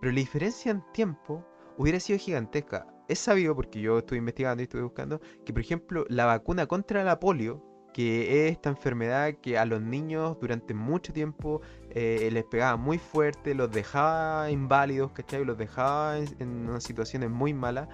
Pero 0.00 0.12
la 0.12 0.18
diferencia 0.18 0.70
en 0.70 0.84
tiempo 0.92 1.44
hubiera 1.76 1.98
sido 1.98 2.20
gigantesca. 2.20 2.86
Es 3.08 3.18
sabido, 3.18 3.56
porque 3.56 3.80
yo 3.80 3.98
estuve 3.98 4.18
investigando 4.18 4.62
y 4.62 4.64
estuve 4.64 4.82
buscando, 4.82 5.20
que 5.44 5.52
por 5.52 5.60
ejemplo 5.60 6.06
la 6.08 6.24
vacuna 6.24 6.66
contra 6.66 7.02
la 7.02 7.18
polio, 7.18 7.64
que 7.92 8.46
es 8.46 8.52
esta 8.52 8.70
enfermedad 8.70 9.34
que 9.42 9.58
a 9.58 9.66
los 9.66 9.82
niños 9.82 10.38
durante 10.40 10.72
mucho 10.72 11.12
tiempo 11.12 11.60
eh, 11.90 12.30
les 12.32 12.44
pegaba 12.44 12.76
muy 12.76 12.98
fuerte, 12.98 13.54
los 13.54 13.70
dejaba 13.70 14.48
inválidos, 14.50 15.10
¿cachai? 15.10 15.44
Los 15.44 15.58
dejaba 15.58 16.18
en, 16.18 16.28
en 16.38 16.68
unas 16.68 16.84
situaciones 16.84 17.28
muy 17.28 17.52
malas. 17.52 17.88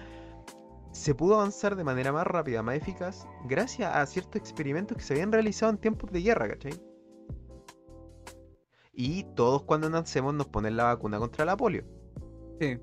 Se 0.91 1.15
pudo 1.15 1.35
avanzar 1.35 1.75
de 1.75 1.83
manera 1.83 2.11
más 2.11 2.27
rápida, 2.27 2.61
más 2.61 2.75
eficaz, 2.75 3.27
gracias 3.45 3.95
a 3.95 4.05
ciertos 4.05 4.39
experimentos 4.39 4.95
que 4.95 5.03
se 5.03 5.13
habían 5.15 5.31
realizado 5.31 5.71
en 5.71 5.79
tiempos 5.79 6.11
de 6.11 6.21
guerra, 6.21 6.47
¿cachai? 6.49 6.88
Y 9.01 9.23
todos 9.33 9.63
cuando 9.63 9.89
nacemos 9.89 10.33
nos 10.33 10.47
ponen 10.47 10.75
la 10.75 10.83
vacuna 10.83 11.19
contra 11.19 11.45
la 11.45 11.55
polio. 11.55 11.85
Sí. 12.59 12.77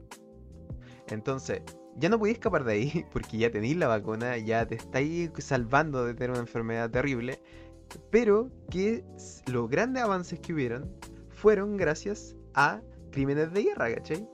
Entonces, 1.08 1.60
ya 1.98 2.08
no 2.08 2.18
podéis 2.18 2.38
escapar 2.38 2.64
de 2.64 2.72
ahí 2.72 3.04
porque 3.12 3.36
ya 3.36 3.50
tenéis 3.50 3.76
la 3.76 3.86
vacuna, 3.86 4.38
ya 4.38 4.66
te 4.66 4.76
estáis 4.76 5.30
salvando 5.40 6.06
de 6.06 6.14
tener 6.14 6.30
una 6.30 6.40
enfermedad 6.40 6.90
terrible. 6.90 7.38
Pero 8.10 8.50
que 8.70 9.04
los 9.52 9.68
grandes 9.68 10.04
avances 10.04 10.40
que 10.40 10.54
hubieron 10.54 10.90
fueron 11.28 11.76
gracias 11.76 12.34
a 12.54 12.80
crímenes 13.10 13.52
de 13.52 13.64
guerra, 13.64 13.94
¿cachai? 13.96 14.26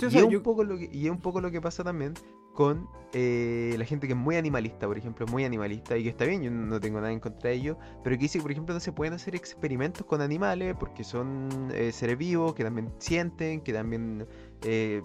Sí, 0.00 0.06
o 0.06 0.08
y, 0.08 0.12
sea, 0.12 0.20
es 0.20 0.26
un 0.26 0.32
yo- 0.32 0.42
poco 0.42 0.64
lo 0.64 0.76
que, 0.78 0.88
y 0.92 1.04
es 1.06 1.10
un 1.10 1.20
poco 1.20 1.40
lo 1.40 1.50
que 1.50 1.60
pasa 1.60 1.84
también 1.84 2.14
con 2.54 2.88
eh, 3.12 3.74
la 3.78 3.84
gente 3.84 4.06
que 4.06 4.12
es 4.12 4.18
muy 4.18 4.36
animalista, 4.36 4.86
por 4.86 4.98
ejemplo, 4.98 5.24
muy 5.26 5.44
animalista, 5.44 5.96
y 5.96 6.02
que 6.02 6.08
está 6.10 6.24
bien, 6.24 6.42
yo 6.42 6.50
no 6.50 6.80
tengo 6.80 7.00
nada 7.00 7.12
en 7.12 7.20
contra 7.20 7.50
de 7.50 7.56
ello, 7.56 7.78
pero 8.02 8.16
que 8.16 8.22
dice 8.22 8.38
que, 8.38 8.42
por 8.42 8.50
ejemplo, 8.52 8.74
no 8.74 8.80
se 8.80 8.92
pueden 8.92 9.14
hacer 9.14 9.34
experimentos 9.36 10.04
con 10.04 10.20
animales 10.20 10.74
porque 10.78 11.04
son 11.04 11.48
eh, 11.72 11.92
seres 11.92 12.18
vivos, 12.18 12.54
que 12.54 12.64
también 12.64 12.90
sienten, 12.98 13.60
que 13.60 13.72
también 13.72 14.26
eh, 14.64 15.00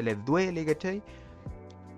les 0.00 0.24
duele, 0.24 0.64
¿cachai? 0.66 1.02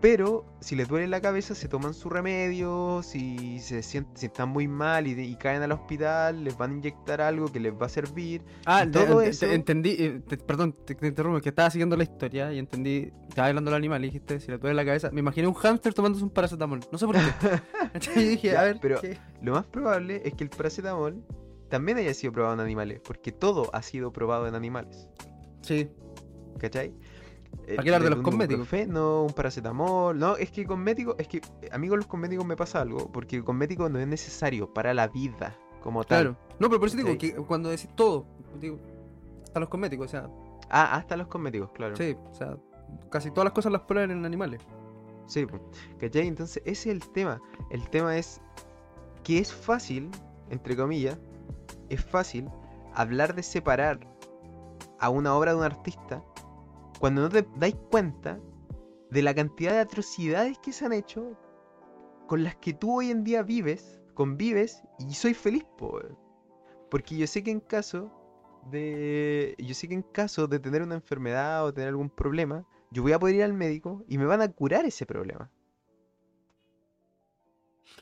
Pero 0.02 0.44
si 0.60 0.74
les 0.74 0.88
duele 0.88 1.06
la 1.06 1.20
cabeza, 1.20 1.54
se 1.54 1.68
toman 1.68 1.94
su 1.94 2.10
remedio, 2.10 3.02
si 3.04 3.60
se 3.60 3.84
sienten, 3.84 4.16
si 4.16 4.26
están 4.26 4.48
muy 4.48 4.66
mal 4.66 5.06
y, 5.06 5.12
y 5.12 5.36
caen 5.36 5.62
al 5.62 5.70
hospital, 5.70 6.42
les 6.42 6.58
van 6.58 6.72
a 6.72 6.74
inyectar 6.74 7.20
algo 7.20 7.52
que 7.52 7.60
les 7.60 7.72
va 7.72 7.86
a 7.86 7.88
servir. 7.88 8.42
Ah, 8.66 8.84
todo 8.90 9.22
eso- 9.22 9.46
te- 9.46 9.54
entendí, 9.54 9.90
eh, 9.96 10.20
te- 10.26 10.38
perdón, 10.38 10.72
te, 10.84 10.96
te 10.96 11.06
interrumpo, 11.06 11.40
que 11.40 11.50
estaba 11.50 11.70
siguiendo 11.70 11.96
la 11.96 12.02
historia 12.02 12.52
y 12.52 12.58
entendí, 12.58 13.12
estaba 13.28 13.46
hablando 13.46 13.70
del 13.70 13.78
animal 13.78 14.02
y 14.04 14.08
dijiste, 14.08 14.40
si 14.40 14.50
le 14.50 14.58
duele 14.58 14.74
la 14.74 14.84
cabeza, 14.84 15.08
me 15.12 15.20
imaginé 15.20 15.46
un 15.46 15.54
hámster 15.54 15.94
tomándose 15.94 16.24
un 16.24 16.30
paracetamol, 16.30 16.80
no 16.90 16.98
sé 16.98 17.06
por 17.06 17.14
qué. 17.14 17.22
y 18.20 18.24
dije, 18.24 18.48
Ya, 18.48 18.60
a 18.60 18.64
ver, 18.64 18.78
pero- 18.82 19.00
¿qué? 19.00 19.16
Lo 19.40 19.52
más 19.52 19.66
probable 19.66 20.20
es 20.24 20.34
que 20.34 20.42
el 20.42 20.50
paracetamol 20.50 21.24
también 21.68 21.98
haya 21.98 22.12
sido 22.12 22.32
probado 22.32 22.54
en 22.54 22.60
animales, 22.60 23.00
porque 23.04 23.30
todo 23.30 23.70
ha 23.72 23.82
sido 23.82 24.12
probado 24.12 24.48
en 24.48 24.56
animales, 24.56 25.08
Sí. 25.60 25.88
¿cachai? 26.58 26.92
Eh, 27.66 27.76
¿Para 27.76 27.82
qué 27.84 27.88
hablar 27.94 28.02
de 28.02 28.10
los 28.10 28.20
cosméticos? 28.22 28.66
ibuprofeno, 28.66 29.22
un 29.24 29.32
paracetamol, 29.32 30.18
no, 30.18 30.36
es 30.36 30.50
que 30.50 30.64
cosméticos, 30.66 31.14
es 31.18 31.28
que 31.28 31.38
eh, 31.38 31.68
a 31.70 31.78
mí 31.78 31.88
con 31.88 31.98
los 31.98 32.06
cosméticos 32.06 32.44
me 32.44 32.56
pasa 32.56 32.80
algo, 32.80 33.10
porque 33.12 33.36
el 33.36 33.44
cosmético 33.44 33.88
no 33.88 33.98
es 33.98 34.06
necesario 34.06 34.72
para 34.72 34.92
la 34.94 35.08
vida 35.08 35.54
como 35.82 36.02
tal. 36.04 36.22
Claro. 36.22 36.36
No, 36.58 36.68
pero 36.68 36.80
por 36.80 36.88
eso 36.88 36.96
digo 36.96 37.10
Sí. 37.12 37.18
que 37.18 37.34
cuando 37.34 37.68
decís 37.70 37.88
todo, 37.94 38.26
digo, 38.60 38.78
hasta 39.44 39.60
los 39.60 39.68
cosméticos, 39.68 40.06
o 40.06 40.10
sea, 40.10 40.28
Ah, 40.70 40.96
hasta 40.96 41.16
los 41.16 41.26
cosméticos, 41.28 41.70
claro. 41.72 41.94
sí, 41.96 42.16
o 42.30 42.34
sea, 42.34 42.56
casi 43.10 43.30
todas 43.30 43.44
las 43.44 43.52
cosas 43.52 43.70
las 43.72 43.82
prueban 43.82 44.10
en 44.10 44.24
animales. 44.24 44.62
Sí, 45.26 45.46
¿cachai? 45.98 46.26
Entonces 46.26 46.62
ese 46.66 46.90
es 46.90 46.96
el 47.02 47.08
tema. 47.12 47.40
El 47.70 47.88
tema 47.90 48.16
es 48.16 48.40
que 49.22 49.38
es 49.38 49.52
fácil, 49.52 50.10
entre 50.50 50.76
comillas, 50.76 51.18
es 51.90 52.02
fácil 52.04 52.48
hablar 52.94 53.34
de 53.34 53.42
separar 53.42 54.00
a 54.98 55.10
una 55.10 55.34
obra 55.36 55.52
de 55.52 55.58
un 55.58 55.64
artista 55.64 56.22
cuando 57.02 57.22
no 57.22 57.28
te 57.30 57.44
dais 57.56 57.74
cuenta 57.90 58.38
de 59.10 59.22
la 59.22 59.34
cantidad 59.34 59.72
de 59.72 59.80
atrocidades 59.80 60.56
que 60.60 60.72
se 60.72 60.86
han 60.86 60.92
hecho 60.92 61.36
con 62.28 62.44
las 62.44 62.54
que 62.54 62.74
tú 62.74 62.98
hoy 62.98 63.10
en 63.10 63.24
día 63.24 63.42
vives, 63.42 64.00
convives 64.14 64.84
y 65.00 65.12
soy 65.12 65.34
feliz, 65.34 65.64
po, 65.76 65.94
weón. 65.94 66.16
Porque 66.92 67.16
yo 67.16 67.26
sé 67.26 67.42
que 67.42 67.50
en 67.50 67.58
caso 67.58 68.12
de. 68.70 69.56
Yo 69.58 69.74
sé 69.74 69.88
que 69.88 69.94
en 69.94 70.02
caso 70.02 70.46
de 70.46 70.60
tener 70.60 70.80
una 70.80 70.94
enfermedad 70.94 71.64
o 71.64 71.74
tener 71.74 71.88
algún 71.88 72.08
problema, 72.08 72.64
yo 72.92 73.02
voy 73.02 73.10
a 73.10 73.18
poder 73.18 73.34
ir 73.34 73.42
al 73.42 73.52
médico 73.52 74.04
y 74.06 74.16
me 74.16 74.24
van 74.24 74.40
a 74.40 74.52
curar 74.52 74.84
ese 74.84 75.04
problema. 75.04 75.50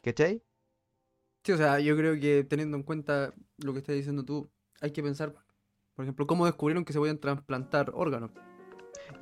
¿Cachai? 0.03 0.43
Sí, 1.43 1.53
o 1.53 1.57
sea, 1.57 1.81
yo 1.81 1.97
creo 1.97 2.21
que 2.21 2.45
teniendo 2.45 2.77
en 2.77 2.83
cuenta 2.83 3.33
lo 3.65 3.73
que 3.73 3.79
estás 3.79 3.95
diciendo 3.95 4.27
tú, 4.27 4.51
hay 4.83 4.91
que 4.91 5.03
pensar, 5.03 5.33
por 5.95 6.05
ejemplo, 6.05 6.27
cómo 6.27 6.45
descubrieron 6.45 6.85
que 6.85 6.93
se 6.93 6.99
podían 6.99 7.19
trasplantar 7.19 7.93
órganos. 7.95 8.33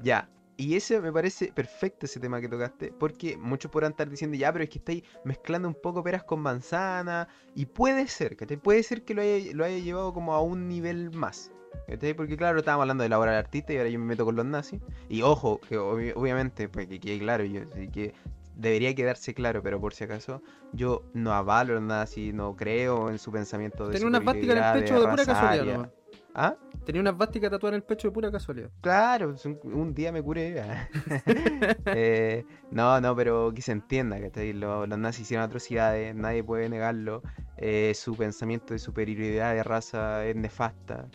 Ya. 0.02 0.28
Y 0.60 0.74
ese 0.74 1.00
me 1.00 1.12
parece 1.12 1.52
perfecto 1.52 2.06
ese 2.06 2.18
tema 2.18 2.40
que 2.40 2.48
tocaste, 2.48 2.92
porque 2.98 3.36
muchos 3.36 3.70
podrán 3.70 3.92
estar 3.92 4.10
diciendo, 4.10 4.36
ya, 4.36 4.52
pero 4.52 4.64
es 4.64 4.70
que 4.70 4.78
estáis 4.78 5.04
mezclando 5.24 5.68
un 5.68 5.74
poco 5.80 6.02
peras 6.02 6.24
con 6.24 6.40
manzana, 6.40 7.28
y 7.54 7.66
puede 7.66 8.08
ser, 8.08 8.36
¿cachai? 8.36 8.56
Puede 8.56 8.82
ser 8.82 9.04
que 9.04 9.14
lo 9.14 9.22
haya, 9.22 9.54
lo 9.54 9.64
haya 9.64 9.78
llevado 9.78 10.12
como 10.12 10.34
a 10.34 10.42
un 10.42 10.66
nivel 10.66 11.12
más, 11.12 11.52
¿cachai? 11.86 12.12
Porque 12.12 12.36
claro, 12.36 12.58
estábamos 12.58 12.82
hablando 12.82 13.04
de 13.04 13.08
la 13.08 13.20
obra 13.20 13.30
del 13.30 13.38
artista 13.38 13.72
y 13.72 13.76
ahora 13.76 13.88
yo 13.88 14.00
me 14.00 14.06
meto 14.06 14.24
con 14.24 14.34
los 14.34 14.46
nazis, 14.46 14.80
y 15.08 15.22
ojo, 15.22 15.60
que 15.60 15.78
obvi- 15.78 16.12
obviamente, 16.16 16.68
pues 16.68 16.88
que 16.88 16.98
quede 16.98 17.20
claro, 17.20 17.44
yo 17.44 17.60
sí 17.76 17.86
que 17.86 18.12
debería 18.56 18.92
quedarse 18.96 19.34
claro, 19.34 19.62
pero 19.62 19.80
por 19.80 19.94
si 19.94 20.02
acaso, 20.02 20.42
yo 20.72 21.04
no 21.14 21.32
avalo 21.34 21.74
a 21.74 21.76
los 21.76 21.84
nazis, 21.84 22.34
no 22.34 22.56
creo 22.56 23.10
en 23.10 23.20
su 23.20 23.30
pensamiento 23.30 23.86
de 23.86 24.04
una 24.04 24.18
vástica 24.18 24.52
en 24.54 24.58
el 24.58 24.64
pecho 24.82 24.94
de 24.94 25.00
pura 25.02 25.16
raza 25.16 25.32
casualidad. 25.34 25.92
¿Ah? 26.40 26.56
Tenía 26.84 27.00
una 27.02 27.12
vástica 27.12 27.50
tatuada 27.50 27.74
en 27.76 27.82
el 27.82 27.86
pecho 27.86 28.08
de 28.08 28.12
pura 28.12 28.30
casualidad. 28.30 28.70
Claro, 28.80 29.34
un, 29.44 29.60
un 29.74 29.94
día 29.94 30.12
me 30.12 30.22
curé. 30.22 30.62
Eh, 31.90 32.44
no, 32.70 33.00
no, 33.00 33.16
pero 33.16 33.52
que 33.54 33.62
se 33.62 33.72
entienda, 33.72 34.20
que 34.30 34.54
los, 34.54 34.88
los 34.88 34.98
nazis 34.98 35.22
hicieron 35.22 35.44
atrocidades, 35.46 36.14
nadie 36.14 36.44
puede 36.44 36.68
negarlo. 36.68 37.22
eh, 37.56 37.92
su 37.94 38.16
pensamiento 38.16 38.74
de 38.74 38.78
superioridad 38.78 39.54
de 39.54 39.62
raza 39.64 40.26
es 40.26 40.36
nefasta. 40.36 41.08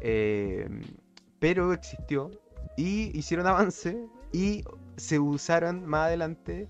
eh, 0.00 0.68
pero 1.40 1.72
existió 1.72 2.30
y 2.76 3.16
hicieron 3.18 3.46
avance 3.46 3.98
y 4.32 4.64
se 4.96 5.18
usaron 5.20 5.86
más 5.86 6.06
adelante 6.08 6.68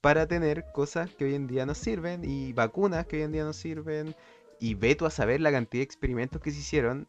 para 0.00 0.26
tener 0.26 0.66
cosas 0.72 1.10
que 1.14 1.24
hoy 1.26 1.34
en 1.34 1.46
día 1.46 1.66
nos 1.66 1.78
sirven 1.78 2.22
y 2.24 2.52
vacunas 2.52 3.06
que 3.06 3.16
hoy 3.18 3.22
en 3.22 3.32
día 3.32 3.44
nos 3.44 3.56
sirven. 3.56 4.14
Y 4.60 4.74
ve 4.74 4.94
tú 4.94 5.06
a 5.06 5.10
saber 5.10 5.40
la 5.40 5.52
cantidad 5.52 5.80
de 5.80 5.84
experimentos 5.84 6.40
que 6.40 6.50
se 6.52 6.60
hicieron 6.60 7.08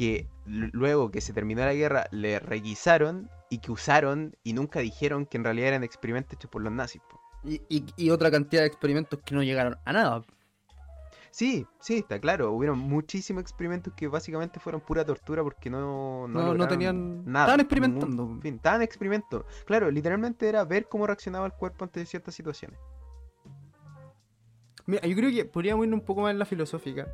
que 0.00 0.26
luego 0.46 1.10
que 1.10 1.20
se 1.20 1.34
terminó 1.34 1.60
la 1.62 1.74
guerra 1.74 2.06
le 2.10 2.38
requisaron 2.40 3.28
y 3.50 3.58
que 3.58 3.70
usaron 3.70 4.34
y 4.42 4.54
nunca 4.54 4.80
dijeron 4.80 5.26
que 5.26 5.36
en 5.36 5.44
realidad 5.44 5.68
eran 5.68 5.84
experimentos 5.84 6.32
hechos 6.38 6.50
por 6.50 6.62
los 6.62 6.72
nazis. 6.72 7.02
po. 7.10 7.20
Y, 7.44 7.60
y- 7.68 7.84
y 7.98 8.08
otra 8.08 8.30
cantidad 8.30 8.62
de 8.62 8.68
experimentos 8.68 9.20
que 9.22 9.34
no 9.34 9.42
llegaron 9.42 9.76
a 9.84 9.92
nada. 9.92 10.22
Sí, 11.30 11.66
sí, 11.80 11.98
está 11.98 12.18
claro. 12.18 12.50
Hubieron 12.52 12.78
muchísimos 12.78 13.42
experimentos 13.42 13.92
que 13.94 14.08
básicamente 14.08 14.58
fueron 14.58 14.80
pura 14.80 15.04
tortura 15.04 15.42
porque 15.42 15.68
no, 15.68 16.26
No, 16.26 16.54
no 16.54 16.66
tenían- 16.66 17.22
nada. 17.26 17.44
estaban 17.44 17.60
experimentando. 17.60 18.38
fin. 18.40 18.54
Estaban 18.54 18.80
experimentando. 18.80 19.44
Claro, 19.66 19.90
literalmente 19.90 20.48
era 20.48 20.64
ver 20.64 20.88
cómo 20.88 21.06
reaccionaba 21.06 21.44
el 21.44 21.52
cuerpo 21.52 21.84
ante 21.84 22.06
ciertas 22.06 22.34
situaciones. 22.34 22.80
Mira, 24.86 25.06
yo 25.06 25.14
creo 25.14 25.30
que 25.30 25.44
podríamos 25.44 25.86
ir 25.86 25.92
un 25.92 26.00
poco 26.00 26.22
más 26.22 26.30
en 26.30 26.38
la 26.38 26.46
filosófica 26.46 27.06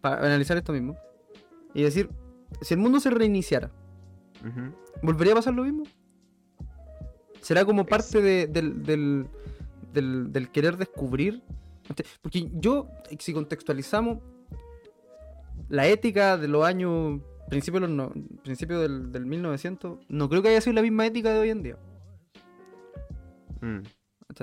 para 0.00 0.18
analizar 0.24 0.56
esto 0.56 0.72
mismo 0.72 0.96
y 1.74 1.82
decir, 1.82 2.10
si 2.62 2.74
el 2.74 2.80
mundo 2.80 3.00
se 3.00 3.10
reiniciara. 3.10 3.70
¿volvería 5.02 5.32
a 5.34 5.36
pasar 5.36 5.54
lo 5.54 5.64
mismo? 5.64 5.84
¿Será 7.42 7.64
como 7.64 7.84
parte 7.86 8.20
de- 8.22 8.46
del, 8.46 8.82
del, 8.82 9.26
del- 9.92 10.32
del 10.32 10.50
querer 10.50 10.76
descubrir? 10.76 11.42
Porque 12.22 12.50
yo, 12.54 12.86
si 13.18 13.32
contextualizamos 13.32 14.18
la 15.68 15.86
ética 15.86 16.36
de 16.36 16.48
los 16.48 16.64
años, 16.64 17.20
principio, 17.48 17.80
de 17.80 17.88
los 17.88 17.96
no- 17.96 18.12
principio 18.42 18.78
del, 18.80 19.10
del 19.12 19.26
1900, 19.26 19.98
no 20.08 20.28
creo 20.28 20.42
que 20.42 20.48
haya 20.48 20.60
sido 20.60 20.74
la 20.74 20.82
misma 20.82 21.06
ética 21.06 21.32
de 21.32 21.38
hoy 21.40 21.50
en 21.50 21.62
día. 21.62 21.76
Mm. 23.60 23.80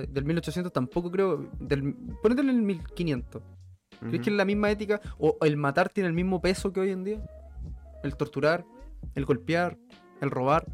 Del 0.09 0.25
1800 0.25 0.71
tampoco 0.73 1.09
creo, 1.09 1.49
del, 1.59 1.93
ponete 2.21 2.41
en 2.41 2.49
el 2.49 2.61
1500. 2.61 3.41
¿Crees 3.99 4.21
que 4.23 4.29
es 4.29 4.35
la 4.35 4.45
misma 4.45 4.69
ética? 4.71 5.01
¿O 5.17 5.37
el 5.41 5.57
matar 5.57 5.89
tiene 5.89 6.07
el 6.07 6.13
mismo 6.13 6.41
peso 6.41 6.71
que 6.71 6.79
hoy 6.79 6.91
en 6.91 7.03
día? 7.03 7.21
¿El 8.03 8.15
torturar? 8.15 8.65
¿El 9.15 9.25
golpear? 9.25 9.77
¿El 10.21 10.31
robar? 10.31 10.65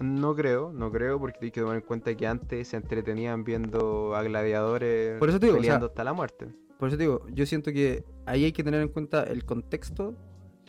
No 0.00 0.34
creo, 0.34 0.72
no 0.72 0.90
creo, 0.90 1.18
porque 1.18 1.38
hay 1.42 1.50
que 1.50 1.60
tomar 1.60 1.76
en 1.76 1.82
cuenta 1.82 2.14
que 2.14 2.26
antes 2.26 2.68
se 2.68 2.76
entretenían 2.76 3.44
viendo 3.44 4.14
a 4.14 4.22
gladiadores 4.22 5.18
Por 5.18 5.28
eso 5.28 5.40
te 5.40 5.46
digo, 5.46 5.58
o 5.58 5.60
sea, 5.60 5.62
peleando 5.64 5.86
hasta 5.86 6.04
la 6.04 6.12
muerte. 6.12 6.46
Por 6.78 6.88
eso 6.88 6.96
te 6.96 7.02
digo, 7.04 7.26
yo 7.30 7.46
siento 7.46 7.72
que 7.72 8.04
ahí 8.26 8.44
hay 8.44 8.52
que 8.52 8.64
tener 8.64 8.80
en 8.80 8.88
cuenta 8.88 9.22
el 9.24 9.44
contexto 9.44 10.14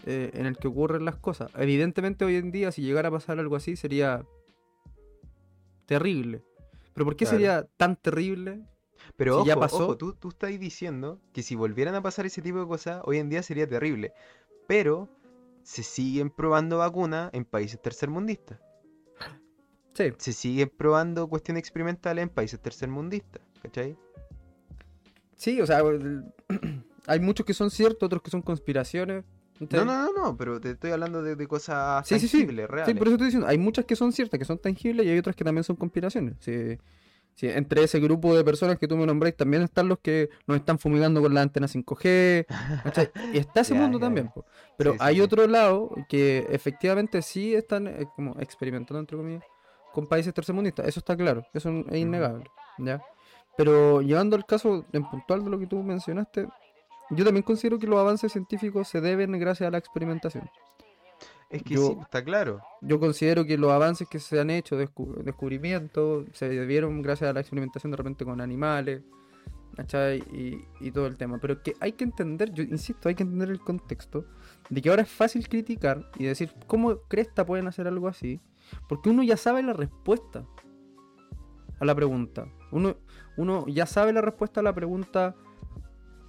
eh, 0.06 0.32
en 0.34 0.46
el 0.46 0.58
que 0.58 0.68
ocurren 0.68 1.06
las 1.06 1.16
cosas. 1.18 1.52
Evidentemente 1.58 2.26
hoy 2.26 2.36
en 2.36 2.52
día 2.52 2.72
si 2.72 2.82
llegara 2.82 3.10
a 3.10 3.12
pasar 3.12 3.40
algo 3.40 3.56
así 3.56 3.76
sería 3.76 4.26
terrible. 5.86 6.44
Pero 6.94 7.06
¿por 7.06 7.16
qué 7.16 7.26
Claro. 7.26 7.38
sería 7.38 7.68
tan 7.78 7.96
terrible? 7.96 8.62
Pero 9.16 9.34
Si 9.34 9.38
ojo, 9.40 9.48
ya 9.48 9.56
pasó- 9.56 9.84
ojo, 9.84 9.98
tú, 9.98 10.14
tú 10.14 10.30
estás 10.30 10.50
diciendo 10.60 11.20
que 11.34 11.44
si 11.44 11.56
volvieran 11.56 11.96
a 11.96 12.02
pasar 12.02 12.26
ese 12.26 12.42
tipo 12.42 12.60
de 12.60 12.68
cosas, 12.68 13.02
hoy 13.06 13.18
en 13.18 13.30
día 13.30 13.44
sería 13.44 13.68
terrible. 13.68 14.14
Pero 14.68 15.10
se 15.64 15.84
siguen 15.84 16.30
probando 16.30 16.78
vacunas 16.80 17.30
en 17.34 17.46
países 17.46 17.82
tercermundistas. 17.82 18.60
Sí, 19.94 20.12
Se 20.18 20.34
siguen 20.34 20.72
probando 20.76 21.28
cuestiones 21.28 21.60
experimentales 21.62 22.24
en 22.24 22.30
países 22.30 22.60
tercermundistas. 22.60 23.42
¿Cachai? 23.62 23.96
sí, 25.36 25.60
o 25.62 25.66
sea, 25.68 25.82
hay 27.08 27.20
muchos 27.20 27.46
que 27.46 27.54
son 27.54 27.70
ciertos, 27.70 28.08
otros 28.08 28.22
que 28.22 28.32
son 28.32 28.42
conspiraciones. 28.42 29.24
No, 29.60 29.66
Entonces- 29.66 29.86
no, 29.86 30.12
no, 30.12 30.24
no, 30.24 30.38
pero 30.38 30.60
te 30.60 30.72
estoy 30.72 30.92
hablando 30.92 31.22
de, 31.22 31.36
de 31.36 31.48
cosas 31.48 32.08
Sí, 32.08 32.20
sí, 32.20 32.28
sí. 32.28 32.38
tangibles, 32.40 32.66
Sí, 32.66 32.72
reales. 32.72 32.98
por 32.98 33.08
eso 33.08 33.16
estoy 33.16 33.26
diciendo, 33.28 33.48
hay 33.48 33.58
muchas 33.58 33.86
que 33.86 33.96
son 33.96 34.12
ciertas, 34.12 34.38
que 34.40 34.46
son 34.46 34.58
tangibles 34.58 35.06
y 35.06 35.10
hay 35.10 35.18
otras 35.20 35.36
que 35.36 35.44
también 35.44 35.64
son 35.64 35.76
conspiraciones. 35.76 36.36
Sí, 36.40 36.78
sí, 37.36 37.48
entre 37.50 37.84
ese 37.84 38.00
grupo 38.00 38.36
de 38.36 38.44
personas 38.44 38.78
que 38.78 38.88
tú 38.88 38.96
me 38.98 39.06
nombráis 39.06 39.36
también 39.36 39.64
están 39.64 39.88
los 39.88 40.00
que 40.00 40.30
nos 40.48 40.58
están 40.58 40.80
fumigando 40.80 41.22
con 41.22 41.34
la 41.34 41.42
antena 41.42 41.68
5G. 41.68 42.46
¿cachai? 42.84 43.12
Y 43.34 43.38
está 43.38 43.62
ese 43.62 43.74
mundo 43.76 44.00
también. 44.00 44.32
Pero 44.78 44.94
Sí, 44.94 44.98
hay 45.02 45.16
sí. 45.16 45.22
otro 45.22 45.48
lado 45.48 45.92
que 46.10 46.46
efectivamente 46.50 47.22
sí 47.22 47.54
están 47.54 47.88
eh, 47.88 48.08
como 48.16 48.36
experimentando, 48.40 49.00
entre 49.00 49.18
comillas, 49.18 49.44
con 49.94 50.08
países 50.08 50.34
tercermundistas. 50.34 50.88
Eso 50.88 51.00
está 51.00 51.16
claro, 51.16 51.46
eso 51.54 51.70
es 51.90 51.98
innegable. 51.98 52.46
¿ya? 52.80 53.02
Pero 53.58 54.02
llevando 54.02 54.36
al 54.36 54.46
caso 54.46 54.86
en 54.92 55.08
puntual 55.10 55.44
de 55.44 55.50
lo 55.52 55.60
que 55.60 55.68
tú 55.68 55.82
mencionaste, 55.84 56.48
yo 57.12 57.24
también 57.26 57.44
considero 57.44 57.78
que 57.78 57.86
los 57.86 58.00
avances 58.00 58.32
científicos 58.32 58.88
se 58.88 59.02
deben 59.02 59.32
gracias 59.40 59.68
a 59.68 59.72
la 59.72 59.78
experimentación. 59.78 60.50
Es 61.54 61.64
que 61.64 61.76
yo- 61.76 61.88
sí, 61.88 61.98
está 62.02 62.24
claro. 62.24 62.62
Yo 62.82 63.00
considero 63.00 63.46
que 63.46 63.58
los 63.58 63.72
avances 63.72 64.08
que 64.10 64.20
se 64.20 64.40
han 64.40 64.50
hecho, 64.50 64.76
descu- 64.80 65.16
descubrimientos, 65.24 66.26
se 66.34 66.50
debieron 66.50 67.02
gracias 67.02 67.30
a 67.30 67.34
la 67.34 67.40
experimentación 67.42 67.92
de 67.92 67.98
repente 67.98 68.26
con 68.26 68.42
animales, 68.42 69.02
¿cachai? 69.76 70.20
Y, 70.34 70.66
y 70.82 70.92
todo 70.92 71.08
el 71.08 71.16
tema. 71.18 71.38
Pero 71.40 71.62
que 71.62 71.76
hay 71.80 71.92
que 71.94 72.04
entender, 72.04 72.52
yo 72.54 72.64
insisto, 72.64 73.08
hay 73.08 73.16
que 73.16 73.24
entender 73.24 73.50
el 73.52 73.60
contexto 73.60 74.26
de 74.70 74.82
que 74.82 74.90
ahora 74.90 75.04
es 75.04 75.10
fácil 75.10 75.48
criticar 75.48 76.10
y 76.18 76.26
decir, 76.26 76.52
¿cómo 76.68 76.98
cresta 77.08 77.46
pueden 77.46 77.68
hacer 77.68 77.88
algo 77.88 78.08
así? 78.08 78.42
Porque 78.90 79.10
uno 79.10 79.22
ya 79.24 79.38
sabe 79.38 79.62
la 79.62 79.74
respuesta 79.74 80.46
a 81.80 81.86
la 81.86 81.94
pregunta. 81.96 82.48
Uno, 82.72 82.96
uno 83.38 83.66
ya 83.68 83.86
sabe 83.86 84.12
la 84.14 84.22
respuesta 84.22 84.62
a 84.62 84.64
la 84.64 84.74
pregunta 84.74 85.36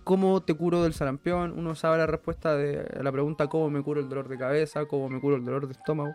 ¿Cómo 0.05 0.43
te 0.43 0.55
curo 0.55 0.83
del 0.83 0.95
sarampión? 0.95 1.53
Uno 1.57 1.75
sabe 1.75 1.99
la 1.99 2.07
respuesta 2.07 2.57
de 2.57 2.81
a 2.99 3.03
la 3.03 3.11
pregunta 3.11 3.49
¿Cómo 3.49 3.71
me 3.71 3.83
curo 3.83 4.01
el 4.01 4.09
dolor 4.09 4.29
de 4.29 4.39
cabeza? 4.39 4.87
¿Cómo 4.87 5.09
me 5.09 5.21
curo 5.21 5.37
el 5.37 5.45
dolor 5.45 5.67
de 5.67 5.73
estómago? 5.73 6.15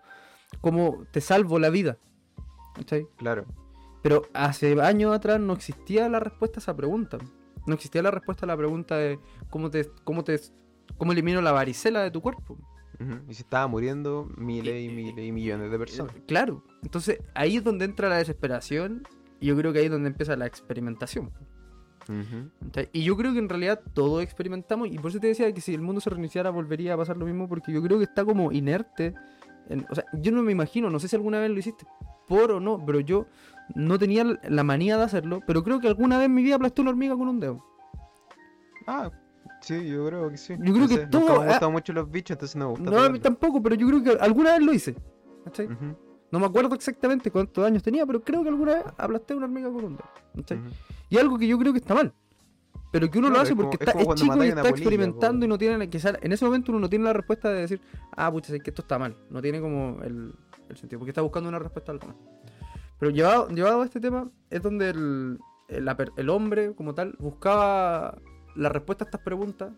¿Cómo 0.61 1.05
te 1.11 1.21
salvo 1.21 1.59
la 1.59 1.69
vida? 1.69 1.97
¿Cachai? 2.75 3.07
Claro. 3.17 3.45
Pero 4.01 4.23
hace 4.33 4.79
años 4.81 5.13
atrás 5.13 5.39
no 5.39 5.53
existía 5.53 6.07
la 6.07 6.19
respuesta 6.19 6.59
a 6.59 6.61
esa 6.61 6.75
pregunta. 6.75 7.17
No 7.67 7.73
existía 7.73 8.01
la 8.01 8.11
respuesta 8.11 8.45
a 8.45 8.47
la 8.47 8.55
pregunta 8.55 8.95
de 8.95 9.19
cómo 9.49 9.69
te, 9.69 9.91
cómo 10.03 10.23
te 10.23 10.39
¿Cómo 10.97 11.11
elimino 11.11 11.41
la 11.41 11.51
varicela 11.51 12.01
de 12.01 12.11
tu 12.11 12.21
cuerpo? 12.21 12.57
Y 13.29 13.33
se 13.33 13.43
estaba 13.43 13.65
muriendo 13.67 14.29
miles 14.35 14.83
y 14.83 14.89
miles 14.89 15.25
y 15.25 15.31
millones 15.31 15.71
de 15.71 15.79
personas. 15.79 16.13
Eh, 16.13 16.23
Claro. 16.27 16.65
Entonces 16.83 17.19
ahí 17.33 17.55
es 17.55 17.63
donde 17.63 17.85
entra 17.85 18.09
la 18.09 18.17
desesperación 18.17 19.07
y 19.39 19.47
yo 19.47 19.55
creo 19.55 19.71
que 19.71 19.79
ahí 19.79 19.85
es 19.85 19.91
donde 19.91 20.09
empieza 20.09 20.35
la 20.35 20.45
experimentación. 20.45 21.31
Y 22.93 23.03
yo 23.03 23.15
creo 23.17 23.33
que 23.33 23.39
en 23.39 23.49
realidad 23.49 23.81
todos 23.93 24.23
experimentamos 24.23 24.87
y 24.89 24.97
por 24.97 25.11
eso 25.11 25.19
te 25.19 25.27
decía 25.27 25.51
que 25.53 25.61
si 25.61 25.73
el 25.73 25.81
mundo 25.81 26.01
se 26.01 26.09
reiniciara 26.09 26.49
volvería 26.49 26.93
a 26.93 26.97
pasar 26.97 27.17
lo 27.17 27.25
mismo 27.25 27.47
porque 27.47 27.71
yo 27.71 27.81
creo 27.81 27.97
que 27.97 28.05
está 28.05 28.25
como 28.25 28.51
inerte. 28.51 29.13
en- 29.69 29.85
o 29.89 29.93
sea, 29.93 30.03
yo 30.13 30.31
no 30.31 30.41
me 30.41 30.51
imagino, 30.51 30.89
no 30.89 30.99
sé 30.99 31.07
si 31.07 31.15
alguna 31.15 31.39
vez 31.39 31.51
lo 31.51 31.59
hiciste 31.59 31.85
por 32.27 32.51
o 32.51 32.59
no, 32.59 32.83
pero 32.83 32.99
yo 33.01 33.27
no 33.75 33.99
tenía 33.99 34.23
la 34.47 34.63
manía 34.63 34.97
de 34.97 35.03
hacerlo, 35.03 35.41
pero 35.45 35.63
creo 35.63 35.79
que 35.79 35.87
alguna 35.87 36.17
vez 36.17 36.25
en 36.25 36.33
mi 36.33 36.41
vida 36.41 36.55
aplasté 36.55 36.81
una 36.81 36.89
hormiga 36.89 37.15
con 37.15 37.27
un 37.27 37.39
dedo. 37.39 37.63
Ah, 38.87 39.11
sí, 39.61 39.87
yo 39.87 40.07
creo 40.07 40.29
que 40.31 40.37
sí. 40.37 40.53
Yo 40.57 40.73
creo 40.73 40.77
No 40.79 40.87
que 40.87 40.95
sé, 40.95 41.07
todo- 41.07 41.21
Nunca 41.21 41.39
me 41.45 41.53
han 41.53 41.63
ah- 41.63 41.69
mucho 41.69 41.93
los 41.93 42.09
bichos, 42.09 42.35
entonces 42.35 42.55
no 42.55 42.65
me 42.65 42.71
gusta 42.71 42.89
No, 42.89 42.97
a 43.03 43.09
mí 43.09 43.19
tampoco, 43.19 43.61
pero 43.61 43.75
yo 43.75 43.85
creo 43.87 44.01
que 44.03 44.09
alguna 44.19 44.53
vez 44.53 44.61
lo 44.63 44.73
hice. 44.73 44.95
¿cachai? 45.45 45.67
No 46.32 46.39
me 46.39 46.45
acuerdo 46.45 46.75
exactamente 46.75 47.32
cuántos 47.32 47.65
años 47.65 47.82
tenía, 47.84 48.05
pero 48.05 48.21
creo 48.23 48.43
que 48.43 48.49
alguna 48.49 48.75
vez 48.75 48.84
aplasté 48.97 49.34
una 49.36 49.45
hormiga 49.45 49.71
con. 49.71 49.97
Y 51.09 51.17
algo 51.17 51.38
que 51.39 51.47
yo 51.47 51.57
creo 51.57 51.73
que 51.73 51.80
está 51.80 51.95
mal. 51.95 52.13
Pero 52.91 53.09
que 53.09 53.19
uno 53.19 53.27
Claro, 53.27 53.36
lo 53.38 53.41
hace 53.43 53.51
es 53.53 53.55
como- 53.57 53.69
porque 53.69 53.84
es 53.84 53.88
está, 53.89 53.99
es 54.01 54.15
chico 54.19 54.43
y 54.43 54.47
está 54.47 54.69
experimentando 54.69 55.45
y 55.45 55.49
no 55.49 55.57
tiene 55.57 55.77
la- 55.77 55.88
quizá 55.88 56.13
en 56.21 56.32
ese 56.32 56.43
momento 56.45 56.71
uno 56.71 56.80
no 56.82 56.89
tiene 56.89 57.05
la 57.05 57.13
respuesta 57.13 57.49
de 57.51 57.61
decir, 57.61 57.82
ah, 58.17 58.32
pucha, 58.32 58.51
sé 58.51 58.59
que 58.59 58.71
esto 58.71 58.82
está 58.82 58.97
mal. 58.97 59.15
No 59.30 59.41
tiene 59.41 59.59
como 59.61 60.01
el, 60.03 60.34
el 60.69 60.77
sentido, 60.77 60.99
porque 60.99 61.11
está 61.11 61.21
buscando 61.21 61.49
una 61.49 61.59
respuesta 61.59 61.91
a 61.91 61.93
algo 61.93 62.07
más. 62.07 62.15
Pero 62.99 63.11
llevado, 63.11 63.47
llevado 63.49 63.82
a 63.82 63.86
este 63.86 63.99
tema, 63.99 64.30
es 64.49 64.61
donde 64.61 64.89
el, 64.89 65.39
el, 65.67 65.88
el 66.17 66.30
hombre, 66.30 66.73
como 66.73 66.93
tal, 66.95 67.15
buscaba 67.19 68.17
la 68.55 68.69
respuesta 68.69 69.03
a 69.03 69.07
estas 69.07 69.21
preguntas 69.21 69.71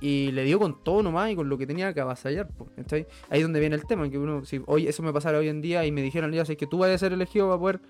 y 0.00 0.30
le 0.32 0.44
dio 0.44 0.58
con 0.58 0.82
todo 0.82 1.02
nomás 1.02 1.30
y 1.30 1.36
con 1.36 1.48
lo 1.48 1.56
que 1.56 1.66
tenía 1.66 1.92
que 1.94 2.00
avasallar. 2.00 2.48
¿cachai? 2.76 3.06
Ahí 3.30 3.40
es 3.40 3.44
donde 3.44 3.60
viene 3.60 3.76
el 3.76 3.86
tema, 3.86 4.08
que 4.08 4.18
uno, 4.18 4.44
si 4.44 4.62
hoy 4.66 4.86
eso 4.86 5.02
me 5.02 5.12
pasara 5.12 5.38
hoy 5.38 5.48
en 5.48 5.60
día 5.60 5.84
y 5.86 5.92
me 5.92 6.02
dijeran, 6.02 6.32
ya 6.32 6.44
sé 6.44 6.56
que 6.56 6.66
tú 6.66 6.78
vas 6.78 6.90
a 6.90 6.98
ser 6.98 7.12
elegido 7.12 7.48
para 7.48 7.58
poder, 7.58 7.80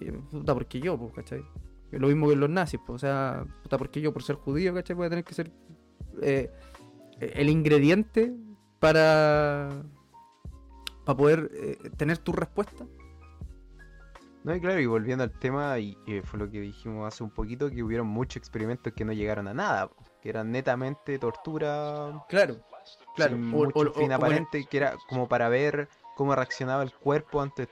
eh, 0.00 0.12
puta, 0.30 0.54
porque 0.54 0.80
yo, 0.80 0.98
po, 0.98 1.12
¿cachai? 1.12 1.44
Lo 1.90 2.08
mismo 2.08 2.28
que 2.28 2.36
los 2.36 2.48
nazis, 2.48 2.80
po, 2.84 2.94
o 2.94 2.98
sea, 2.98 3.44
puta, 3.62 3.78
porque 3.78 4.00
yo 4.00 4.12
por 4.12 4.22
ser 4.22 4.36
judío, 4.36 4.74
¿cachai? 4.74 4.96
Voy 4.96 5.06
a 5.06 5.10
tener 5.10 5.24
que 5.24 5.34
ser 5.34 5.52
eh, 6.20 6.50
el 7.20 7.48
ingrediente 7.48 8.32
para, 8.80 9.84
para 11.04 11.16
poder 11.16 11.50
eh, 11.54 11.90
tener 11.96 12.18
tu 12.18 12.32
respuesta. 12.32 12.86
No, 14.42 14.56
y 14.56 14.60
claro, 14.60 14.80
y 14.80 14.86
volviendo 14.86 15.22
al 15.22 15.38
tema, 15.38 15.78
y 15.78 15.96
fue 16.24 16.40
lo 16.40 16.50
que 16.50 16.60
dijimos 16.60 17.06
hace 17.06 17.22
un 17.22 17.30
poquito, 17.30 17.70
que 17.70 17.80
hubieron 17.84 18.08
muchos 18.08 18.38
experimentos 18.38 18.92
que 18.92 19.04
no 19.04 19.12
llegaron 19.12 19.46
a 19.46 19.54
nada, 19.54 19.88
po, 19.88 20.02
que 20.22 20.28
eran 20.30 20.52
netamente 20.52 21.18
tortura, 21.18 22.12
Claro, 22.28 22.56
claro. 23.14 23.36
sin 23.36 23.40
o- 23.52 23.58
mucho 23.58 23.88
o- 23.90 23.92
fin 23.98 24.12
aparente, 24.12 24.64
que 24.64 24.76
era 24.78 24.96
como 25.08 25.28
para 25.28 25.48
ver 25.48 25.88
cómo 26.16 26.34
reaccionaba 26.34 26.82
el 26.82 26.92
cuerpo 26.92 27.40
ante, 27.42 27.68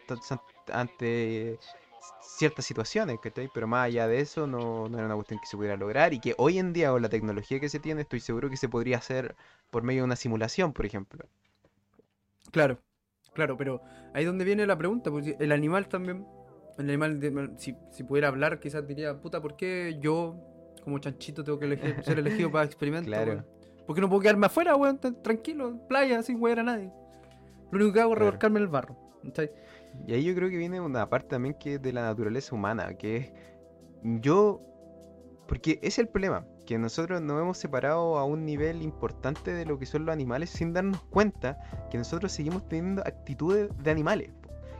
ante 0.73 1.59
ciertas 2.21 2.65
situaciones, 2.65 3.19
¿cachai? 3.21 3.49
Pero 3.53 3.67
más 3.67 3.87
allá 3.87 4.09
de 4.09 4.21
eso, 4.21 4.47
no, 4.47 4.89
no 4.89 4.97
era 4.99 5.07
una 5.07 5.15
cuestión 5.17 5.41
que 5.41 5.47
se 5.47 5.57
pudiera 5.57 5.77
lograr, 5.77 6.13
y 6.15 6.21
que 6.21 6.35
hoy 6.39 6.59
en 6.59 6.73
día, 6.73 6.91
con 6.91 7.03
la 7.03 7.09
tecnología 7.09 7.61
que 7.61 7.69
se 7.69 7.81
tiene, 7.81 8.03
estoy 8.03 8.21
seguro 8.21 8.51
que 8.51 8.57
se 8.57 8.69
podría 8.69 8.99
hacer 8.99 9.37
por 9.71 9.83
medio 9.83 10.03
de 10.03 10.07
una 10.07 10.17
simulación, 10.17 10.73
por 10.73 10.87
ejemplo. 10.87 11.25
Claro, 12.53 12.81
claro, 13.35 13.57
pero 13.57 13.83
ahí 14.13 14.23
es 14.23 14.27
donde 14.27 14.45
viene 14.45 14.67
la 14.67 14.77
pregunta, 14.79 15.11
porque 15.11 15.37
el 15.39 15.53
animal 15.53 15.89
también, 15.89 16.27
el 16.79 16.89
animal, 16.89 17.21
de- 17.21 17.51
si, 17.59 17.77
si 17.93 18.03
pudiera 18.05 18.29
hablar, 18.29 18.59
quizás 18.61 18.87
diría, 18.87 19.21
puta, 19.21 19.41
¿por 19.41 19.57
qué 19.57 19.99
yo, 20.01 20.37
como 20.83 20.99
chanchito, 20.99 21.43
tengo 21.45 21.59
que 21.59 21.67
elegir- 21.67 22.03
ser 22.03 22.19
elegido 22.47 22.51
para 22.51 22.65
experimentos? 22.65 23.07
Claro. 23.09 23.33
weón? 23.33 23.47
¿Por 23.87 23.95
qué 23.95 24.01
no 24.03 24.09
puedo 24.09 24.23
quedarme 24.23 24.47
afuera, 24.47 24.77
weón, 24.77 24.99
tranquilo, 25.23 25.69
en 25.69 25.81
playa, 25.89 26.23
sin 26.23 26.41
wear 26.41 26.61
a 26.61 26.63
nadie? 26.63 26.93
Lo 27.71 27.79
único 27.79 27.93
que 27.93 28.01
hago 28.01 28.13
es 28.13 28.17
Claro. 28.17 28.27
revolcarme 28.31 28.59
en 28.59 28.63
el 28.65 28.69
barro. 28.69 28.97
Y 30.07 30.13
ahí 30.15 30.25
yo 30.25 30.35
creo 30.35 30.49
que 30.49 30.57
viene 30.57 30.81
una 30.81 31.09
parte 31.11 31.29
también 31.31 31.55
que 31.59 31.75
es 31.75 31.83
de 31.83 31.93
la 31.93 32.03
naturaleza 32.03 32.55
humana, 32.55 32.95
que 32.95 33.17
es 33.17 33.33
yo, 34.03 34.61
porque 35.49 35.79
es 35.83 35.99
el 35.99 36.09
problema, 36.09 36.47
que 36.65 36.79
nosotros 36.79 37.21
nos 37.21 37.41
hemos 37.41 37.59
separado 37.59 38.17
a 38.19 38.25
un 38.25 38.47
nivel 38.47 38.83
importante 38.83 39.53
de 39.53 39.67
lo 39.67 39.79
que 39.79 39.87
son 39.87 40.07
los 40.07 40.13
animales 40.13 40.51
sin 40.51 40.73
darnos 40.73 41.03
cuenta 41.11 41.59
que 41.91 41.99
nosotros 41.99 42.31
seguimos 42.33 42.69
teniendo 42.69 43.03
actitudes 43.03 43.71
de 43.83 43.91
animales, 43.91 44.31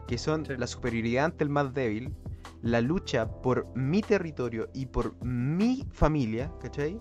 que 0.07 0.17
son 0.17 0.47
Sí. 0.47 0.53
la 0.57 0.67
superioridad 0.69 1.25
ante 1.27 1.43
el 1.45 1.51
más 1.51 1.75
débil, 1.75 2.15
la 2.63 2.81
lucha 2.81 3.27
por 3.41 3.67
mi 3.75 4.03
territorio 4.03 4.69
y 4.75 4.87
por 4.87 5.23
mi 5.25 5.87
familia, 5.93 6.53
¿cachai? 6.61 7.01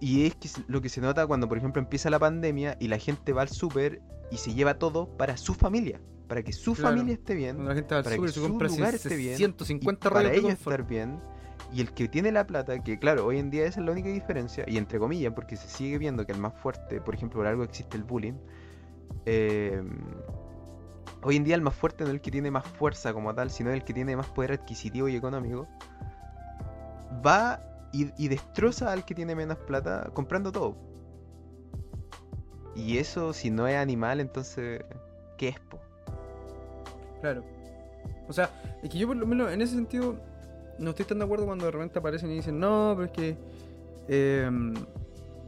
Y 0.00 0.26
es 0.26 0.36
que 0.36 0.48
lo 0.68 0.80
que 0.80 0.88
se 0.88 1.00
nota 1.00 1.26
cuando, 1.26 1.48
por 1.48 1.58
ejemplo, 1.58 1.82
empieza 1.82 2.08
la 2.08 2.18
pandemia 2.18 2.76
y 2.78 2.88
la 2.88 2.98
gente 2.98 3.32
va 3.32 3.42
al 3.42 3.48
súper 3.48 4.00
y 4.30 4.36
se 4.36 4.54
lleva 4.54 4.78
todo 4.78 5.08
para 5.16 5.36
su 5.36 5.54
familia, 5.54 6.00
para 6.28 6.42
que 6.42 6.52
su 6.52 6.74
Claro. 6.74 6.90
familia 6.90 7.14
esté 7.14 7.34
bien, 7.34 7.56
Cuando 7.56 7.70
la 7.70 7.74
gente 7.74 7.94
va 7.94 7.98
al 7.98 8.04
para 8.04 8.14
que 8.16 8.20
súper 8.20 8.32
se 8.32 8.40
su 8.40 8.48
compra 8.48 8.68
lugar 8.68 8.94
esté 8.94 9.16
bien, 9.16 9.36
150 9.36 10.08
y 10.08 10.12
para 10.12 10.32
ellos 10.32 10.52
estar 10.52 10.86
bien. 10.86 11.20
Y 11.72 11.80
el 11.80 11.92
que 11.92 12.08
tiene 12.08 12.30
la 12.32 12.46
plata, 12.46 12.82
que 12.82 12.98
claro, 12.98 13.26
hoy 13.26 13.38
en 13.38 13.50
día 13.50 13.66
esa 13.66 13.80
es 13.80 13.86
la 13.86 13.92
única 13.92 14.08
diferencia, 14.08 14.64
y 14.68 14.78
entre 14.78 14.98
comillas, 14.98 15.32
porque 15.34 15.56
se 15.56 15.68
sigue 15.68 15.98
viendo 15.98 16.24
que 16.24 16.32
el 16.32 16.38
más 16.38 16.54
fuerte, 16.54 17.00
por 17.00 17.14
ejemplo, 17.14 17.40
por 17.40 17.46
algo 17.46 17.64
existe 17.64 17.96
el 17.96 18.04
bullying, 18.04 18.34
eh, 19.26 19.82
hoy 21.22 21.36
en 21.36 21.44
día 21.44 21.54
el 21.54 21.62
más 21.62 21.74
fuerte 21.74 22.04
no 22.04 22.10
es 22.10 22.14
el 22.14 22.20
que 22.20 22.30
tiene 22.30 22.50
más 22.50 22.66
fuerza 22.66 23.12
como 23.12 23.34
tal, 23.34 23.50
sino 23.50 23.70
el 23.70 23.84
que 23.84 23.92
tiene 23.92 24.16
más 24.16 24.26
poder 24.26 24.52
adquisitivo 24.52 25.08
y 25.08 25.16
económico, 25.16 25.66
va 27.26 27.60
y, 27.92 28.10
y 28.22 28.28
destroza 28.28 28.92
al 28.92 29.04
que 29.04 29.14
tiene 29.14 29.34
menos 29.34 29.58
plata 29.58 30.10
comprando 30.14 30.52
todo. 30.52 30.76
Y 32.74 32.98
eso, 32.98 33.32
si 33.32 33.50
no 33.50 33.66
es 33.66 33.76
animal, 33.76 34.20
entonces, 34.20 34.84
¿qué 35.36 35.48
es? 35.48 35.60
po? 35.60 35.78
Claro. 37.20 37.42
O 38.28 38.32
sea, 38.32 38.50
es 38.82 38.90
que 38.90 38.98
yo 38.98 39.08
por 39.08 39.16
lo 39.16 39.26
menos 39.26 39.50
en 39.50 39.62
ese 39.62 39.74
sentido 39.74 40.16
no 40.78 40.90
estoy 40.90 41.06
tan 41.06 41.18
de 41.18 41.24
acuerdo 41.24 41.46
cuando 41.46 41.64
de 41.64 41.72
repente 41.72 41.98
aparecen 41.98 42.30
y 42.30 42.36
dicen, 42.36 42.60
no, 42.60 42.94
pero 42.94 43.06
es 43.06 43.12
que 43.12 43.36
eh, 44.08 44.48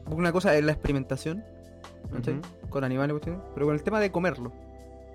una 0.06 0.32
cosa 0.32 0.56
es 0.56 0.64
la 0.64 0.72
experimentación 0.72 1.44
con 2.68 2.84
animales, 2.84 3.16
pero 3.54 3.66
con 3.66 3.74
el 3.74 3.82
tema 3.82 4.00
de 4.00 4.10
comerlo. 4.10 4.52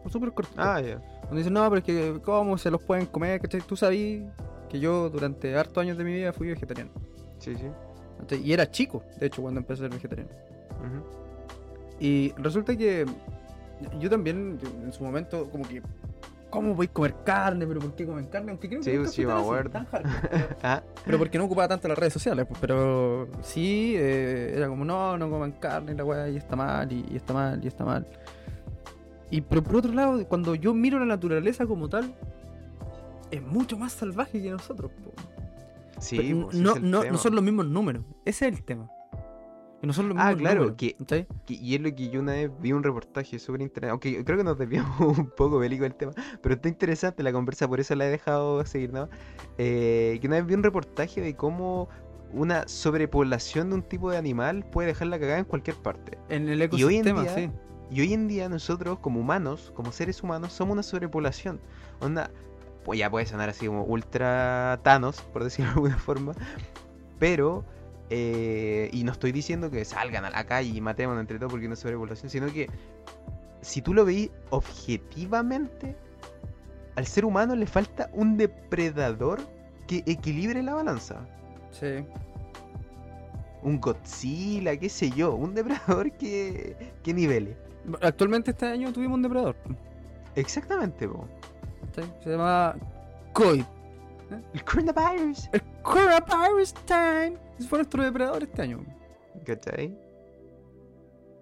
Súper 0.10 0.32
corto. 0.32 0.52
Ah, 0.58 0.80
ya. 0.82 1.00
Donde 1.24 1.38
dicen, 1.38 1.54
no, 1.54 1.64
pero 1.70 1.78
es 1.78 1.84
que 1.84 2.22
cómo 2.24 2.58
se 2.58 2.70
los 2.72 2.82
pueden 2.82 3.06
comer, 3.08 3.42
¿cachai? 3.42 3.62
Tú 3.62 3.76
sabías 3.76 4.24
que 4.70 4.80
yo 4.80 5.10
durante 5.10 5.56
hartos 5.58 5.82
años 5.82 5.98
de 5.98 6.04
mi 6.04 6.14
vida 6.14 6.32
fui 6.34 6.48
vegetariano. 6.48 6.92
Sí, 7.40 7.54
sí. 7.56 8.36
Y 8.44 8.54
era 8.54 8.70
chico, 8.70 9.04
de 9.20 9.28
hecho, 9.28 9.42
cuando 9.42 9.60
empecé 9.60 9.82
a 9.84 9.90
ser 9.90 9.94
vegetariano. 9.94 10.30
Y 12.00 12.34
resulta 12.38 12.76
que 12.76 13.06
yo 14.00 14.10
también, 14.10 14.60
en 14.84 14.92
su 14.94 15.04
momento, 15.04 15.50
como 15.50 15.68
que, 15.68 15.82
¿cómo 16.50 16.74
voy 16.76 16.88
a 16.88 16.94
comer 16.94 17.16
carne? 17.26 17.66
¿Pero 17.66 17.80
por 17.80 17.96
qué 17.96 18.06
comen 18.06 18.26
carne? 18.26 18.52
Aunque 18.52 18.68
creo 18.68 18.82
que 18.82 18.86
Sí, 18.92 18.98
nunca 18.98 19.10
sí, 19.12 19.26
me 19.26 19.34
tan 19.70 19.86
hardcore, 19.86 20.04
pero- 20.30 20.56
Ah, 20.64 20.84
Pero 21.06 21.18
porque 21.18 21.38
no 21.38 21.46
ocupaba 21.46 21.68
tanto 21.68 21.88
las 21.88 21.98
redes 21.98 22.14
sociales, 22.14 22.46
pues, 22.48 22.60
pero 22.60 23.28
sí, 23.42 23.94
eh, 23.98 24.54
era 24.56 24.68
como, 24.68 24.84
no, 24.86 25.18
no 25.18 25.30
coman 25.30 25.54
carne, 25.54 25.94
y 25.94 25.96
la 25.96 26.04
weá, 26.06 26.30
y 26.30 26.38
está 26.38 26.56
mal, 26.56 26.92
y, 26.92 27.06
y 27.12 27.16
está 27.16 27.34
mal, 27.34 27.64
y 27.64 27.68
está 27.68 27.86
mal. 27.86 28.06
Y 29.32 29.42
pero 29.42 29.64
por 29.64 29.78
otro 29.78 29.92
lado, 29.94 30.26
cuando 30.28 30.56
yo 30.56 30.74
miro 30.74 31.00
la 31.00 31.06
naturaleza 31.06 31.66
como 31.66 31.90
tal, 31.90 32.14
es 33.32 33.42
mucho 33.42 33.78
más 33.78 33.94
salvaje 33.94 34.42
que 34.42 34.50
nosotros. 34.52 34.92
po. 35.04 35.12
sí, 36.00 36.34
pues, 36.34 36.56
no, 36.58 36.76
no, 36.76 37.18
son 37.18 37.36
los 37.36 37.44
mismos 37.44 37.66
números, 37.68 38.04
ese 38.26 38.48
es 38.48 38.54
el 38.58 38.64
tema. 38.64 38.90
Que 39.82 39.88
no 39.88 39.94
son 39.94 40.10
los 40.10 40.18
Ah, 40.18 40.28
mismos 40.28 40.42
claro, 40.42 40.60
números, 40.62 40.78
que- 40.78 40.94
¿cachai? 40.94 41.28
Que- 41.46 41.54
Y 41.56 41.76
es 41.76 41.82
lo 41.82 41.94
que 41.94 42.10
yo 42.10 42.20
una 42.22 42.32
vez 42.34 42.50
vi 42.62 42.72
un 42.72 42.82
reportaje 42.84 43.40
súper 43.40 43.62
interesante, 43.62 43.92
aunque 43.92 44.24
creo 44.24 44.38
que 44.38 44.44
nos 44.44 44.58
desviamos 44.58 45.00
un 45.20 45.30
poco 45.32 45.58
bélico 45.60 45.84
del 45.84 45.96
tema, 45.96 46.14
pero 46.42 46.56
está 46.56 46.70
interesante 46.70 47.24
la 47.24 47.34
conversa, 47.34 47.68
por 47.68 47.80
eso 47.80 47.94
la 47.96 48.06
he 48.06 48.10
dejado 48.10 48.64
seguir, 48.66 48.94
¿no? 48.94 49.10
Eh, 49.58 50.18
que 50.22 50.28
una 50.28 50.38
vez 50.38 50.46
vi 50.46 50.54
un 50.54 50.64
reportaje 50.64 51.20
de 51.22 51.36
cómo 51.36 51.90
una 52.32 52.68
sobrepoblación 52.68 53.70
de 53.70 53.76
un 53.76 53.82
tipo 53.84 54.12
de 54.12 54.18
animal 54.18 54.66
puede 54.72 54.88
dejarla 54.90 55.20
cagada 55.20 55.40
en 55.40 55.46
cualquier 55.46 55.76
parte. 55.78 56.18
En 56.30 56.48
el 56.50 56.60
Y 56.74 56.84
hoy 56.84 56.96
en 56.98 57.08
ecosistema, 57.08 57.22
día, 57.24 57.36
sí. 57.36 57.50
Y 57.92 58.02
hoy 58.02 58.14
en 58.14 58.28
día 58.28 58.50
nosotros, 58.50 59.00
como 59.00 59.20
humanos, 59.20 59.72
como 59.76 59.92
seres 59.92 60.24
humanos, 60.24 60.54
somos 60.54 60.74
una 60.74 60.84
sobrepoblación. 60.84 61.60
Onda, 62.00 62.32
pues 62.84 63.00
ya 63.00 63.10
puede 63.10 63.26
sonar 63.26 63.50
así 63.50 63.68
como 63.68 63.84
ultra 63.84 64.80
Thanos, 64.84 65.22
por 65.34 65.44
decirlo 65.44 65.72
de 65.72 65.76
alguna 65.76 65.98
forma. 65.98 66.34
Pero, 67.20 67.64
eh, 68.10 68.90
y 68.92 69.04
no 69.04 69.12
estoy 69.12 69.32
diciendo 69.32 69.72
que 69.72 69.86
salgan 69.86 70.26
a 70.26 70.30
la 70.30 70.46
calle 70.46 70.70
y 70.70 70.82
matemos 70.82 71.20
entre 71.20 71.38
todos 71.38 71.52
porque 71.52 71.68
no 71.68 71.74
es 71.74 71.80
sobrepoblación, 71.80 72.30
sino 72.30 72.52
que 72.52 72.70
si 73.62 73.82
tú 73.82 73.94
lo 73.94 74.06
veis 74.06 74.30
objetivamente, 74.52 75.96
al 76.96 77.08
ser 77.08 77.26
humano 77.26 77.56
le 77.56 77.66
falta 77.66 78.10
un 78.14 78.38
depredador 78.38 79.42
que 79.88 80.04
equilibre 80.06 80.62
la 80.62 80.76
balanza. 80.76 81.28
Sí. 81.72 82.06
Un 83.64 83.82
Godzilla, 83.82 84.78
qué 84.78 84.90
sé 84.90 85.10
yo, 85.12 85.34
un 85.34 85.56
depredador 85.56 86.12
que, 86.12 86.94
que 87.04 87.14
nivele. 87.14 87.58
Actualmente 88.02 88.52
este 88.52 88.66
año 88.66 88.92
tuvimos 88.94 89.16
un 89.16 89.22
depredador. 89.24 89.56
Exactamente. 90.36 91.10
Se 92.24 92.30
llama 92.30 92.76
Coid. 93.34 93.64
El 94.54 94.64
coronavirus. 94.66 95.50
El 95.54 95.62
Coronavirus 95.84 96.74
Time. 96.86 97.38
Ese 97.60 97.68
fue 97.68 97.78
nuestro 97.80 98.04
depredador 98.04 98.44
este 98.44 98.62
año. 98.64 98.84
¿Cachai? 99.46 99.98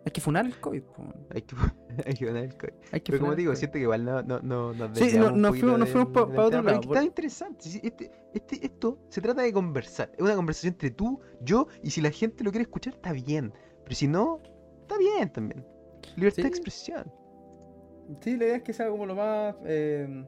Hay 0.05 0.11
que 0.11 0.19
funar 0.19 0.45
el 0.45 0.59
COVID. 0.59 0.81
po. 0.83 1.03
Hay 1.33 1.41
que, 1.43 1.55
hay 2.05 2.13
que 2.13 2.25
poner 2.27 2.43
el 2.43 2.57
COVID. 2.57 2.73
Hay 2.91 2.99
que 2.99 3.11
Pero 3.11 3.19
como 3.19 3.27
funar 3.31 3.37
digo, 3.37 3.51
COVID. 3.51 3.57
siento 3.59 3.73
que 3.75 3.79
igual 3.83 4.03
no, 4.03 4.21
no, 4.21 4.39
no, 4.41 4.73
nos 4.73 4.97
Sí, 4.99 5.17
no- 5.17 5.27
un 5.33 5.41
nos 5.41 5.57
fuimos- 5.57 5.79
nos 5.79 5.89
fuimos 5.89 6.09
pa- 6.09 6.25
del 6.25 6.35
pa 6.35 6.43
otro 6.45 6.61
lado, 6.61 6.81
Está 6.81 7.03
interesante. 7.03 7.69
Este, 7.81 8.11
este, 8.33 8.65
esto 8.65 8.99
se 9.09 9.21
trata 9.21 9.41
de 9.43 9.53
conversar. 9.53 10.11
Es 10.13 10.19
una 10.21 10.35
conversación 10.35 10.73
entre 10.73 10.91
tú, 10.91 11.21
yo, 11.41 11.67
y 11.81 11.89
si 11.89 12.01
la 12.01 12.11
gente 12.11 12.43
lo 12.43 12.51
quiere 12.51 12.63
escuchar, 12.63 12.95
está 12.95 13.13
bien. 13.13 13.53
Pero 13.85 13.95
si 13.95 14.07
no, 14.09 14.41
está 14.81 14.97
bien 14.97 15.31
también. 15.31 15.65
Libertad 16.15 16.35
Sí. 16.37 16.41
de 16.43 16.47
expresión. 16.47 17.11
Sí, 18.21 18.37
la 18.37 18.45
idea 18.45 18.55
es 18.57 18.63
que 18.63 18.73
sea 18.73 18.89
como 18.89 19.05
lo 19.05 19.15
más 19.15 19.55
eh, 19.65 20.25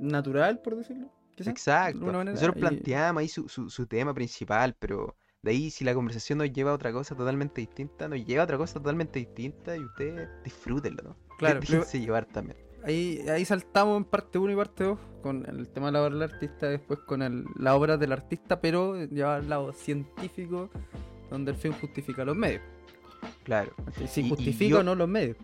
natural, 0.00 0.60
por 0.60 0.76
decirlo. 0.76 1.08
quizá, 1.34 1.44
de 1.44 1.50
Exacto. 1.52 2.00
manera, 2.00 2.24
Nosotros 2.32 2.56
y- 2.56 2.60
planteamos 2.60 3.20
ahí 3.20 3.28
su, 3.28 3.48
su, 3.48 3.70
su 3.70 3.86
tema 3.86 4.12
principal, 4.14 4.74
pero 4.78 5.14
de 5.42 5.50
ahí 5.52 5.70
si 5.70 5.84
la 5.84 5.94
conversación 5.94 6.38
nos 6.38 6.52
lleva 6.52 6.72
a 6.72 6.74
otra 6.74 6.92
cosa 6.92 7.14
totalmente 7.14 7.60
distinta, 7.60 8.08
nos 8.08 8.24
lleva 8.24 8.42
a 8.42 8.44
otra 8.44 8.56
cosa 8.58 8.74
totalmente 8.74 9.20
distinta 9.20 9.76
y 9.76 9.80
ustedes 9.84 10.28
disfrútenlo, 10.42 11.02
¿no? 11.02 11.16
Claro, 11.38 11.60
Déjense 11.60 12.00
llevar 12.00 12.24
también. 12.26 12.58
Ahí, 12.84 13.20
ahí 13.28 13.44
saltamos 13.44 13.96
en 13.98 14.04
parte 14.04 14.38
1 14.38 14.52
y 14.52 14.56
parte 14.56 14.84
2 14.84 14.98
con 15.22 15.44
el 15.48 15.68
tema 15.68 15.86
de 15.86 15.92
la 15.92 16.02
obra 16.02 16.14
del 16.14 16.22
artista, 16.22 16.68
después 16.68 16.98
con 17.00 17.22
el- 17.22 17.44
la 17.56 17.76
obra 17.76 17.96
del 17.96 18.12
artista, 18.12 18.60
pero 18.60 19.04
ya 19.04 19.36
al 19.36 19.48
lado 19.48 19.72
científico, 19.72 20.70
donde 21.30 21.52
el 21.52 21.56
fin 21.56 21.72
justifica 21.72 22.24
los 22.24 22.36
medios. 22.36 22.62
Claro. 23.44 23.72
Si 24.06 24.20
Y- 24.20 24.24
y 24.26 24.28
justifica 24.28 24.70
yo- 24.70 24.80
o 24.80 24.82
no 24.82 24.94
los 24.94 25.08
medios. 25.08 25.36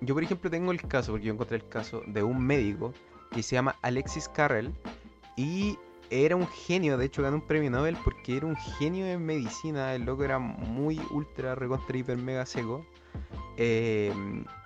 Yo, 0.00 0.14
por 0.14 0.22
ejemplo, 0.22 0.50
tengo 0.50 0.72
el 0.72 0.80
caso, 0.82 1.12
porque 1.12 1.26
yo 1.26 1.32
encontré 1.32 1.56
el 1.56 1.68
caso 1.68 2.02
de 2.06 2.22
un 2.22 2.44
médico 2.44 2.92
que 3.30 3.42
se 3.42 3.54
llama 3.56 3.76
Alexis 3.82 4.28
Carrel 4.28 4.72
y 5.36 5.76
era 6.10 6.34
un 6.36 6.46
genio, 6.48 6.98
de 6.98 7.06
hecho 7.06 7.22
ganó 7.22 7.36
un 7.36 7.46
premio 7.46 7.70
Nobel 7.70 7.96
porque 8.02 8.36
era 8.36 8.46
un 8.46 8.56
genio 8.56 9.06
en 9.06 9.24
medicina, 9.24 9.94
el 9.94 10.02
loco 10.04 10.24
era 10.24 10.38
muy 10.40 11.00
ultra, 11.12 11.54
recontra, 11.54 11.96
hiper, 11.96 12.16
mega 12.18 12.44
seco. 12.46 12.84
Eh, 13.56 14.12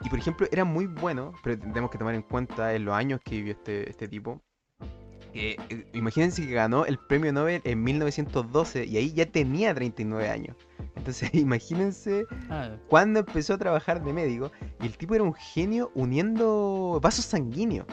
y 0.03 0.09
por 0.09 0.19
ejemplo, 0.19 0.47
era 0.51 0.65
muy 0.65 0.87
bueno, 0.87 1.33
pero 1.43 1.59
tenemos 1.59 1.91
que 1.91 1.99
tomar 1.99 2.15
en 2.15 2.23
cuenta 2.23 2.75
en 2.75 2.85
los 2.85 2.95
años 2.95 3.21
que 3.25 3.37
vivió 3.37 3.53
este, 3.53 3.89
este 3.91 4.09
tipo. 4.09 4.41
eh, 5.37 5.57
imagínense 5.93 6.47
que 6.47 6.53
ganó 6.55 6.87
el 6.87 6.97
premio 6.97 7.33
Nobel 7.33 7.61
en 7.65 7.83
1912 7.83 8.85
y 8.87 8.97
ahí 8.99 9.13
ya 9.13 9.27
tenía 9.27 9.75
39 9.75 10.29
años. 10.29 10.57
Entonces, 10.97 11.31
imagínense 11.35 12.25
Ah, 12.51 12.71
cuando 12.89 13.21
empezó 13.21 13.55
a 13.55 13.59
trabajar 13.59 14.03
de 14.05 14.13
médico 14.13 14.51
y 14.81 14.87
el 14.87 14.97
tipo 14.97 15.15
era 15.15 15.25
un 15.25 15.35
genio 15.35 15.91
uniendo 15.95 16.99
vasos 17.03 17.25
sanguíneos. 17.25 17.87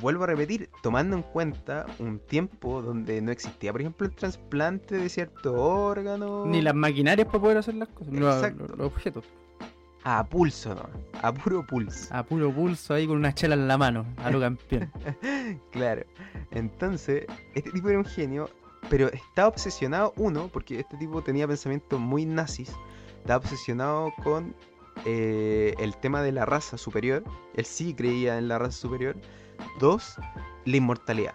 Vuelvo 0.00 0.24
a 0.24 0.26
repetir, 0.26 0.68
tomando 0.82 1.16
en 1.16 1.22
cuenta 1.22 1.86
un 2.00 2.18
tiempo 2.18 2.82
donde 2.82 3.22
no 3.22 3.30
existía, 3.30 3.70
por 3.70 3.80
ejemplo, 3.80 4.06
el 4.06 4.12
trasplante 4.14 4.96
de 4.96 5.08
cierto 5.08 5.54
órgano. 5.54 6.44
Ni 6.44 6.60
las 6.60 6.74
maquinarias 6.74 7.26
para 7.28 7.38
poder 7.40 7.56
hacer 7.58 7.74
las 7.74 7.88
cosas, 7.88 8.12
Exacto. 8.14 8.66
los- 8.66 8.76
los 8.78 8.86
objetos. 8.88 9.24
A 10.02 10.24
pulso, 10.24 10.74
¿no? 10.74 10.88
A 11.22 11.32
puro 11.32 11.64
pulso. 11.64 12.12
A 12.14 12.24
puro 12.24 12.52
pulso 12.52 12.94
ahí 12.94 13.06
con 13.06 13.16
una 13.16 13.32
chela 13.32 13.54
en 13.54 13.68
la 13.68 13.78
mano, 13.78 14.06
a 14.16 14.30
lo 14.30 14.40
campeón. 14.40 14.90
Claro. 15.70 16.02
Entonces, 16.50 17.24
este 17.54 17.70
tipo 17.70 17.88
era 17.90 17.98
un 17.98 18.04
genio, 18.04 18.50
pero 18.88 19.08
estaba 19.08 19.48
obsesionado, 19.48 20.12
uno, 20.16 20.48
porque 20.52 20.80
este 20.80 20.96
tipo 20.96 21.22
tenía 21.22 21.46
pensamientos 21.46 21.98
muy 22.00 22.24
nazis, 22.24 22.70
estaba 23.20 23.38
obsesionado 23.38 24.12
con 24.22 24.54
eh, 25.04 25.74
el 25.78 25.96
tema 25.96 26.22
de 26.22 26.32
la 26.32 26.44
raza 26.44 26.76
superior, 26.76 27.22
él 27.54 27.64
sí 27.64 27.94
creía 27.94 28.38
en 28.38 28.48
la 28.48 28.58
raza 28.58 28.78
superior, 28.78 29.16
dos, 29.78 30.16
la 30.64 30.76
inmortalidad. 30.76 31.34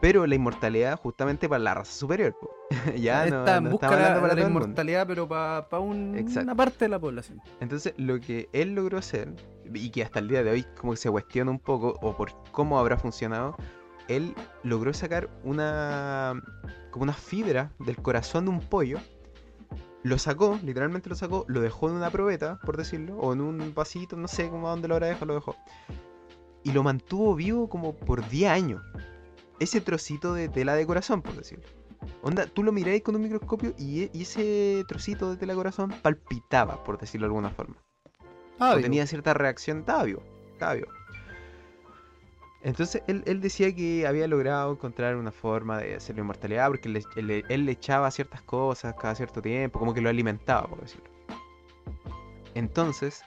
Pero 0.00 0.26
la 0.26 0.34
inmortalidad 0.34 0.98
justamente 0.98 1.48
para 1.48 1.60
la 1.60 1.74
raza 1.74 1.92
superior. 1.92 2.36
ya 2.96 3.26
no, 3.26 3.40
Está 3.40 3.58
en 3.58 3.64
no 3.64 3.70
busca 3.70 3.96
de 3.96 4.02
la, 4.02 4.20
para 4.20 4.40
inmortalidad, 4.40 5.06
pero 5.06 5.28
para 5.28 5.78
una 5.78 6.54
parte 6.56 6.86
de 6.86 6.88
la 6.88 6.98
población. 6.98 7.40
Entonces, 7.60 7.94
lo 7.98 8.18
que 8.20 8.48
él 8.52 8.74
logró 8.74 8.98
hacer, 8.98 9.32
y 9.72 9.90
que 9.90 10.02
hasta 10.02 10.18
el 10.18 10.28
día 10.28 10.42
de 10.42 10.50
hoy 10.50 10.66
como 10.80 10.92
que 10.92 10.96
se 10.96 11.10
cuestiona 11.10 11.52
un 11.52 11.60
poco, 11.60 11.94
o 12.02 12.16
por 12.16 12.32
cómo 12.50 12.80
habrá 12.80 12.96
funcionado, 12.96 13.56
él 14.08 14.34
logró 14.62 14.92
sacar 14.94 15.28
una 15.44 16.42
como 16.90 17.04
una 17.04 17.14
fibra 17.14 17.72
del 17.78 17.96
corazón 17.96 18.44
de 18.44 18.50
un 18.50 18.60
pollo, 18.60 18.98
lo 20.02 20.18
sacó, 20.18 20.58
literalmente 20.62 21.08
lo 21.08 21.14
sacó, 21.14 21.44
lo 21.48 21.60
dejó 21.60 21.88
en 21.88 21.94
una 21.96 22.10
probeta, 22.10 22.58
por 22.64 22.76
decirlo, 22.76 23.16
o 23.16 23.32
en 23.32 23.40
un 23.40 23.72
vasito, 23.74 24.16
no 24.16 24.28
sé 24.28 24.48
cómo 24.50 24.66
a 24.68 24.72
dónde 24.72 24.88
lo 24.88 24.94
habrá 24.94 25.06
dejado, 25.06 25.26
lo 25.26 25.34
dejó. 25.34 25.56
Y 26.64 26.72
lo 26.72 26.82
mantuvo 26.82 27.34
vivo 27.34 27.68
como 27.68 27.94
por 27.94 28.28
10 28.28 28.50
años. 28.50 28.82
Ese 29.58 29.80
trocito 29.80 30.34
de 30.34 30.48
tela 30.48 30.74
de 30.74 30.86
corazón, 30.86 31.22
por 31.22 31.34
decirlo. 31.34 31.64
Onda, 32.20 32.46
tú 32.46 32.62
lo 32.62 32.72
miráis 32.72 33.02
con 33.02 33.14
un 33.16 33.22
microscopio 33.22 33.74
y, 33.78 34.02
e- 34.02 34.10
y 34.12 34.22
ese 34.22 34.84
trocito 34.88 35.30
de 35.30 35.36
tela 35.36 35.52
de 35.52 35.56
corazón 35.58 35.92
palpitaba, 36.02 36.82
por 36.84 36.98
decirlo 36.98 37.26
de 37.26 37.28
alguna 37.28 37.50
forma. 37.50 37.76
Ah, 38.58 38.74
o 38.76 38.80
tenía 38.80 39.06
cierta 39.06 39.34
reacción, 39.34 39.78
estaba 39.80 40.02
vivo, 40.02 40.22
estaba 40.52 40.74
vivo. 40.74 40.88
Entonces 42.64 43.02
él, 43.08 43.40
decía 43.40 43.74
que 43.74 44.06
había 44.06 44.28
logrado 44.28 44.72
encontrar 44.72 45.16
una 45.16 45.32
forma 45.32 45.78
de 45.78 45.96
hacer 45.96 46.14
la 46.16 46.22
inmortalidad 46.22 46.68
porque 46.68 46.88
le- 46.88 47.02
él, 47.16 47.26
le- 47.26 47.44
él 47.48 47.66
le 47.66 47.72
echaba 47.72 48.10
ciertas 48.10 48.40
cosas 48.42 48.94
cada 49.00 49.14
cierto 49.16 49.42
tiempo, 49.42 49.78
como 49.80 49.92
que 49.92 50.00
lo 50.00 50.08
alimentaba, 50.08 50.68
por 50.68 50.80
decirlo. 50.80 51.10
Entonces, 52.54 53.24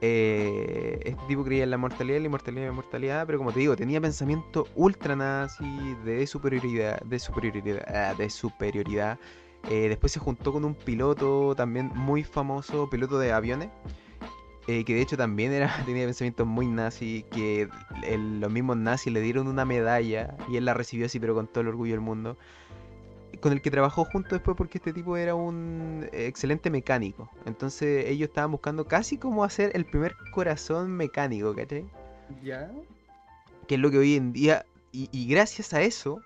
eh, 0.00 0.98
este 1.04 1.22
tipo 1.28 1.44
creía 1.44 1.64
en 1.64 1.70
la 1.70 1.78
mortalidad, 1.78 2.18
la 2.20 2.26
inmortalidad, 2.26 2.64
la 2.64 2.70
inmortalidad, 2.70 3.26
pero 3.26 3.38
como 3.38 3.52
te 3.52 3.60
digo, 3.60 3.76
tenía 3.76 4.00
pensamiento 4.00 4.66
ultra 4.74 5.14
nazi 5.14 5.94
de 6.04 6.26
superioridad, 6.26 7.00
de 7.02 7.18
superioridad, 7.18 7.84
ah, 7.88 8.14
de 8.14 8.28
superioridad. 8.30 9.18
Eh, 9.70 9.88
después 9.88 10.12
se 10.12 10.20
juntó 10.20 10.52
con 10.52 10.64
un 10.64 10.74
piloto 10.74 11.54
también 11.56 11.90
muy 11.94 12.24
famoso, 12.24 12.88
piloto 12.90 13.18
de 13.18 13.32
aviones, 13.32 13.68
eh, 14.68 14.84
que 14.84 14.94
de 14.94 15.02
hecho 15.02 15.16
también 15.16 15.52
era, 15.52 15.68
tenía 15.86 16.04
pensamientos 16.04 16.46
muy 16.46 16.66
nazi, 16.66 17.24
que 17.30 17.68
el- 18.04 18.40
los 18.40 18.50
mismos 18.50 18.76
nazis 18.76 19.12
le 19.12 19.20
dieron 19.20 19.46
una 19.48 19.64
medalla 19.64 20.34
y 20.48 20.56
él 20.56 20.64
la 20.64 20.74
recibió 20.74 21.06
así, 21.06 21.20
pero 21.20 21.34
con 21.34 21.46
todo 21.46 21.60
el 21.62 21.68
orgullo 21.68 21.92
del 21.92 22.00
mundo. 22.00 22.36
Con 23.40 23.52
el 23.52 23.60
que 23.60 23.70
trabajó 23.70 24.04
junto 24.06 24.34
después 24.34 24.56
porque 24.56 24.78
este 24.78 24.92
tipo 24.92 25.16
era 25.16 25.34
un 25.34 26.08
excelente 26.12 26.70
mecánico. 26.70 27.28
Entonces 27.44 28.06
ellos 28.06 28.28
estaban 28.28 28.50
buscando 28.50 28.86
casi 28.86 29.18
como 29.18 29.44
hacer 29.44 29.72
el 29.74 29.84
primer 29.84 30.14
corazón 30.32 30.90
mecánico, 30.92 31.54
¿cachai? 31.54 31.84
Ya. 32.42 32.70
que 33.68 33.74
es 33.74 33.80
lo 33.80 33.90
que 33.90 33.98
hoy 33.98 34.14
en 34.16 34.32
día, 34.32 34.64
y, 34.92 35.08
y 35.12 35.28
gracias 35.28 35.74
a 35.74 35.82
eso, 35.82 36.20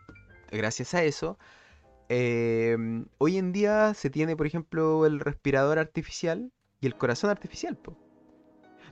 gracias 0.52 0.94
a 0.94 1.02
eso, 1.02 1.36
eh, 2.08 2.76
hoy 3.18 3.38
en 3.38 3.52
día 3.52 3.94
se 3.94 4.10
tiene, 4.10 4.36
por 4.36 4.46
ejemplo, 4.46 5.04
el 5.06 5.20
respirador 5.20 5.78
artificial 5.78 6.52
y 6.80 6.86
el 6.86 6.94
corazón 6.96 7.30
artificial. 7.30 7.76
po. 7.76 7.96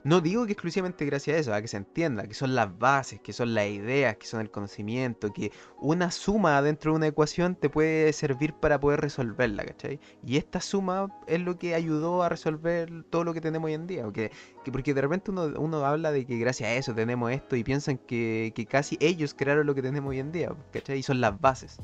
No 0.03 0.21
digo 0.21 0.45
que 0.45 0.53
exclusivamente 0.53 1.05
gracias 1.05 1.35
a 1.35 1.39
eso, 1.39 1.53
a 1.53 1.61
que 1.61 1.67
se 1.67 1.77
entienda, 1.77 2.27
que 2.27 2.33
son 2.33 2.55
las 2.55 2.77
bases, 2.77 3.19
que 3.19 3.33
son 3.33 3.53
las 3.53 3.67
ideas, 3.67 4.17
que 4.17 4.27
son 4.27 4.41
el 4.41 4.49
conocimiento, 4.51 5.33
que 5.33 5.51
una 5.79 6.11
suma 6.11 6.61
dentro 6.61 6.91
de 6.91 6.97
una 6.97 7.07
ecuación 7.07 7.55
te 7.55 7.69
puede 7.69 8.13
servir 8.13 8.53
para 8.53 8.79
poder 8.79 9.01
resolverla, 9.01 9.65
¿cachai? 9.65 9.99
Y 10.25 10.37
esta 10.37 10.61
suma 10.61 11.07
es 11.27 11.41
lo 11.41 11.57
que 11.57 11.75
ayudó 11.75 12.23
a 12.23 12.29
resolver 12.29 13.03
todo 13.09 13.23
lo 13.23 13.33
que 13.33 13.41
tenemos 13.41 13.67
hoy 13.67 13.73
en 13.73 13.87
día, 13.87 14.03
porque 14.03 14.31
que 14.63 14.71
porque 14.71 14.93
de 14.93 15.01
repente 15.01 15.31
uno, 15.31 15.51
uno 15.57 15.85
habla 15.85 16.11
de 16.11 16.25
que 16.25 16.37
gracias 16.37 16.69
a 16.69 16.73
eso 16.73 16.93
tenemos 16.93 17.31
esto 17.31 17.55
y 17.55 17.63
piensan 17.63 17.97
que, 17.97 18.51
que 18.55 18.65
casi 18.65 18.97
ellos 18.99 19.33
crearon 19.33 19.67
lo 19.67 19.75
que 19.75 19.81
tenemos 19.81 20.09
hoy 20.11 20.19
en 20.19 20.31
día, 20.31 20.51
¿cachai? 20.71 20.99
Y 20.99 21.03
son 21.03 21.21
las 21.21 21.39
bases. 21.39 21.77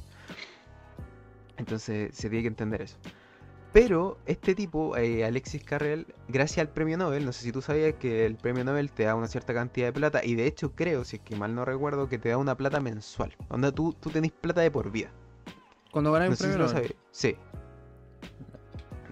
Entonces 1.57 2.15
se 2.15 2.29
tiene 2.29 2.43
que 2.43 2.47
entender 2.49 2.81
eso. 2.81 2.97
Pero 3.75 4.17
este 4.25 4.55
tipo, 4.55 4.95
eh, 4.95 5.25
Alexis 5.25 5.61
Carrel, 5.61 6.07
gracias 6.29 6.65
al 6.65 6.71
premio 6.71 6.97
Nobel, 6.97 7.25
no 7.25 7.33
sé 7.33 7.43
si 7.43 7.51
tú 7.51 7.61
sabías 7.61 7.95
que 7.95 8.25
el 8.25 8.37
premio 8.37 8.63
Nobel 8.63 8.89
te 8.89 9.03
da 9.03 9.15
una 9.15 9.27
cierta 9.27 9.53
cantidad 9.53 9.87
de 9.87 9.91
plata 9.91 10.23
y 10.23 10.35
de 10.35 10.47
hecho 10.47 10.71
creo, 10.73 11.03
si 11.03 11.17
es 11.17 11.21
que 11.21 11.35
mal 11.35 11.53
no 11.53 11.65
recuerdo, 11.65 12.07
que 12.07 12.17
te 12.17 12.29
da 12.29 12.37
una 12.37 12.55
plata 12.55 12.79
mensual. 12.79 13.35
Onda, 13.49 13.73
tú, 13.73 13.91
tú 13.91 14.09
tenés 14.11 14.31
plata 14.31 14.61
de 14.61 14.71
por 14.71 14.91
vida. 14.91 15.09
Cuando 15.91 16.13
ganas 16.13 16.29
No 16.29 16.35
si 16.37 16.43
premio 16.43 16.57
lo 16.59 16.67
Nobel. 16.71 16.95
Sí, 17.11 17.35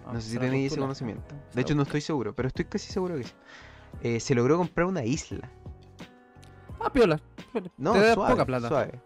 Ah, 0.05 0.13
no 0.13 0.21
sé 0.21 0.29
si 0.29 0.35
la 0.35 0.41
tenéis 0.43 0.71
ese 0.71 0.79
conocimiento. 0.79 1.35
De 1.53 1.61
hecho 1.61 1.75
no 1.75 1.83
estoy 1.83 1.99
seguro, 1.99 2.33
pero 2.33 2.47
estoy 2.47 2.63
casi 2.63 2.89
seguro 2.89 3.17
que 3.17 3.23
sí. 3.25 3.33
Eh, 4.01 4.21
se 4.21 4.33
logró 4.33 4.57
comprar 4.57 4.87
una 4.87 5.03
isla. 5.03 5.51
Ah, 6.79 6.89
piola. 6.89 7.19
piola. 7.51 7.69
No, 7.75 7.91
Te 7.91 7.99
da 7.99 8.13
suave, 8.13 8.31
poca 8.31 8.45
plata. 8.45 8.69
suave. 8.69 9.01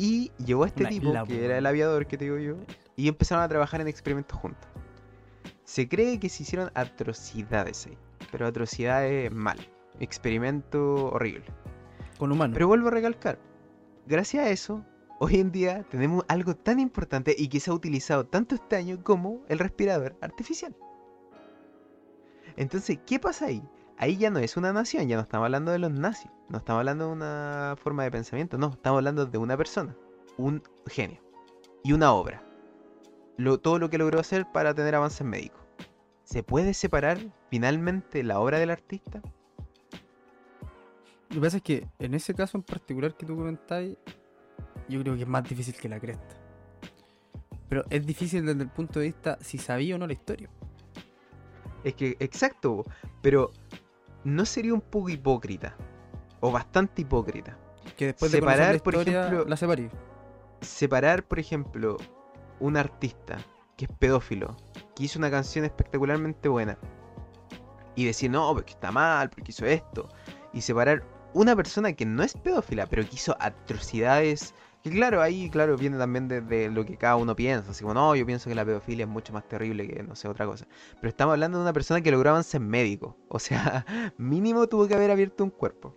Y 0.00 0.32
llegó 0.44 0.66
este 0.66 0.80
Una 0.82 0.88
tipo, 0.90 1.12
que 1.28 1.44
era 1.44 1.58
el 1.58 1.66
aviador 1.66 2.06
que 2.08 2.18
te 2.18 2.24
digo 2.24 2.38
yo, 2.38 2.56
y 2.96 3.08
empezaron 3.08 3.44
a 3.44 3.48
trabajar 3.48 3.80
en 3.80 3.88
experimentos 3.88 4.38
juntos. 4.38 4.68
Se 5.64 5.88
cree 5.88 6.18
que 6.20 6.28
se 6.28 6.42
hicieron 6.42 6.70
atrocidades 6.74 7.86
ahí, 7.86 7.98
pero 8.30 8.46
atrocidades 8.46 9.32
mal. 9.32 9.58
Experimento 10.00 11.06
horrible. 11.06 11.44
Con 12.18 12.32
humanos. 12.32 12.54
Pero 12.54 12.68
vuelvo 12.68 12.88
a 12.88 12.92
recalcar, 12.92 13.38
gracias 14.06 14.44
a 14.44 14.50
eso, 14.50 14.84
hoy 15.18 15.36
en 15.36 15.52
día 15.52 15.84
tenemos 15.84 16.24
algo 16.28 16.54
tan 16.54 16.80
importante 16.80 17.34
y 17.36 17.48
que 17.48 17.60
se 17.60 17.70
ha 17.70 17.74
utilizado 17.74 18.26
tanto 18.26 18.54
este 18.54 18.76
año 18.76 19.02
como 19.02 19.42
el 19.48 19.58
respirador 19.58 20.16
artificial. 20.20 20.76
Entonces, 22.56 22.98
¿qué 23.06 23.18
pasa 23.18 23.46
ahí? 23.46 23.62
Ahí 23.98 24.16
ya 24.16 24.30
no 24.30 24.40
es 24.40 24.56
una 24.56 24.72
nación, 24.72 25.08
ya 25.08 25.16
no 25.16 25.22
estamos 25.22 25.44
hablando 25.44 25.70
de 25.70 25.78
los 25.78 25.92
nazis, 25.92 26.30
no 26.48 26.58
estamos 26.58 26.80
hablando 26.80 27.06
de 27.06 27.12
una 27.12 27.76
forma 27.78 28.02
de 28.02 28.10
pensamiento, 28.10 28.58
no, 28.58 28.70
estamos 28.70 28.98
hablando 28.98 29.26
de 29.26 29.38
una 29.38 29.56
persona, 29.56 29.96
un 30.36 30.62
genio 30.86 31.20
y 31.84 31.92
una 31.92 32.12
obra. 32.12 32.42
Lo, 33.36 33.58
todo 33.58 33.78
lo 33.78 33.90
que 33.90 33.98
logró 33.98 34.20
hacer 34.20 34.46
para 34.52 34.74
tener 34.74 34.94
avances 34.94 35.26
médicos. 35.26 35.60
¿Se 36.24 36.42
puede 36.42 36.74
separar 36.74 37.18
finalmente 37.50 38.22
la 38.22 38.40
obra 38.40 38.58
del 38.58 38.70
artista? 38.70 39.20
Lo 41.28 41.36
que 41.36 41.40
pasa 41.40 41.56
es 41.56 41.62
que 41.62 41.88
en 41.98 42.14
ese 42.14 42.34
caso 42.34 42.58
en 42.58 42.62
particular 42.62 43.16
que 43.16 43.26
tú 43.26 43.36
comentáis, 43.36 43.96
yo 44.88 45.00
creo 45.00 45.14
que 45.16 45.22
es 45.22 45.28
más 45.28 45.48
difícil 45.48 45.74
que 45.74 45.88
la 45.88 45.98
cresta. 45.98 46.36
Pero 47.68 47.84
es 47.88 48.04
difícil 48.04 48.44
desde 48.44 48.62
el 48.62 48.68
punto 48.68 49.00
de 49.00 49.06
vista 49.06 49.38
si 49.40 49.56
sabía 49.56 49.94
o 49.94 49.98
no 49.98 50.06
la 50.06 50.12
historia. 50.12 50.50
Es 51.84 51.94
que, 51.94 52.16
exacto, 52.20 52.84
pero 53.22 53.50
¿no 54.24 54.44
sería 54.44 54.74
un 54.74 54.82
poco 54.82 55.08
hipócrita? 55.08 55.74
O 56.40 56.52
bastante 56.52 57.02
hipócrita. 57.02 57.56
Que 57.96 58.06
después 58.06 58.30
de 58.30 58.38
Separar, 58.38 58.74
la 58.74 58.82
por 58.82 58.94
historia, 58.94 59.26
ejemplo, 59.26 59.44
la 59.46 59.56
separé. 59.56 59.90
Separar, 60.60 61.24
por 61.24 61.38
ejemplo, 61.38 61.96
un 62.62 62.76
artista 62.76 63.38
que 63.76 63.86
es 63.86 63.90
pedófilo, 63.98 64.56
que 64.94 65.04
hizo 65.04 65.18
una 65.18 65.30
canción 65.30 65.64
espectacularmente 65.64 66.48
buena, 66.48 66.78
y 67.94 68.04
decir, 68.04 68.30
no, 68.30 68.52
porque 68.54 68.72
está 68.72 68.90
mal, 68.92 69.28
porque 69.28 69.50
hizo 69.50 69.66
esto, 69.66 70.08
y 70.52 70.60
separar 70.60 71.04
una 71.34 71.56
persona 71.56 71.92
que 71.92 72.06
no 72.06 72.22
es 72.22 72.34
pedófila, 72.34 72.86
pero 72.86 73.02
que 73.02 73.16
hizo 73.16 73.36
atrocidades, 73.40 74.54
que 74.82 74.90
claro, 74.90 75.22
ahí, 75.22 75.50
claro, 75.50 75.76
viene 75.76 75.98
también 75.98 76.28
de, 76.28 76.40
de 76.40 76.70
lo 76.70 76.84
que 76.84 76.96
cada 76.96 77.16
uno 77.16 77.34
piensa, 77.34 77.72
así 77.72 77.82
como, 77.82 77.94
no, 77.94 78.14
yo 78.14 78.24
pienso 78.24 78.48
que 78.48 78.54
la 78.54 78.64
pedofilia 78.64 79.04
es 79.04 79.10
mucho 79.10 79.32
más 79.32 79.46
terrible 79.48 79.88
que, 79.88 80.02
no 80.02 80.14
sé, 80.14 80.28
otra 80.28 80.46
cosa, 80.46 80.66
pero 80.96 81.08
estamos 81.08 81.32
hablando 81.32 81.58
de 81.58 81.62
una 81.62 81.72
persona 81.72 82.00
que 82.00 82.10
logró 82.10 82.40
ser 82.42 82.60
médico, 82.60 83.16
o 83.28 83.38
sea, 83.38 83.84
mínimo 84.18 84.68
tuvo 84.68 84.86
que 84.86 84.94
haber 84.94 85.10
abierto 85.10 85.44
un 85.44 85.50
cuerpo. 85.50 85.96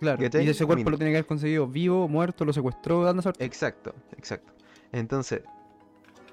Claro. 0.00 0.22
Y 0.22 0.26
ese 0.26 0.66
cuerpo 0.66 0.76
Mínimo. 0.80 0.90
lo 0.90 0.98
tiene 0.98 1.12
que 1.12 1.16
haber 1.16 1.26
conseguido 1.26 1.66
vivo, 1.66 2.08
muerto, 2.08 2.44
lo 2.44 2.52
secuestró, 2.52 3.04
dando 3.04 3.22
suerte. 3.22 3.44
Exacto, 3.44 3.94
exacto. 4.18 4.52
Entonces, 4.92 5.42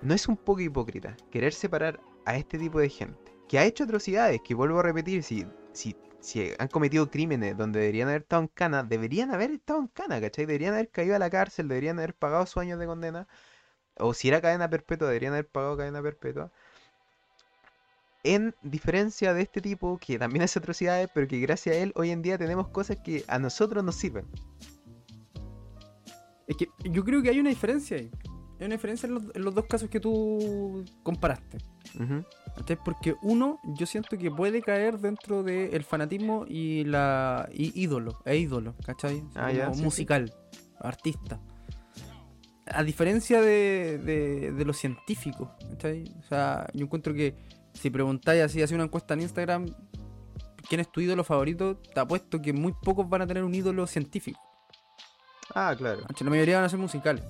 ¿no 0.01 0.13
es 0.13 0.27
un 0.27 0.37
poco 0.37 0.61
hipócrita 0.61 1.15
querer 1.31 1.53
separar 1.53 1.99
a 2.25 2.35
este 2.35 2.57
tipo 2.57 2.79
de 2.79 2.89
gente 2.89 3.31
que 3.47 3.59
ha 3.59 3.65
hecho 3.65 3.83
atrocidades, 3.83 4.41
que 4.41 4.55
vuelvo 4.55 4.79
a 4.79 4.83
repetir, 4.83 5.23
si, 5.23 5.45
si, 5.73 5.93
si 6.21 6.53
han 6.57 6.69
cometido 6.69 7.11
crímenes 7.11 7.57
donde 7.57 7.81
deberían 7.81 8.07
haber 8.07 8.21
estado 8.21 8.43
en 8.43 8.47
cana, 8.47 8.81
deberían 8.81 9.33
haber 9.33 9.51
estado 9.51 9.81
en 9.81 9.87
cana, 9.87 10.21
¿cachai? 10.21 10.45
Deberían 10.45 10.73
haber 10.73 10.89
caído 10.89 11.17
a 11.17 11.19
la 11.19 11.29
cárcel, 11.29 11.67
deberían 11.67 11.99
haber 11.99 12.13
pagado 12.13 12.45
sus 12.45 12.61
años 12.61 12.79
de 12.79 12.85
condena, 12.85 13.27
o 13.97 14.13
si 14.13 14.29
era 14.29 14.39
cadena 14.39 14.69
perpetua, 14.69 15.09
deberían 15.09 15.33
haber 15.33 15.49
pagado 15.49 15.75
cadena 15.75 16.01
perpetua. 16.01 16.49
En 18.23 18.55
diferencia 18.61 19.33
de 19.33 19.41
este 19.41 19.59
tipo 19.59 19.97
que 19.97 20.17
también 20.17 20.43
hace 20.43 20.59
atrocidades, 20.59 21.09
pero 21.13 21.27
que 21.27 21.39
gracias 21.39 21.75
a 21.75 21.79
él 21.79 21.91
hoy 21.95 22.11
en 22.11 22.21
día 22.21 22.37
tenemos 22.37 22.69
cosas 22.69 22.99
que 23.03 23.25
a 23.27 23.37
nosotros 23.37 23.83
nos 23.83 23.95
sirven. 23.95 24.27
Es 26.47 26.55
que 26.55 26.67
yo 26.89 27.03
creo 27.03 27.21
que 27.21 27.31
hay 27.31 27.39
una 27.41 27.49
diferencia 27.49 27.97
ahí. 27.97 28.09
Hay 28.61 28.67
una 28.67 28.75
diferencia 28.75 29.07
en 29.07 29.15
los, 29.15 29.23
en 29.33 29.43
los 29.43 29.55
dos 29.55 29.65
casos 29.65 29.89
que 29.89 29.99
tú 29.99 30.85
comparaste. 31.01 31.57
¿cachai? 32.55 32.77
Porque 32.85 33.15
uno, 33.23 33.59
yo 33.63 33.87
siento 33.87 34.15
que 34.19 34.29
puede 34.29 34.61
caer 34.61 34.99
dentro 34.99 35.41
del 35.41 35.83
fanatismo 35.83 36.45
y 36.47 36.83
la 36.83 37.49
y 37.51 37.71
ídolo, 37.81 38.21
e 38.23 38.37
ídolo, 38.37 38.75
¿cachai? 38.85 39.23
Ah, 39.33 39.47
Como 39.47 39.51
ya, 39.51 39.71
sí, 39.73 39.79
sí. 39.79 39.83
musical, 39.83 40.31
artista. 40.79 41.39
A 42.67 42.83
diferencia 42.83 43.41
de, 43.41 43.97
de, 43.97 44.51
de 44.51 44.65
los 44.65 44.77
científicos, 44.77 45.49
¿cachai? 45.71 46.03
O 46.19 46.27
sea, 46.27 46.67
yo 46.75 46.85
encuentro 46.85 47.15
que 47.15 47.35
si 47.73 47.89
preguntáis 47.89 48.43
así, 48.43 48.61
hace 48.61 48.75
una 48.75 48.83
encuesta 48.83 49.15
en 49.15 49.21
Instagram, 49.21 49.65
¿quién 50.69 50.81
es 50.81 50.91
tu 50.91 51.01
ídolo 51.01 51.23
favorito? 51.23 51.77
Te 51.77 51.99
apuesto 51.99 52.39
que 52.39 52.53
muy 52.53 52.73
pocos 52.73 53.09
van 53.09 53.23
a 53.23 53.27
tener 53.27 53.43
un 53.43 53.55
ídolo 53.55 53.87
científico. 53.87 54.39
Ah, 55.55 55.73
claro. 55.75 56.01
La 56.19 56.29
mayoría 56.29 56.57
van 56.57 56.65
a 56.65 56.69
ser 56.69 56.77
musicales. 56.77 57.23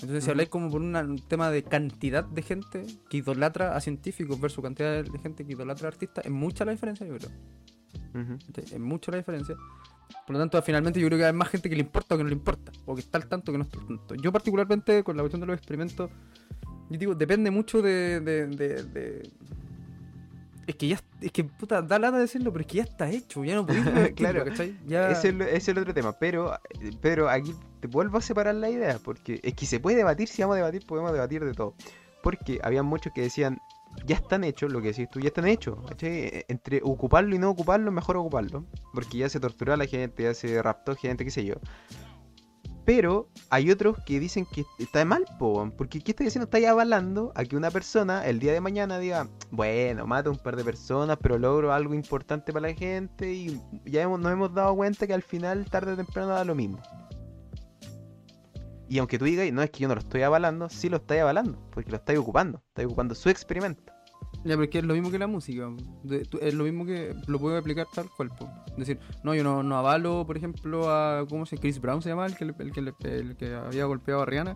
Entonces, 0.00 0.24
si 0.24 0.30
habláis 0.30 0.48
como 0.48 0.70
por 0.70 0.80
una- 0.80 1.00
un 1.02 1.18
tema 1.18 1.50
de 1.50 1.62
cantidad 1.62 2.24
de 2.24 2.42
gente 2.42 2.84
que 3.08 3.18
idolatra 3.18 3.76
a 3.76 3.80
científicos 3.80 4.40
versus 4.40 4.62
cantidad 4.62 5.04
de 5.04 5.18
gente 5.18 5.44
que 5.44 5.52
idolatra 5.52 5.88
a 5.88 5.90
artistas, 5.92 6.24
es 6.24 6.30
mucha 6.30 6.64
la 6.64 6.72
diferencia, 6.72 7.06
yo 7.06 7.16
creo. 7.18 7.30
Es 8.72 8.80
mucha 8.80 9.10
la 9.12 9.18
diferencia. 9.18 9.54
Por 10.26 10.34
lo 10.34 10.38
tanto, 10.40 10.60
finalmente 10.62 11.00
yo 11.00 11.06
creo 11.06 11.18
que 11.18 11.24
hay 11.26 11.32
más 11.32 11.48
gente 11.48 11.68
que 11.70 11.74
le 11.76 11.82
importa 11.82 12.14
o 12.14 12.18
que 12.18 12.24
no 12.24 12.30
le 12.30 12.34
importa. 12.36 12.72
O 12.86 12.94
que 12.94 13.00
está 13.00 13.18
al 13.18 13.26
tanto 13.26 13.50
o 13.50 13.54
que 13.54 13.58
no 13.58 13.64
está 13.64 13.78
al 13.80 13.86
tanto. 13.86 14.14
Yo 14.16 14.32
particularmente 14.32 15.02
con 15.04 15.16
la 15.16 15.22
cuestión 15.22 15.40
de 15.40 15.46
los 15.46 15.56
experimentos, 15.56 16.10
yo 16.90 16.98
digo, 16.98 17.14
depende 17.14 17.50
mucho 17.50 17.80
de... 17.82 18.20
de- 18.20 18.46
de- 18.48 18.82
de- 18.84 19.30
Es 20.66 20.76
que 20.76 20.88
ya, 20.88 21.00
es 21.20 21.32
que 21.32 21.42
puta, 21.44 21.82
da 21.82 21.98
lata 21.98 22.18
decirlo, 22.18 22.52
pero 22.52 22.60
es 22.62 22.66
que 22.68 22.76
ya 22.78 22.82
está 22.84 23.10
hecho, 23.10 23.44
ya 23.44 23.54
no 23.56 23.66
podéis 23.66 23.84
Claro. 24.14 24.44
¿cachai? 24.44 24.76
Ya... 24.86 25.10
Ese 25.10 25.28
es, 25.28 25.34
lo- 25.34 25.44
ese 25.44 25.56
es 25.56 25.68
el 25.68 25.78
otro 25.78 25.92
tema, 25.92 26.12
pero, 26.12 26.56
pero 27.00 27.28
aquí 27.28 27.54
te 27.80 27.88
vuelvo 27.88 28.18
a 28.18 28.20
separar 28.22 28.54
la 28.54 28.70
idea, 28.70 28.98
porque 29.04 29.40
es 29.42 29.54
que 29.54 29.66
se 29.66 29.80
puede 29.80 29.96
debatir, 29.96 30.28
si 30.28 30.40
vamos 30.42 30.54
a 30.54 30.58
debatir, 30.58 30.86
podemos 30.86 31.12
debatir 31.12 31.44
de 31.44 31.52
todo. 31.52 31.74
Porque 32.22 32.60
había 32.62 32.84
muchos 32.84 33.12
que 33.12 33.22
decían, 33.22 33.60
ya 34.06 34.14
están 34.16 34.44
hechos, 34.44 34.70
lo 34.72 34.80
que 34.80 34.88
decís 34.88 35.10
tú, 35.10 35.18
ya 35.18 35.28
están 35.28 35.46
hechos. 35.48 35.76
¿cachai? 35.88 36.10
E- 36.12 36.44
Entre 36.48 36.80
ocuparlo 36.84 37.34
y 37.34 37.38
no 37.38 37.50
ocuparlo, 37.50 37.90
mejor 37.90 38.16
ocuparlo, 38.16 38.64
porque 38.94 39.18
ya 39.18 39.28
se 39.28 39.40
torturó 39.40 39.72
a 39.72 39.76
la 39.76 39.86
gente, 39.86 40.22
ya 40.22 40.32
se 40.34 40.62
raptó 40.62 40.94
gente, 40.94 41.24
qué 41.24 41.32
sé 41.32 41.44
yo. 41.44 41.54
Pero 42.84 43.28
hay 43.48 43.70
otros 43.70 43.96
que 44.04 44.18
dicen 44.18 44.44
que 44.44 44.64
está 44.78 45.04
mal, 45.04 45.24
po, 45.38 45.70
porque 45.76 46.00
¿qué 46.00 46.10
estáis 46.10 46.28
haciendo? 46.28 46.44
Estáis 46.46 46.66
avalando 46.66 47.32
a 47.36 47.44
que 47.44 47.56
una 47.56 47.70
persona 47.70 48.26
el 48.26 48.40
día 48.40 48.52
de 48.52 48.60
mañana 48.60 48.98
diga, 48.98 49.28
bueno, 49.52 50.04
mato 50.06 50.30
un 50.32 50.38
par 50.38 50.56
de 50.56 50.64
personas, 50.64 51.16
pero 51.22 51.38
logro 51.38 51.72
algo 51.72 51.94
importante 51.94 52.52
para 52.52 52.68
la 52.68 52.74
gente 52.74 53.32
y 53.32 53.60
ya 53.84 54.02
hemos- 54.02 54.18
nos 54.18 54.32
hemos 54.32 54.52
dado 54.52 54.74
cuenta 54.74 55.06
que 55.06 55.14
al 55.14 55.22
final, 55.22 55.64
tarde 55.70 55.92
o 55.92 55.96
temprano, 55.96 56.28
da 56.28 56.44
lo 56.44 56.56
mismo. 56.56 56.80
Y 58.88 58.98
aunque 58.98 59.18
tú 59.18 59.24
digas, 59.24 59.50
no 59.52 59.62
es 59.62 59.70
que 59.70 59.80
yo 59.80 59.88
no 59.88 59.94
lo 59.94 60.00
estoy 60.00 60.22
avalando, 60.22 60.68
sí 60.68 60.88
lo 60.88 60.96
estáis 60.96 61.22
avalando, 61.22 61.58
porque 61.70 61.90
lo 61.90 61.96
estáis 61.96 62.18
ocupando, 62.18 62.62
estáis 62.68 62.86
ocupando 62.86 63.14
su 63.14 63.30
experimento. 63.30 63.91
Ya, 64.44 64.56
pero 64.56 64.64
es 64.72 64.84
lo 64.84 64.94
mismo 64.94 65.10
que 65.10 65.18
la 65.18 65.26
música. 65.28 65.68
de- 66.02 66.24
tú- 66.24 66.38
es 66.42 66.52
lo 66.54 66.64
mismo 66.64 66.84
que 66.84 67.14
lo 67.28 67.38
puedo 67.38 67.56
aplicar 67.56 67.86
tal 67.94 68.08
cual. 68.16 68.30
po. 68.30 68.48
Es 68.70 68.76
decir, 68.76 68.98
no, 69.22 69.34
yo 69.34 69.44
no, 69.44 69.62
no 69.62 69.76
avalo, 69.76 70.24
por 70.26 70.36
ejemplo, 70.36 70.90
a. 70.90 71.24
¿Cómo 71.28 71.46
se? 71.46 71.58
Chris 71.58 71.80
Brown 71.80 72.02
se 72.02 72.08
llama, 72.08 72.26
el 72.26 72.36
que, 72.36 72.44
el 72.44 72.72
que, 72.72 72.82
le- 72.82 72.94
el 73.02 73.36
que 73.36 73.54
había 73.54 73.84
golpeado 73.84 74.22
a 74.22 74.26
Rihanna. 74.26 74.54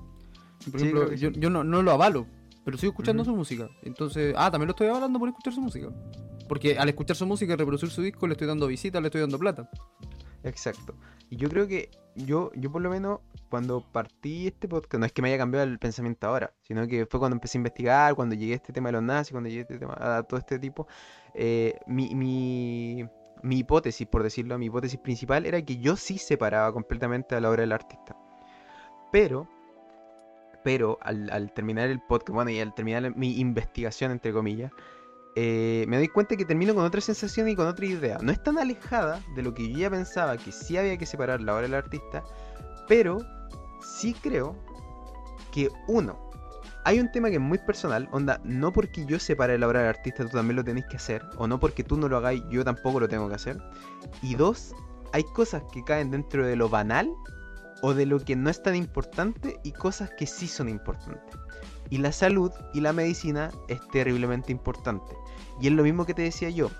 Por 0.70 0.80
Sí, 0.80 0.86
ejemplo, 0.88 1.12
yo, 1.14 1.30
sí. 1.30 1.36
yo 1.38 1.50
no, 1.50 1.62
no 1.62 1.82
lo 1.82 1.92
avalo, 1.92 2.26
pero 2.64 2.76
sigo 2.78 2.90
escuchando 2.90 3.24
su 3.24 3.36
música. 3.36 3.68
Entonces, 3.82 4.34
ah, 4.36 4.50
también 4.50 4.66
lo 4.66 4.72
estoy 4.72 4.88
avalando 4.88 5.18
por 5.18 5.28
escuchar 5.28 5.52
su 5.52 5.60
música. 5.60 5.88
Porque 6.48 6.78
al 6.78 6.88
escuchar 6.88 7.16
su 7.16 7.26
música 7.26 7.52
y 7.52 7.56
reproducir 7.56 7.90
su 7.90 8.02
disco, 8.02 8.26
le 8.26 8.32
estoy 8.32 8.46
dando 8.48 8.66
visitas, 8.66 9.00
le 9.02 9.08
estoy 9.08 9.20
dando 9.20 9.38
plata. 9.38 9.68
Exacto. 10.46 10.94
Y 11.28 11.36
yo 11.36 11.48
creo 11.48 11.66
que 11.66 11.90
yo, 12.14 12.50
yo 12.54 12.70
por 12.72 12.80
lo 12.82 12.88
menos, 12.88 13.20
cuando 13.50 13.80
partí 13.80 14.46
este 14.46 14.68
podcast, 14.68 15.00
no 15.00 15.06
es 15.06 15.12
que 15.12 15.22
me 15.22 15.28
haya 15.28 15.38
cambiado 15.38 15.66
el 15.66 15.78
pensamiento 15.78 16.26
ahora, 16.26 16.52
sino 16.62 16.86
que 16.86 17.04
fue 17.06 17.20
cuando 17.20 17.34
empecé 17.34 17.58
a 17.58 17.60
investigar, 17.60 18.14
cuando 18.14 18.34
llegué 18.34 18.52
a 18.52 18.56
este 18.56 18.72
tema 18.72 18.88
de 18.88 18.92
los 18.92 19.02
nazis, 19.02 19.32
cuando 19.32 19.48
llegué 19.48 19.60
a, 19.60 19.62
este 19.62 19.78
tema, 19.78 20.22
todo 20.22 20.38
este 20.38 20.58
tipo, 20.58 20.86
eh, 21.34 21.78
mi, 21.86 22.14
mi, 22.14 23.04
mi 23.42 23.58
hipótesis, 23.58 24.06
por 24.06 24.22
decirlo, 24.22 24.58
mi 24.58 24.66
hipótesis 24.66 24.98
principal 24.98 25.46
era 25.46 25.60
que 25.62 25.78
yo 25.78 25.96
sí 25.96 26.16
separaba 26.18 26.72
completamente 26.72 27.34
a 27.34 27.40
la 27.40 27.50
obra 27.50 27.62
del 27.62 27.72
artista. 27.72 28.16
Pero, 29.12 29.48
pero 30.64 30.98
al, 31.02 31.28
al 31.30 31.52
terminar 31.52 31.90
el 31.90 32.00
podcast, 32.00 32.34
bueno, 32.34 32.50
y 32.50 32.60
al 32.60 32.74
terminar 32.74 33.14
mi 33.16 33.38
investigación, 33.38 34.12
entre 34.12 34.32
comillas, 34.32 34.72
eh, 35.36 35.84
me 35.86 35.98
doy 35.98 36.08
cuenta 36.08 36.34
que 36.34 36.46
termino 36.46 36.74
con 36.74 36.84
otra 36.84 37.00
sensación 37.00 37.48
y 37.48 37.54
con 37.54 37.66
otra 37.66 37.84
idea. 37.84 38.18
No 38.22 38.32
es 38.32 38.42
tan 38.42 38.58
alejada 38.58 39.22
de 39.34 39.42
lo 39.42 39.52
que 39.52 39.70
yo 39.70 39.78
ya 39.78 39.90
pensaba 39.90 40.36
que 40.38 40.50
sí 40.50 40.76
había 40.76 40.96
que 40.96 41.04
separar 41.04 41.42
la 41.42 41.52
obra 41.54 41.62
del 41.62 41.74
artista, 41.74 42.24
pero 42.88 43.18
sí 43.82 44.14
creo 44.14 44.56
que 45.52 45.70
uno, 45.88 46.26
hay 46.86 47.00
un 47.00 47.10
tema 47.10 47.28
que 47.30 47.34
es 47.34 47.40
muy 47.40 47.58
personal, 47.58 48.08
onda, 48.12 48.40
no 48.44 48.72
porque 48.72 49.04
yo 49.04 49.18
separe 49.18 49.58
la 49.58 49.66
obra 49.66 49.80
del 49.80 49.88
artista 49.88 50.24
tú 50.24 50.30
también 50.30 50.54
lo 50.54 50.62
tenés 50.64 50.86
que 50.86 50.96
hacer, 50.96 51.22
o 51.36 51.48
no 51.48 51.58
porque 51.58 51.82
tú 51.82 51.96
no 51.96 52.08
lo 52.08 52.16
hagáis 52.16 52.44
yo 52.48 52.64
tampoco 52.64 53.00
lo 53.00 53.08
tengo 53.08 53.28
que 53.28 53.34
hacer. 53.34 53.58
Y 54.22 54.36
dos, 54.36 54.72
hay 55.12 55.24
cosas 55.24 55.64
que 55.72 55.82
caen 55.82 56.12
dentro 56.12 56.46
de 56.46 56.54
lo 56.54 56.68
banal 56.68 57.12
o 57.82 57.92
de 57.92 58.06
lo 58.06 58.20
que 58.20 58.36
no 58.36 58.50
es 58.50 58.62
tan 58.62 58.76
importante 58.76 59.58
y 59.64 59.72
cosas 59.72 60.10
que 60.16 60.26
sí 60.26 60.46
son 60.46 60.68
importantes. 60.68 61.36
Y 61.90 61.98
la 61.98 62.12
salud 62.12 62.52
y 62.72 62.80
la 62.80 62.92
medicina 62.92 63.50
es 63.66 63.80
terriblemente 63.88 64.52
importante. 64.52 65.12
Y 65.60 65.68
es 65.68 65.72
lo 65.72 65.82
mismo 65.82 66.04
que 66.06 66.14
te 66.14 66.22
decía 66.22 66.50
yo, 66.50 66.70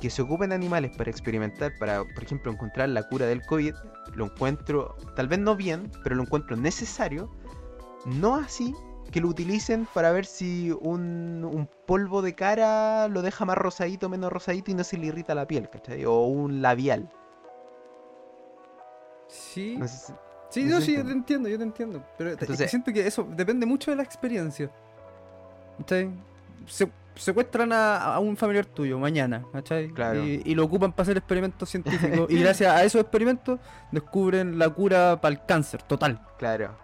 que 0.00 0.08
se 0.10 0.22
ocupen 0.22 0.52
animales 0.52 0.96
para 0.96 1.10
experimentar, 1.10 1.72
para, 1.78 2.04
por 2.04 2.22
ejemplo, 2.22 2.50
encontrar 2.52 2.88
la 2.88 3.02
cura 3.08 3.26
del 3.26 3.42
COVID, 3.42 3.74
lo 4.14 4.24
encuentro, 4.26 4.96
tal 5.16 5.28
vez 5.28 5.38
no 5.40 5.56
bien, 5.56 5.90
pero 6.02 6.14
lo 6.16 6.22
encuentro 6.22 6.56
necesario, 6.56 7.30
no 8.06 8.36
así 8.36 8.74
que 9.10 9.20
lo 9.20 9.28
utilicen 9.28 9.86
para 9.92 10.12
ver 10.12 10.24
si 10.24 10.70
un, 10.80 11.44
un 11.44 11.68
polvo 11.86 12.22
de 12.22 12.34
cara 12.36 13.08
lo 13.08 13.22
deja 13.22 13.44
más 13.44 13.58
rosadito, 13.58 14.08
menos 14.08 14.32
rosadito 14.32 14.70
y 14.70 14.74
no 14.74 14.84
se 14.84 14.96
le 14.98 15.06
irrita 15.06 15.34
la 15.34 15.46
piel, 15.48 15.68
¿cachai? 15.68 16.04
O 16.04 16.20
un 16.26 16.62
labial. 16.62 17.10
Sí. 19.28 19.76
No 19.78 19.86
sé 19.88 19.96
si- 20.06 20.12
Sí, 20.50 20.64
no 20.64 20.80
sí, 20.80 20.96
yo 20.96 21.04
te 21.04 21.12
entiendo, 21.12 21.48
yo 21.48 21.56
te 21.58 21.62
entiendo. 21.62 22.04
Pero 22.18 22.30
Entonces- 22.30 22.68
siento 22.70 22.92
que 22.92 23.06
eso 23.06 23.24
depende 23.36 23.66
mucho 23.66 23.92
de 23.92 23.96
la 23.96 24.02
experiencia. 24.02 24.68
¿Cachai? 25.78 26.10
Se, 26.66 26.90
secuestran 27.14 27.72
a, 27.72 28.14
a 28.14 28.18
un 28.18 28.36
familiar 28.36 28.66
tuyo 28.66 28.98
mañana, 28.98 29.44
¿cachai? 29.52 29.88
Claro. 29.90 30.24
Y, 30.24 30.42
y 30.44 30.54
lo 30.54 30.64
ocupan 30.64 30.92
para 30.92 31.02
hacer 31.02 31.16
experimentos 31.18 31.68
científicos. 31.70 32.30
y 32.30 32.40
gracias 32.40 32.72
a 32.72 32.84
esos 32.84 33.00
experimentos 33.00 33.58
descubren 33.90 34.58
la 34.58 34.68
cura 34.70 35.20
para 35.20 35.34
el 35.34 35.44
cáncer, 35.44 35.82
total. 35.82 36.20
Claro. 36.38 36.76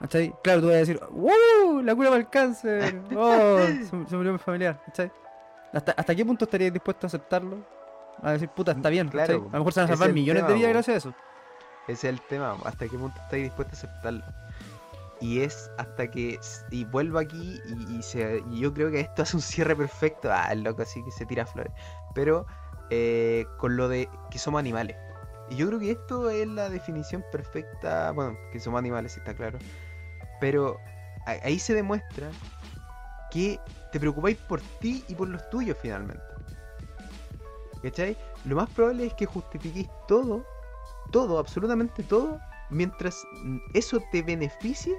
¿Cachai? 0.00 0.34
Claro, 0.42 0.60
tú 0.60 0.66
vas 0.66 0.76
a 0.76 0.78
decir, 0.80 1.00
¡Wow! 1.10 1.80
La 1.82 1.94
cura 1.94 2.08
para 2.08 2.20
el 2.20 2.28
cáncer. 2.28 3.00
¡Oh! 3.16 3.58
Se, 3.58 3.86
se 4.08 4.16
murió 4.16 4.32
mi 4.32 4.38
familiar, 4.38 4.80
¿cachai? 4.86 5.10
¿Hasta, 5.72 5.92
¿Hasta 5.92 6.14
qué 6.14 6.24
punto 6.24 6.44
estarías 6.44 6.72
dispuesto 6.72 7.06
a 7.06 7.08
aceptarlo? 7.08 7.58
A 8.22 8.32
decir, 8.32 8.48
puta, 8.48 8.72
está 8.72 8.88
bien, 8.90 9.08
Claro, 9.08 9.26
¿cachai? 9.26 9.48
A 9.48 9.52
lo 9.52 9.58
mejor 9.58 9.72
se 9.72 9.80
van 9.80 9.90
a 9.90 9.92
salvar 9.96 10.12
millones 10.12 10.46
de 10.46 10.54
vidas 10.54 10.70
gracias 10.70 10.94
a 10.94 10.98
eso. 10.98 11.14
Ese 11.88 12.08
es 12.08 12.14
el 12.14 12.20
tema, 12.22 12.56
hasta 12.64 12.88
qué 12.88 12.96
punto 12.96 13.20
estáis 13.20 13.44
dispuestos 13.44 13.82
a 13.82 13.86
aceptarlo. 13.86 14.24
Y 15.20 15.40
es 15.40 15.70
hasta 15.78 16.10
que. 16.10 16.38
Y 16.70 16.84
vuelvo 16.84 17.18
aquí 17.18 17.60
y, 17.88 18.02
se, 18.02 18.42
yo 18.50 18.72
creo 18.74 18.90
que 18.90 19.00
esto 19.00 19.22
hace 19.22 19.36
un 19.36 19.42
cierre 19.42 19.76
perfecto. 19.76 20.30
Ah, 20.32 20.52
el 20.52 20.62
loco 20.62 20.82
así 20.82 21.02
que 21.04 21.10
se 21.10 21.26
tira 21.26 21.46
flores. 21.46 21.72
Pero 22.14 22.46
eh, 22.90 23.46
con 23.58 23.76
lo 23.76 23.88
de 23.88 24.08
que 24.30 24.38
somos 24.38 24.58
animales. 24.58 24.96
Y 25.50 25.56
yo 25.56 25.66
creo 25.68 25.78
que 25.78 25.90
esto 25.92 26.30
es 26.30 26.46
la 26.48 26.68
definición 26.68 27.24
perfecta. 27.30 28.10
Bueno, 28.12 28.36
que 28.52 28.60
somos 28.60 28.78
animales, 28.78 29.16
está 29.16 29.34
claro. 29.34 29.58
Pero 30.40 30.78
ahí 31.26 31.58
se 31.58 31.74
demuestra 31.74 32.30
que 33.30 33.58
te 33.92 34.00
preocupáis 34.00 34.36
por 34.36 34.60
ti 34.80 35.04
y 35.08 35.14
por 35.14 35.28
los 35.28 35.48
tuyos 35.50 35.76
finalmente. 35.80 36.22
¿Cachai? 37.82 38.16
Lo 38.44 38.56
más 38.56 38.70
probable 38.70 39.06
es 39.06 39.14
que 39.14 39.26
justifiquéis 39.26 39.88
todo, 40.08 40.44
todo, 41.10 41.38
absolutamente 41.38 42.02
todo, 42.02 42.40
mientras 42.70 43.26
eso 43.74 44.00
te 44.12 44.22
beneficie 44.22 44.94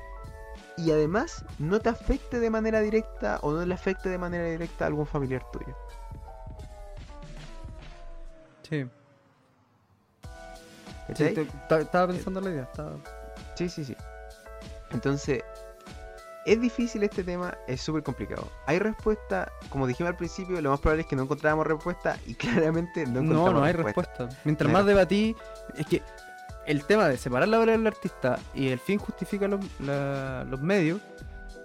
y 0.78 0.92
además 0.92 1.44
no 1.60 1.80
te 1.80 1.90
afecte 1.90 2.40
de 2.40 2.50
manera 2.50 2.80
directa 2.82 3.40
o 3.42 3.52
no 3.52 3.66
le 3.66 3.74
afecte 3.74 4.10
de 4.10 4.18
manera 4.18 4.46
directa 4.46 4.86
a 4.86 4.88
algún 4.88 5.06
familiar 5.06 5.44
tuyo. 5.52 5.76
Sí. 8.68 8.86
Estaba 11.10 12.08
pensando 12.08 12.40
en 12.40 12.46
la 12.46 12.52
idea. 12.52 12.64
estaba- 12.64 12.98
Sí, 13.56 13.70
sí, 13.70 13.86
sí. 13.86 13.96
Entonces, 14.92 15.44
es 16.46 16.60
difícil 16.62 17.04
este 17.04 17.24
tema, 17.24 17.56
es 17.68 17.82
súper 17.82 18.04
complicado. 18.04 18.48
Hay 18.66 18.80
respuesta, 18.80 19.52
como 19.70 19.88
dijimos 19.88 20.10
al 20.12 20.18
principio, 20.18 20.60
lo 20.62 20.72
más 20.72 20.80
probable 20.80 21.02
es 21.04 21.08
que 21.08 21.16
no 21.16 21.24
encontrábamos 21.24 21.66
respuesta 21.68 22.18
y 22.26 22.34
claramente 22.74 23.06
no 23.06 23.14
No, 23.14 23.20
encontramos 23.22 23.54
no, 23.54 23.64
hay 23.64 23.74
respuesta. 23.74 24.12
respuesta. 24.18 24.42
Mientras 24.46 24.72
No 24.72 24.78
hay 24.78 24.84
más 24.84 24.88
debatí, 24.88 25.36
es 25.78 25.86
que 25.88 26.04
el 26.66 26.84
tema 26.86 27.08
de 27.08 27.18
separar 27.18 27.48
la 27.48 27.60
obra 27.60 27.74
del 27.74 27.88
artista 27.88 28.40
y 28.54 28.70
el 28.70 28.80
fin 28.80 28.98
justifica 28.98 29.48
los, 29.48 29.62
los 29.80 30.62
medios 30.62 31.02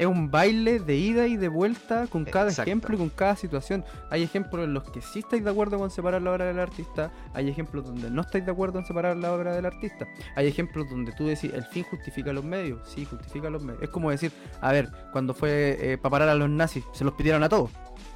es 0.00 0.06
un 0.06 0.30
baile 0.30 0.80
de 0.80 0.96
ida 0.96 1.26
y 1.26 1.36
de 1.36 1.48
vuelta 1.48 2.06
con 2.06 2.24
cada 2.24 2.46
Exacto. 2.46 2.70
ejemplo 2.70 2.94
y 2.94 2.98
con 2.98 3.10
cada 3.10 3.36
situación. 3.36 3.84
Hay 4.08 4.22
ejemplos 4.22 4.64
en 4.64 4.72
los 4.72 4.90
que 4.90 5.02
sí 5.02 5.18
estáis 5.18 5.44
de 5.44 5.50
acuerdo 5.50 5.78
con 5.78 5.90
separar 5.90 6.22
la 6.22 6.32
obra 6.32 6.46
del 6.46 6.58
artista, 6.58 7.12
hay 7.34 7.50
ejemplos 7.50 7.84
donde 7.84 8.10
no 8.10 8.22
estáis 8.22 8.46
de 8.46 8.50
acuerdo 8.50 8.78
en 8.78 8.86
separar 8.86 9.18
la 9.18 9.30
obra 9.30 9.54
del 9.54 9.66
artista. 9.66 10.08
Hay 10.36 10.46
ejemplos 10.46 10.88
donde 10.88 11.12
tú 11.12 11.26
decís, 11.26 11.52
el 11.52 11.64
fin 11.64 11.84
justifica 11.84 12.32
los 12.32 12.42
medios, 12.42 12.80
sí, 12.88 13.04
justifica 13.04 13.50
los 13.50 13.62
medios. 13.62 13.82
Es 13.82 13.90
como 13.90 14.10
decir, 14.10 14.32
a 14.62 14.72
ver, 14.72 14.90
cuando 15.12 15.34
fue 15.34 15.98
para 16.00 16.10
parar 16.10 16.28
a 16.30 16.34
los 16.34 16.48
nazis, 16.48 16.82
se 16.94 17.04
los 17.04 17.12
pidieron 17.12 17.42
a 17.42 17.50
todos. 17.50 17.70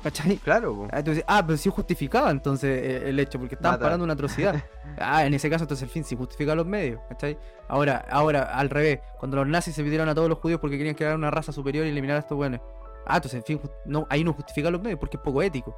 ¿Cachai? 0.04 0.36
Claro. 0.36 0.86
Ah, 0.92 0.98
entonces, 0.98 1.24
ah, 1.26 1.42
pero 1.46 1.56
sí 1.56 1.70
justificaba 1.70 2.30
entonces 2.30 2.78
eh, 2.82 3.08
el 3.08 3.18
hecho, 3.18 3.38
porque 3.38 3.54
estaban 3.54 3.76
Mata. 3.76 3.84
parando 3.84 4.04
una 4.04 4.12
atrocidad. 4.12 4.62
ah, 4.98 5.24
en 5.24 5.32
ese 5.32 5.48
caso 5.48 5.64
entonces 5.64 5.82
el 5.82 5.88
fin 5.88 6.04
sí 6.04 6.14
justifica 6.14 6.54
los 6.54 6.66
medios, 6.66 7.00
¿cachai? 7.08 7.38
Ahora, 7.68 8.04
ahora, 8.10 8.42
al 8.42 8.68
revés, 8.68 9.00
cuando 9.18 9.38
los 9.38 9.46
nazis 9.46 9.74
se 9.74 9.82
pidieron 9.82 10.06
a 10.10 10.14
todos 10.14 10.28
los 10.28 10.38
judíos 10.38 10.60
porque 10.60 10.76
querían 10.76 10.94
crear 10.94 11.14
una 11.14 11.30
raza 11.30 11.52
superior 11.52 11.73
y 11.82 11.88
eliminar 11.88 12.16
a 12.16 12.20
estos 12.20 12.36
buenos. 12.36 12.60
Ah, 13.06 13.16
entonces 13.16 13.38
el 13.38 13.44
fin, 13.44 13.60
no, 13.86 14.06
ahí 14.10 14.22
no 14.24 14.32
justifica 14.32 14.70
los 14.70 14.80
medios 14.82 14.98
porque 15.00 15.16
es 15.16 15.22
poco 15.22 15.42
ético. 15.42 15.76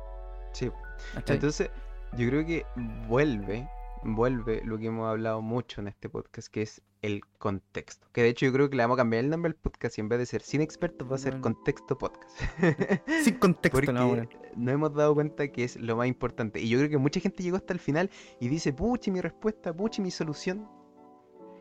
Sí. 0.52 0.70
¿cachai? 1.14 1.36
Entonces, 1.36 1.70
yo 2.16 2.28
creo 2.28 2.44
que 2.46 2.64
vuelve, 3.08 3.68
vuelve 4.04 4.62
lo 4.64 4.78
que 4.78 4.86
hemos 4.86 5.08
hablado 5.08 5.42
mucho 5.42 5.80
en 5.80 5.88
este 5.88 6.08
podcast, 6.08 6.48
que 6.48 6.62
es 6.62 6.82
el 7.02 7.20
contexto. 7.38 8.06
Que 8.12 8.22
de 8.22 8.28
hecho 8.30 8.46
yo 8.46 8.52
creo 8.52 8.70
que 8.70 8.76
le 8.76 8.82
vamos 8.82 8.96
a 8.96 8.98
cambiar 8.98 9.24
el 9.24 9.30
nombre 9.30 9.48
al 9.50 9.54
podcast 9.54 9.98
y 9.98 10.00
en 10.00 10.08
vez 10.08 10.18
de 10.18 10.26
ser 10.26 10.42
sin 10.42 10.60
expertos 10.60 11.10
va 11.10 11.16
a 11.16 11.18
ser 11.18 11.32
Bueno. 11.32 11.42
contexto 11.42 11.98
podcast. 11.98 12.38
Sin 13.24 13.34
contexto, 13.38 13.76
Porque 13.76 13.92
no, 13.92 14.08
bueno. 14.08 14.28
nos 14.56 14.74
hemos 14.74 14.94
dado 14.94 15.14
cuenta 15.14 15.48
que 15.48 15.64
es 15.64 15.76
lo 15.76 15.96
más 15.96 16.06
importante. 16.08 16.60
Y 16.60 16.68
yo 16.68 16.78
creo 16.78 16.90
que 16.90 16.98
mucha 16.98 17.20
gente 17.20 17.42
llegó 17.42 17.56
hasta 17.56 17.72
el 17.74 17.78
final 17.80 18.10
y 18.40 18.48
dice, 18.48 18.72
puchi, 18.72 19.10
mi 19.10 19.20
respuesta, 19.20 19.72
puchi, 19.74 20.00
mi 20.00 20.10
solución. 20.10 20.68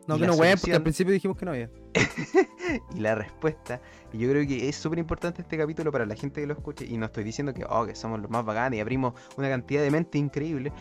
No, 0.06 0.18
que 0.18 0.26
no, 0.26 0.34
weón, 0.34 0.58
porque 0.58 0.74
al 0.74 0.82
principio 0.82 1.12
dijimos 1.12 1.36
que 1.36 1.44
no 1.44 1.50
había. 1.50 1.68
y 2.94 3.00
la 3.00 3.14
respuesta. 3.14 3.80
Y 4.12 4.18
yo 4.18 4.30
creo 4.30 4.46
que 4.46 4.68
es 4.68 4.76
súper 4.76 4.98
importante 4.98 5.42
este 5.42 5.58
capítulo 5.58 5.90
para 5.90 6.06
la 6.06 6.14
gente 6.14 6.40
que 6.40 6.46
lo 6.46 6.54
escuche. 6.54 6.86
Y 6.86 6.96
no 6.96 7.06
estoy 7.06 7.24
diciendo 7.24 7.52
que, 7.52 7.64
oh, 7.68 7.86
que 7.86 7.96
somos 7.96 8.20
los 8.20 8.30
más 8.30 8.44
bacanes 8.44 8.78
y 8.78 8.80
abrimos 8.80 9.14
una 9.36 9.48
cantidad 9.48 9.82
de 9.82 9.90
mente 9.90 10.18
increíble. 10.18 10.72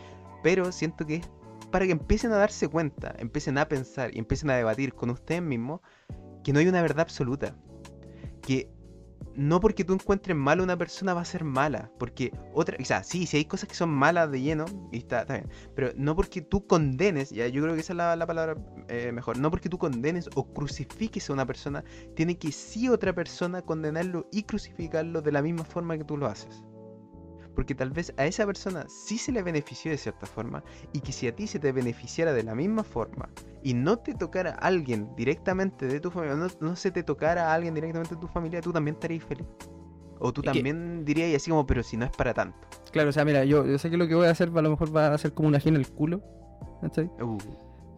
Pero 0.44 0.72
siento 0.72 1.06
que 1.06 1.16
es 1.16 1.30
para 1.72 1.86
que 1.86 1.92
empiecen 1.92 2.32
a 2.32 2.38
darse 2.38 2.68
cuenta, 2.68 3.16
empiecen 3.18 3.58
a 3.58 3.68
pensar 3.68 4.16
y 4.16 4.20
empiecen 4.20 4.50
a 4.52 4.56
debatir 4.56 4.94
con 4.94 5.10
ustedes 5.10 5.42
mismos 5.42 5.82
que 6.44 6.54
no 6.54 6.60
hay 6.60 6.68
una 6.68 6.82
verdad 6.82 7.02
absoluta. 7.02 7.56
Que 8.42 8.70
no 9.36 9.60
porque 9.60 9.84
tú 9.84 9.94
encuentres 9.94 10.36
mal 10.36 10.60
a 10.60 10.64
una 10.64 10.78
persona 10.78 11.14
va 11.14 11.22
a 11.22 11.26
ser 11.26 11.44
mala. 11.44 11.92
Porque 11.98 12.32
otra, 12.54 12.78
o 12.80 13.04
sí, 13.04 13.26
si 13.26 13.38
hay 13.38 13.46
cosas 13.46 13.70
que 13.70 13.76
son 13.76 13.90
malas 13.90 14.32
de 14.32 14.42
lleno, 14.42 14.66
y 14.92 14.98
está, 14.98 15.26
bien. 15.26 15.50
Pero 15.76 15.92
no 15.96 16.16
porque 16.16 16.42
tú 16.42 16.66
condenes, 16.66 17.32
ya 17.32 17.48
yo 17.48 17.62
creo 17.62 17.76
que 17.76 17.82
esa 17.82 17.94
es 17.94 17.98
la, 17.98 18.16
la 18.16 18.26
palabra 18.26 18.56
eh, 18.88 19.12
mejor, 19.12 19.38
no 19.38 19.50
porque 19.50 19.70
tú 19.70 19.78
condenes 19.78 20.30
o 20.36 20.46
crucifiques 20.54 21.30
a 21.30 21.34
una 21.34 21.46
persona, 21.46 21.84
tiene 22.16 22.38
que 22.38 22.52
sí 22.52 22.90
otra 22.90 23.14
persona 23.14 23.62
condenarlo 23.62 24.28
y 24.32 24.44
crucificarlo 24.44 25.22
de 25.22 25.32
la 25.32 25.42
misma 25.42 25.66
forma 25.66 25.98
que 25.98 26.04
tú 26.04 26.18
lo 26.18 26.28
haces. 26.28 26.64
Porque 27.56 27.74
tal 27.74 27.92
vez 27.92 28.14
a 28.18 28.26
esa 28.26 28.46
persona 28.46 28.86
sí 28.90 29.18
se 29.18 29.32
le 29.32 29.42
benefició 29.42 29.90
de 29.92 29.98
cierta 29.98 30.26
forma 30.26 30.64
y 30.92 31.00
que 31.00 31.12
si 31.14 31.28
a 31.28 31.36
ti 31.36 31.48
se 31.48 31.58
te 31.58 31.72
beneficiara 31.72 32.34
de 32.34 32.44
la 32.44 32.54
misma 32.54 32.84
forma 32.84 33.30
y 33.64 33.74
no 33.74 33.98
te 33.98 34.14
tocara 34.14 34.52
a 34.52 34.68
alguien 34.68 35.10
directamente 35.16 35.88
de 35.88 36.00
tu 36.02 36.12
familia, 36.12 36.36
no, 36.36 36.48
no 36.60 36.76
se 36.76 36.92
te 36.92 37.02
tocara 37.04 37.50
a 37.52 37.54
alguien 37.54 37.74
directamente 37.74 38.16
de 38.16 38.22
tu 38.22 38.28
familia, 38.28 38.60
tú 38.62 38.74
también 38.74 38.96
estarías 38.96 39.24
feliz. 39.24 39.48
O 40.20 40.32
tú 40.34 40.42
Es 40.42 40.46
que- 40.52 40.54
también 40.60 41.04
dirías 41.06 41.34
así 41.36 41.50
como, 41.50 41.66
pero 41.66 41.82
si 41.84 41.98
no 41.98 42.06
es 42.06 42.12
para 42.12 42.34
tanto. 42.34 42.58
Claro, 42.92 43.10
o 43.10 43.14
sea, 43.14 43.26
mira, 43.26 43.44
yo, 43.46 43.66
yo 43.66 43.78
sé 43.78 43.90
que 43.90 43.98
lo 43.98 44.08
que 44.08 44.16
voy 44.16 44.28
a 44.28 44.32
hacer 44.32 44.50
a 44.56 44.62
lo 44.62 44.70
mejor 44.70 44.96
va 44.96 45.14
a 45.14 45.18
ser 45.18 45.34
como 45.34 45.48
una 45.48 45.60
gina 45.60 45.78
en 45.78 45.82
el 45.86 45.92
culo. 45.92 46.22
¿cachai? 46.82 47.06
Uh, 47.22 47.38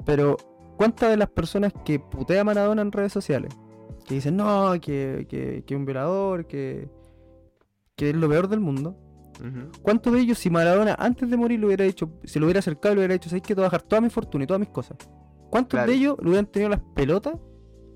Pero, 0.06 0.38
¿cuántas 0.78 1.10
de 1.10 1.18
las 1.18 1.30
personas 1.30 1.74
que 1.84 2.00
putea 2.00 2.42
a 2.42 2.44
Maradona 2.44 2.82
en 2.84 2.92
redes 2.92 3.12
sociales? 3.14 3.54
Que 4.06 4.16
dicen, 4.16 4.38
no, 4.38 4.72
que, 4.82 5.26
que, 5.30 5.64
que 5.66 5.76
un 5.76 5.86
violador, 5.86 6.46
que, 6.48 6.90
que 7.96 8.12
es 8.12 8.16
lo 8.16 8.30
peor 8.30 8.48
del 8.48 8.60
mundo. 8.62 8.96
¿Cuántos 9.82 10.14
de 10.14 10.20
ellos, 10.20 10.38
si 10.40 10.50
Maradona 10.50 10.96
antes 10.98 11.30
de 11.30 11.38
morir 11.38 11.60
lo 11.60 11.68
hubiera 11.68 11.86
hecho, 11.86 12.10
se 12.24 12.40
lo 12.40 12.46
hubiera 12.48 12.60
acercado 12.60 12.94
y 12.94 12.96
le 12.96 13.00
hubiera 13.02 13.14
dicho, 13.14 13.30
¿sabes 13.30 13.44
que 13.44 13.50
te 13.50 13.62
voy 13.62 13.66
a 13.66 13.70
dejar 13.70 13.82
toda 13.84 14.02
mi 14.02 14.10
fortuna 14.10 14.44
y 14.44 14.48
todas 14.48 14.60
mis 14.60 14.70
cosas? 14.70 14.98
¿Cuántos 15.50 15.78
Claro. 15.78 15.92
de 15.92 15.98
ellos 15.98 16.16
lo 16.20 16.30
hubieran 16.30 16.48
tenido 16.48 16.70
las 16.70 16.82
pelotas 16.96 17.36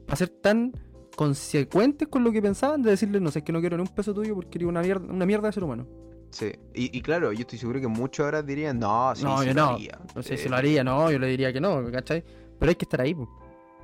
para 0.06 0.16
ser 0.16 0.30
tan 0.30 0.72
consecuentes 1.16 2.08
con 2.08 2.24
lo 2.24 2.32
que 2.32 2.42
pensaban 2.42 2.82
de 2.82 2.92
decirle, 2.92 3.20
no 3.20 3.32
sé, 3.32 3.40
es 3.40 3.46
que 3.46 3.52
no 3.52 3.60
quiero 3.60 3.78
ni 3.78 3.82
un 3.82 3.90
peso 3.90 4.14
tuyo 4.14 4.36
porque 4.36 4.58
eres 4.58 4.68
una 4.70 4.82
mierda, 4.82 5.12
una 5.14 5.26
mierda 5.26 5.48
de 5.48 5.54
ser 5.54 5.64
humano? 5.64 5.88
Sí, 6.30 6.52
y, 6.74 6.98
y 6.98 7.02
claro, 7.02 7.34
yo 7.34 7.42
estoy 7.42 7.60
seguro 7.60 7.82
que 7.82 7.88
muchos 7.88 8.24
ahora 8.24 8.42
dirían, 8.42 8.80
no, 8.80 9.14
sí, 9.16 9.24
No, 9.26 9.40
sí 9.40 9.48
yo 9.48 9.54
lo 9.54 9.62
no. 9.62 9.70
haría". 9.76 10.00
No 10.16 10.24
sé 10.24 10.36
Eh, 10.36 10.38
si 10.38 10.48
lo 10.50 10.56
haría, 10.56 10.84
no, 10.84 11.12
yo 11.12 11.20
le 11.20 11.28
diría 11.28 11.52
que 11.52 11.60
no, 11.60 11.84
¿cachai? 11.92 12.24
Pero 12.58 12.70
hay 12.70 12.76
que 12.76 12.86
estar 12.86 13.02
ahí, 13.02 13.14
po. 13.14 13.28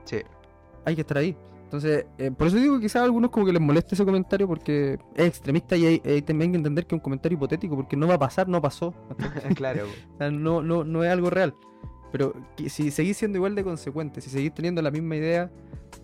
Sí, 0.05 0.17
hay 0.85 0.95
que 0.95 1.01
estar 1.01 1.17
ahí. 1.17 1.35
Entonces, 1.67 2.05
eh, 2.17 2.31
por 2.31 2.47
eso 2.47 2.55
digo 2.55 2.75
que 2.75 2.83
quizás 2.83 3.01
a 3.01 3.03
algunos 3.03 3.29
como 3.29 3.45
que 3.45 3.51
les 3.51 3.61
moleste 3.61 3.93
ese 3.93 4.05
comentario 4.05 4.47
porque 4.47 4.97
es 5.15 5.27
extremista 5.27 5.75
y 5.75 5.85
hay, 5.85 6.01
hay 6.05 6.21
también 6.21 6.53
que 6.53 6.57
entender 6.57 6.87
que 6.87 6.95
es 6.95 6.99
un 6.99 7.03
comentario 7.03 7.35
hipotético 7.35 7.75
porque 7.75 7.97
no 7.97 8.07
va 8.07 8.13
a 8.13 8.19
pasar, 8.19 8.47
no 8.47 8.61
pasó. 8.61 8.93
claro. 9.55 9.83
O 10.13 10.17
sea, 10.17 10.31
no, 10.31 10.61
no, 10.61 10.85
no 10.85 11.03
es 11.03 11.11
algo 11.11 11.29
real. 11.29 11.53
Pero 12.09 12.33
que 12.55 12.69
si 12.69 12.89
seguís 12.89 13.17
siendo 13.17 13.37
igual 13.37 13.53
de 13.53 13.65
consecuente, 13.65 14.21
si 14.21 14.29
seguís 14.29 14.53
teniendo 14.53 14.81
la 14.81 14.91
misma 14.91 15.17
idea, 15.17 15.51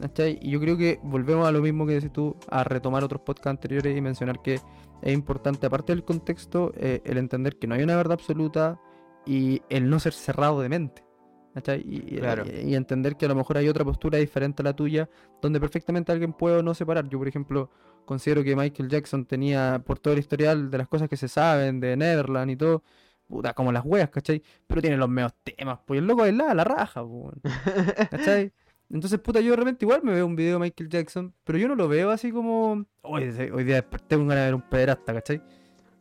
¿cachai? 0.02 0.38
Y 0.42 0.52
yo 0.52 0.60
creo 0.60 0.76
que 0.76 1.00
volvemos 1.02 1.48
a 1.48 1.52
lo 1.54 1.62
mismo 1.62 1.86
que 1.88 1.94
decís 1.94 2.12
tú, 2.12 2.36
a 2.50 2.66
retomar 2.66 3.06
otros 3.06 3.22
podcasts 3.22 3.48
anteriores 3.48 3.98
y 3.98 4.02
mencionar 4.02 4.42
que 4.42 4.56
es 5.02 5.14
importante, 5.14 5.66
aparte 5.66 5.94
del 5.94 6.04
contexto, 6.04 6.74
eh, 6.76 7.02
el 7.06 7.18
entender 7.18 7.58
que 7.58 7.68
no 7.68 7.76
hay 7.76 7.84
una 7.84 7.96
verdad 7.96 8.14
absoluta 8.20 8.82
y 9.26 9.62
el 9.70 9.90
no 9.90 9.98
ser 10.02 10.12
cerrado 10.12 10.60
de 10.60 10.68
mente. 10.68 11.06
¿Cachai? 11.54 11.82
Y, 11.82 12.16
y- 12.16 12.18
Claro. 12.20 12.44
y- 12.46 12.70
y 12.72 12.76
entender 12.76 13.16
que 13.16 13.26
a 13.26 13.30
lo 13.30 13.36
mejor 13.36 13.58
hay 13.58 13.68
otra 13.70 13.84
postura 13.86 14.18
diferente 14.18 14.62
a 14.62 14.66
la 14.66 14.76
tuya, 14.76 15.10
donde 15.42 15.60
perfectamente 15.60 16.12
alguien 16.12 16.34
puede 16.34 16.58
o 16.58 16.64
no 16.64 16.74
separar. 16.74 17.08
Yo, 17.10 17.18
por 17.20 17.28
ejemplo, 17.28 17.70
considero 18.06 18.44
que 18.44 18.56
Michael 18.56 18.90
Jackson 18.90 19.26
tenía, 19.26 19.82
por 19.86 20.00
todo 20.00 20.14
el 20.14 20.20
historial 20.20 20.70
de 20.72 20.78
las 20.78 20.88
cosas 20.88 21.08
que 21.10 21.18
se 21.18 21.28
saben, 21.28 21.80
de 21.80 21.96
Neverland 21.96 22.52
y 22.52 22.56
todo, 22.56 22.84
puta, 23.28 23.54
como 23.54 23.72
las 23.72 23.84
weas, 23.86 24.10
¿cachai? 24.10 24.42
Pero 24.68 24.82
tiene 24.82 24.98
los 24.98 25.10
meos 25.10 25.34
temas, 25.44 25.80
pues 25.86 26.00
el 26.00 26.06
loco 26.08 26.22
bailaba 26.22 26.54
la 26.54 26.64
raja, 26.64 27.04
pues, 27.06 27.36
¿cachai? 28.10 28.52
Entonces, 28.90 29.20
puta, 29.20 29.40
yo 29.40 29.52
de 29.52 29.56
repente 29.58 29.86
igual 29.86 30.02
me 30.04 30.14
veo 30.14 30.26
un 30.26 30.36
video 30.36 30.54
de 30.60 30.66
Michael 30.66 30.90
Jackson, 30.90 31.34
pero 31.44 31.58
yo 31.58 31.68
no 31.68 31.76
lo 31.76 31.88
veo 31.88 32.12
así 32.12 32.32
como, 32.32 32.86
hoy, 33.02 33.24
hoy 33.54 33.64
día 33.64 33.76
desperté 33.76 34.18
con 34.18 34.28
ganas 34.28 34.44
de 34.44 34.48
ver 34.48 34.56
un 34.56 34.62
pederasta, 34.70 35.14
¿cachai? 35.14 35.42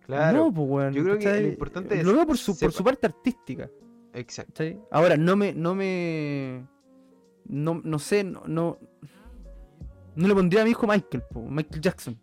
Claro, 0.04 0.36
No, 0.38 0.52
pues, 0.52 0.68
weón, 0.68 0.92
Yo 0.92 1.04
creo 1.04 1.18
que 1.18 1.40
lo 1.42 1.48
importante 1.48 2.00
es 2.00 2.04
Lo 2.04 2.12
veo 2.12 2.26
por 2.26 2.36
su, 2.36 2.58
por 2.58 2.72
su 2.72 2.82
parte 2.84 3.06
artística, 3.06 3.70
exacto. 4.14 4.64
Ahora, 4.90 5.16
no 5.16 5.36
me, 5.36 5.52
no 5.52 5.74
me, 5.74 6.66
no, 7.46 7.80
no 7.82 7.98
sé, 7.98 8.24
no, 8.24 8.42
no, 8.46 8.78
no 10.14 10.28
le 10.28 10.34
pondría 10.34 10.62
a 10.62 10.64
mi 10.64 10.70
hijo 10.70 10.86
Michael, 10.86 11.22
po, 11.32 11.42
Michael 11.42 11.80
Jackson. 11.80 12.18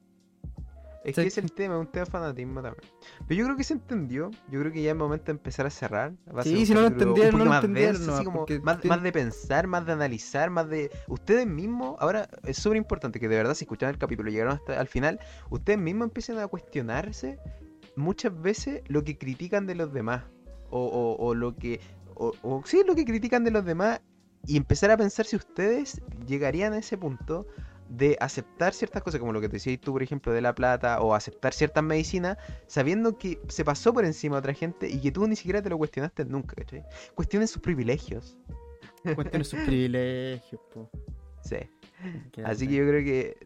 Es 1.06 1.16
Sí. 1.16 1.22
que 1.22 1.28
es 1.30 1.38
el 1.38 1.52
tema, 1.54 1.76
es 1.76 1.80
un 1.80 1.88
tema 1.88 2.06
fanatismo 2.06 2.62
también. 2.62 2.84
Pero 3.26 3.40
yo 3.40 3.46
creo 3.46 3.56
que 3.58 3.64
se 3.64 3.74
entendió. 3.74 4.32
Yo 4.52 4.60
creo 4.60 4.72
que 4.72 4.84
ya 4.84 4.92
es 4.92 4.98
momento 4.98 5.26
de 5.28 5.32
empezar 5.32 5.66
a 5.66 5.70
cerrar. 5.70 6.14
Va 6.28 6.42
a 6.42 6.44
Sí, 6.44 6.66
si 6.66 6.74
no 6.74 6.82
lo 6.82 6.88
entendieron, 6.88 7.40
no 7.40 7.46
lo 7.46 7.56
entendieron 7.56 8.34
porque 8.34 8.60
más, 8.60 8.84
más 8.84 9.02
de 9.02 9.12
pensar, 9.14 9.66
más 9.66 9.86
de 9.86 9.94
analizar, 9.94 10.50
más 10.50 10.68
de. 10.70 10.92
Ustedes 11.08 11.48
mismos, 11.48 11.96
ahora 12.00 12.28
es 12.44 12.58
súper 12.58 12.78
importante 12.78 13.18
que 13.20 13.30
de 13.30 13.38
verdad, 13.38 13.54
si 13.56 13.64
escuchan 13.64 13.90
el 13.90 13.98
capítulo 13.98 14.30
y 14.30 14.34
llegaron 14.34 14.54
hasta 14.54 14.78
al 14.80 14.88
final, 14.88 15.20
ustedes 15.50 15.80
mismos 15.80 16.08
empiecen 16.10 16.38
a 16.38 16.48
cuestionarse 16.48 17.40
muchas 17.96 18.40
veces 18.40 18.82
lo 18.88 19.04
que 19.04 19.18
critican 19.18 19.66
de 19.68 19.76
los 19.76 19.94
demás. 19.94 20.26
O, 20.72 20.80
o- 20.86 21.16
o 21.28 21.34
lo 21.36 21.56
que. 21.56 21.80
O, 22.16 22.34
o 22.44 22.62
sí, 22.66 22.82
lo 22.86 22.96
que 22.96 23.06
critican 23.06 23.44
de 23.44 23.52
los 23.52 23.66
demás. 23.66 24.02
Y 24.46 24.56
empezar 24.58 24.90
a 24.92 24.98
pensar 24.98 25.26
si 25.26 25.36
ustedes 25.36 26.02
llegarían 26.26 26.74
a 26.74 26.78
ese 26.78 26.98
punto 26.98 27.46
de 27.90 28.16
aceptar 28.22 28.74
ciertas 28.74 29.02
cosas, 29.04 29.20
como 29.20 29.34
lo 29.34 29.42
que 29.42 29.50
te 29.50 29.54
decías 29.58 29.80
tú, 29.82 29.92
por 29.94 30.04
ejemplo, 30.04 30.32
de 30.32 30.42
la 30.42 30.54
plata, 30.56 31.02
o 31.02 31.14
aceptar 31.16 31.54
ciertas 31.54 31.84
medicinas, 31.84 32.38
sabiendo 32.68 33.18
que 33.18 33.40
se 33.48 33.66
pasó 33.66 33.94
por 33.94 34.06
encima 34.06 34.36
a 34.38 34.40
otra 34.40 34.54
gente 34.54 34.88
y 34.90 35.02
que 35.02 35.12
tú 35.12 35.28
ni 35.28 35.36
siquiera 35.36 35.62
te 35.62 35.70
lo 35.70 35.78
cuestionaste 35.78 36.24
nunca, 36.26 36.56
¿cachai? 36.56 36.84
Cuestionen 37.16 37.48
sus 37.48 37.62
privilegios. 37.62 38.38
Cuestiones 39.16 39.48
sus 39.48 39.60
privilegios, 39.62 40.62
po. 40.74 40.90
Sí. 41.44 41.58
Así 42.46 42.68
que 42.68 42.76
yo 42.76 42.88
creo 42.88 43.04
que 43.04 43.38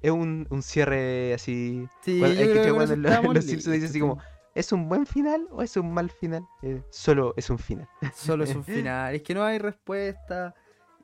es 0.00 0.10
un, 0.10 0.46
un 0.50 0.62
cierre 0.62 1.34
así. 1.34 1.86
Sí, 2.02 2.18
Cuando- 2.18 2.40
es 2.40 2.48
que 2.48 2.72
cuando 2.72 2.96
los- 2.96 3.34
los 3.34 3.44
Simpsons 3.44 3.74
dicen 3.74 3.90
así 3.90 4.00
como. 4.00 4.18
¿Es 4.58 4.72
un 4.72 4.88
buen 4.88 5.06
final 5.06 5.46
o 5.50 5.62
es 5.62 5.76
un 5.76 5.92
mal 5.92 6.10
final? 6.10 6.44
Eh, 6.62 6.82
solo 6.90 7.34
es 7.36 7.48
un 7.50 7.58
final. 7.58 7.88
Solo 8.14 8.44
es 8.44 8.54
un 8.54 8.64
final. 8.64 9.14
Es 9.14 9.22
que 9.22 9.34
no 9.34 9.44
hay 9.44 9.58
respuesta. 9.58 10.54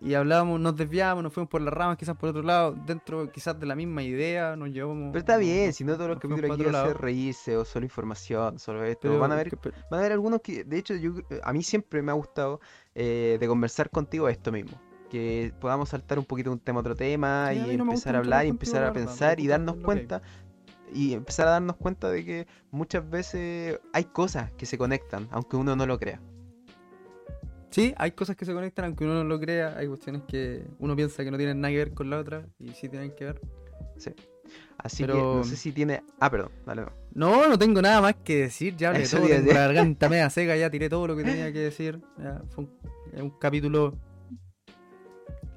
Y 0.00 0.12
hablábamos, 0.14 0.60
nos 0.60 0.76
desviamos, 0.76 1.22
nos 1.22 1.32
fuimos 1.32 1.48
por 1.48 1.62
las 1.62 1.72
ramas, 1.72 1.96
quizás 1.96 2.14
por 2.16 2.28
otro 2.28 2.42
lado, 2.42 2.72
dentro 2.84 3.30
quizás 3.32 3.58
de 3.58 3.64
la 3.64 3.74
misma 3.74 4.02
idea, 4.02 4.54
nos 4.54 4.68
llevamos. 4.70 5.10
Pero 5.12 5.20
está 5.20 5.36
bien, 5.38 5.72
si 5.72 5.82
no 5.82 5.94
todos 5.94 6.10
los 6.10 6.18
capítulos 6.18 6.50
aquí 6.50 6.64
van 6.64 6.74
a 6.74 6.84
ser 6.88 6.98
reírse 6.98 7.56
o 7.56 7.64
solo 7.64 7.86
información, 7.86 8.58
solo 8.58 8.84
esto. 8.84 9.02
Pero 9.02 9.18
van 9.18 9.32
a 9.32 9.36
ver 9.36 9.48
que- 9.48 9.56
Van 9.90 9.94
a 9.94 9.98
haber 9.98 10.12
algunos 10.12 10.42
que, 10.42 10.64
de 10.64 10.76
hecho, 10.78 10.94
yo, 10.96 11.12
a 11.42 11.52
mí 11.54 11.62
siempre 11.62 12.02
me 12.02 12.10
ha 12.10 12.14
gustado 12.14 12.60
eh, 12.94 13.38
de 13.40 13.46
conversar 13.48 13.88
contigo 13.88 14.28
esto 14.28 14.52
mismo. 14.52 14.78
Que 15.08 15.54
podamos 15.60 15.88
saltar 15.90 16.18
un 16.18 16.24
poquito 16.24 16.50
de 16.50 16.54
un 16.54 16.60
tema 16.60 16.78
a 16.78 16.80
otro 16.80 16.96
tema 16.96 17.50
Sí, 17.52 17.58
y 17.72 17.76
no 17.76 17.84
empezar 17.84 18.16
a 18.16 18.18
hablar 18.18 18.44
y 18.46 18.48
empezar 18.50 18.82
a 18.84 18.92
pensar 18.92 19.38
y 19.40 19.46
darnos 19.46 19.76
cuenta 19.76 20.20
y 20.94 21.12
empezar 21.12 21.48
a 21.48 21.52
darnos 21.52 21.76
cuenta 21.76 22.08
de 22.08 22.24
que 22.24 22.46
muchas 22.70 23.08
veces 23.08 23.80
hay 23.92 24.04
cosas 24.04 24.52
que 24.52 24.64
se 24.64 24.78
conectan, 24.78 25.28
aunque 25.30 25.56
uno 25.56 25.76
no 25.76 25.86
lo 25.86 25.98
crea. 25.98 26.20
Sí, 27.70 27.92
hay 27.98 28.12
cosas 28.12 28.36
que 28.36 28.44
se 28.44 28.54
conectan 28.54 28.84
aunque 28.84 29.04
uno 29.04 29.14
no 29.14 29.24
lo 29.24 29.40
crea, 29.40 29.76
hay 29.76 29.88
cuestiones 29.88 30.22
que 30.28 30.64
uno 30.78 30.94
piensa 30.94 31.24
que 31.24 31.30
no 31.32 31.36
tienen 31.36 31.60
nada 31.60 31.72
que 31.72 31.78
ver 31.78 31.92
con 31.92 32.08
la 32.08 32.18
otra 32.18 32.46
y 32.60 32.68
sí 32.68 32.88
tienen 32.88 33.10
que 33.10 33.24
ver. 33.24 33.40
Así 34.78 35.04
que 35.04 35.12
no 35.12 35.42
sé 35.42 35.56
si 35.56 35.72
tiene... 35.72 36.02
Ah, 36.20 36.30
perdón, 36.30 36.52
dale 36.64 36.82
no. 36.82 36.92
No, 37.14 37.48
no 37.48 37.58
tengo 37.58 37.82
nada 37.82 38.00
más 38.00 38.14
que 38.22 38.42
decir, 38.42 38.76
ya 38.76 38.90
hablé 38.90 39.08
todo, 39.08 39.26
tengo 39.26 39.52
la 39.52 39.60
garganta 39.60 40.08
media 40.10 40.30
seca, 40.30 40.56
ya 40.56 40.70
tiré 40.70 40.88
todo 40.88 41.08
lo 41.08 41.16
que 41.16 41.24
tenía 41.24 41.52
que 41.52 41.58
decir. 41.58 42.00
ya, 42.18 42.42
fue 42.50 42.66
un 43.16 43.30
capítulo 43.40 43.94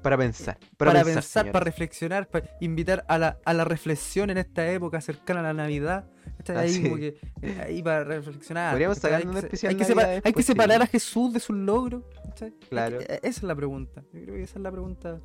Para 0.02 0.16
pensar. 0.16 0.58
Para, 0.76 0.92
para, 0.92 1.04
pensar, 1.04 1.22
pensar, 1.22 1.52
para 1.52 1.64
reflexionar, 1.64 2.28
para 2.28 2.48
invitar 2.60 3.04
a 3.08 3.18
la, 3.18 3.38
a 3.44 3.52
la 3.54 3.64
reflexión 3.64 4.30
en 4.30 4.38
esta 4.38 4.70
época 4.70 5.00
cercana 5.00 5.40
a 5.40 5.42
la 5.42 5.54
Navidad. 5.54 6.08
Está 6.38 6.52
Ah, 6.54 6.60
ahí 6.60 6.70
sí. 6.70 6.82
como 6.84 6.96
que 6.96 7.18
ahí 7.66 7.82
para 7.82 8.04
reflexionar. 8.04 8.72
Podríamos 8.72 8.98
sacar 8.98 9.26
un 9.26 9.32
que 9.32 9.38
especial 9.40 9.70
hay 9.70 9.76
que, 9.76 9.82
Navidad 9.82 9.96
separ- 10.16 10.22
hay 10.24 10.32
que 10.32 10.42
sí. 10.42 10.46
separar 10.46 10.82
a 10.82 10.86
Jesús 10.86 11.32
de 11.32 11.40
sus 11.40 11.56
logros. 11.56 12.04
que- 12.36 12.52
Claro. 12.68 13.00
eh, 13.00 13.18
esa 13.22 13.28
es 13.40 13.42
la 13.42 13.56
pregunta. 13.56 14.02
Yo 14.12 14.22
creo 14.22 14.34
que 14.36 14.42
esa 14.42 14.58
es 14.58 14.62
la 14.62 14.70
pregunta 14.70 15.20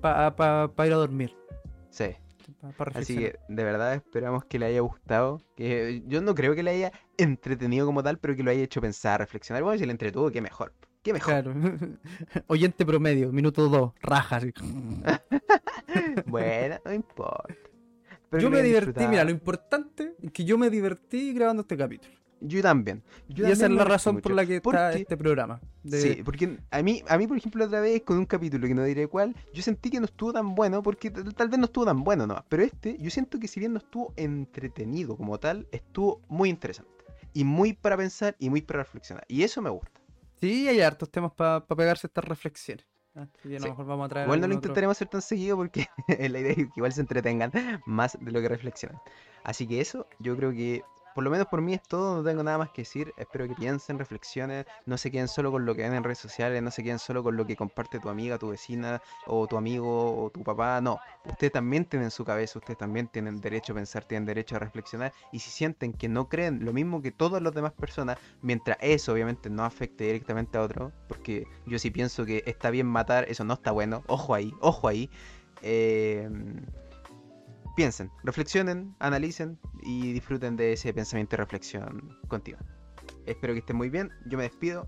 para 0.00 0.86
ir 0.86 0.92
a 0.92 0.96
dormir. 0.96 1.34
Sí. 1.90 2.14
Así 2.94 3.16
que 3.18 3.38
de 3.48 3.64
verdad 3.64 3.94
esperamos 3.94 4.44
que 4.44 4.58
le 4.58 4.66
haya 4.66 4.80
gustado. 4.80 5.40
Que 5.56 6.02
yo 6.06 6.20
no 6.22 6.34
creo 6.34 6.54
que 6.54 6.62
le 6.62 6.70
haya 6.70 6.92
entretenido 7.18 7.84
como 7.86 8.02
tal, 8.02 8.18
pero 8.18 8.36
que 8.36 8.42
lo 8.42 8.50
haya 8.50 8.62
hecho 8.62 8.80
pensar, 8.80 9.20
reflexionar. 9.20 9.62
Bueno, 9.62 9.78
si 9.78 9.84
le 9.84 9.92
entretuvo, 9.92 10.30
qué 10.30 10.40
mejor. 10.40 10.72
Qué 11.06 11.12
mejor. 11.12 11.34
Claro. 11.44 11.54
Oyente 12.48 12.84
promedio, 12.84 13.30
minuto 13.30 13.68
2, 13.68 13.92
raja. 14.02 14.36
así. 14.38 14.52
Bueno, 16.26 16.76
no 16.84 16.92
importa. 16.92 17.54
Yo 18.32 18.50
me 18.50 18.60
divertí, 18.60 18.86
disfrutado. 18.86 19.08
mira, 19.08 19.22
lo 19.24 19.30
importante 19.30 20.14
es 20.20 20.32
que 20.32 20.44
yo 20.44 20.58
me 20.58 20.68
divertí 20.68 21.32
grabando 21.32 21.60
este 21.62 21.76
capítulo. 21.76 22.12
Yo 22.40 22.60
también. 22.60 23.04
Yo 23.28 23.46
y 23.46 23.52
esa 23.52 23.66
es 23.66 23.70
la 23.72 23.84
razón 23.84 24.20
por 24.20 24.32
la 24.32 24.44
que 24.44 24.56
está 24.56 24.92
este 24.92 25.16
programa. 25.16 25.60
de- 25.84 26.00
Sí, 26.00 26.22
porque 26.24 26.58
a 26.72 26.82
mí, 26.82 27.02
a 27.08 27.16
mí, 27.18 27.28
por 27.28 27.36
ejemplo, 27.38 27.64
otra 27.64 27.80
vez 27.80 28.02
con 28.02 28.18
un 28.18 28.26
capítulo 28.26 28.66
que 28.66 28.74
no 28.74 28.82
diré 28.82 29.06
cuál, 29.06 29.34
yo 29.54 29.62
sentí 29.62 29.88
que 29.90 30.00
no 30.00 30.06
estuvo 30.06 30.32
tan 30.32 30.56
bueno, 30.56 30.82
porque 30.82 31.12
tal, 31.12 31.32
tal 31.34 31.48
vez 31.48 31.58
no 31.60 31.66
estuvo 31.66 31.84
tan 31.84 32.02
bueno, 32.02 32.26
¿no? 32.26 32.44
Pero 32.48 32.64
este, 32.64 32.98
yo 32.98 33.10
siento 33.10 33.38
que 33.38 33.46
si 33.46 33.60
bien 33.60 33.72
no 33.74 33.78
estuvo 33.78 34.12
entretenido 34.16 35.16
como 35.16 35.38
tal, 35.38 35.68
estuvo 35.70 36.20
muy 36.28 36.48
interesante. 36.50 36.90
Y 37.32 37.44
muy 37.44 37.74
para 37.74 37.96
pensar 37.96 38.34
y 38.40 38.50
muy 38.50 38.60
para 38.60 38.80
reflexionar. 38.80 39.24
Y 39.28 39.44
eso 39.44 39.62
me 39.62 39.70
gusta. 39.70 40.00
Sí, 40.40 40.68
hay 40.68 40.80
hartos 40.80 41.10
temas 41.10 41.32
para 41.32 41.64
pegarse 41.64 42.06
estas 42.06 42.24
reflexiones. 42.24 42.86
Así 43.14 43.48
que 43.48 43.56
a 43.56 43.58
lo 43.60 43.64
Sí. 43.64 43.70
mejor 43.70 43.86
vamos 43.86 44.06
a 44.06 44.08
traer. 44.10 44.26
Igual 44.26 44.40
no 44.42 44.46
lo 44.46 44.52
otro- 44.54 44.58
intentaremos 44.58 44.96
hacer 44.96 45.08
tan 45.08 45.22
seguido 45.22 45.56
porque 45.56 45.86
la 46.30 46.38
idea 46.38 46.50
es 46.50 46.56
que 46.56 46.68
igual 46.76 46.92
se 46.92 47.00
entretengan 47.00 47.50
más 47.86 48.18
de 48.20 48.30
lo 48.30 48.40
que 48.42 48.48
reflexionan. 48.48 49.00
Así 49.42 49.66
que 49.66 49.80
eso, 49.80 50.06
yo 50.18 50.36
creo 50.36 50.52
que 50.52 50.82
por 51.16 51.24
lo 51.24 51.30
menos 51.30 51.46
por 51.46 51.62
mí 51.62 51.72
es 51.72 51.82
todo, 51.82 52.18
no 52.18 52.22
tengo 52.22 52.42
nada 52.42 52.58
más 52.58 52.68
que 52.68 52.82
decir. 52.82 53.14
Espero 53.16 53.48
que 53.48 53.54
piensen, 53.54 53.98
reflexionen, 53.98 54.66
no 54.84 54.98
se 54.98 55.10
queden 55.10 55.28
solo 55.28 55.50
con 55.50 55.64
lo 55.64 55.74
que 55.74 55.80
ven 55.80 55.94
en 55.94 56.04
redes 56.04 56.18
sociales, 56.18 56.62
no 56.62 56.70
se 56.70 56.82
queden 56.82 56.98
solo 56.98 57.22
con 57.22 57.38
lo 57.38 57.46
que 57.46 57.56
comparte 57.56 57.98
tu 57.98 58.10
amiga, 58.10 58.36
tu 58.36 58.50
vecina, 58.50 59.00
o 59.26 59.46
tu 59.46 59.56
amigo, 59.56 60.24
o 60.24 60.28
tu 60.28 60.42
papá. 60.42 60.78
No, 60.82 61.00
ustedes 61.24 61.54
también 61.54 61.86
tienen 61.86 62.10
su 62.10 62.22
cabeza, 62.22 62.58
ustedes 62.58 62.76
también 62.76 63.08
tienen 63.08 63.40
derecho 63.40 63.72
a 63.72 63.76
pensar, 63.76 64.04
tienen 64.04 64.26
derecho 64.26 64.56
a 64.56 64.58
reflexionar. 64.58 65.14
Y 65.32 65.38
si 65.38 65.48
sienten 65.48 65.94
que 65.94 66.06
no 66.06 66.28
creen 66.28 66.62
lo 66.62 66.74
mismo 66.74 67.00
que 67.00 67.12
todas 67.12 67.40
las 67.40 67.54
demás 67.54 67.72
personas, 67.72 68.18
mientras 68.42 68.76
eso 68.82 69.14
obviamente 69.14 69.48
no 69.48 69.64
afecte 69.64 70.04
directamente 70.04 70.58
a 70.58 70.60
otro, 70.60 70.92
porque 71.08 71.48
yo 71.64 71.78
sí 71.78 71.90
pienso 71.90 72.26
que 72.26 72.42
está 72.44 72.68
bien 72.68 72.86
matar, 72.86 73.24
eso 73.30 73.42
no 73.42 73.54
está 73.54 73.70
bueno, 73.70 74.02
ojo 74.06 74.34
ahí, 74.34 74.52
ojo 74.60 74.86
ahí. 74.86 75.08
eh, 75.62 76.28
piensen, 77.76 78.10
reflexionen, 78.24 78.96
analicen 78.98 79.58
y 79.82 80.12
disfruten 80.12 80.56
de 80.56 80.72
ese 80.72 80.92
pensamiento 80.92 81.36
y 81.36 81.38
reflexión 81.38 82.18
contigo. 82.26 82.58
Espero 83.26 83.52
que 83.52 83.60
estén 83.60 83.76
muy 83.76 83.90
bien, 83.90 84.10
yo 84.26 84.38
me 84.38 84.44
despido. 84.44 84.86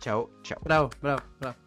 Chao, 0.00 0.30
chao. 0.42 0.58
Bravo, 0.64 0.90
bravo, 1.00 1.22
bravo. 1.38 1.63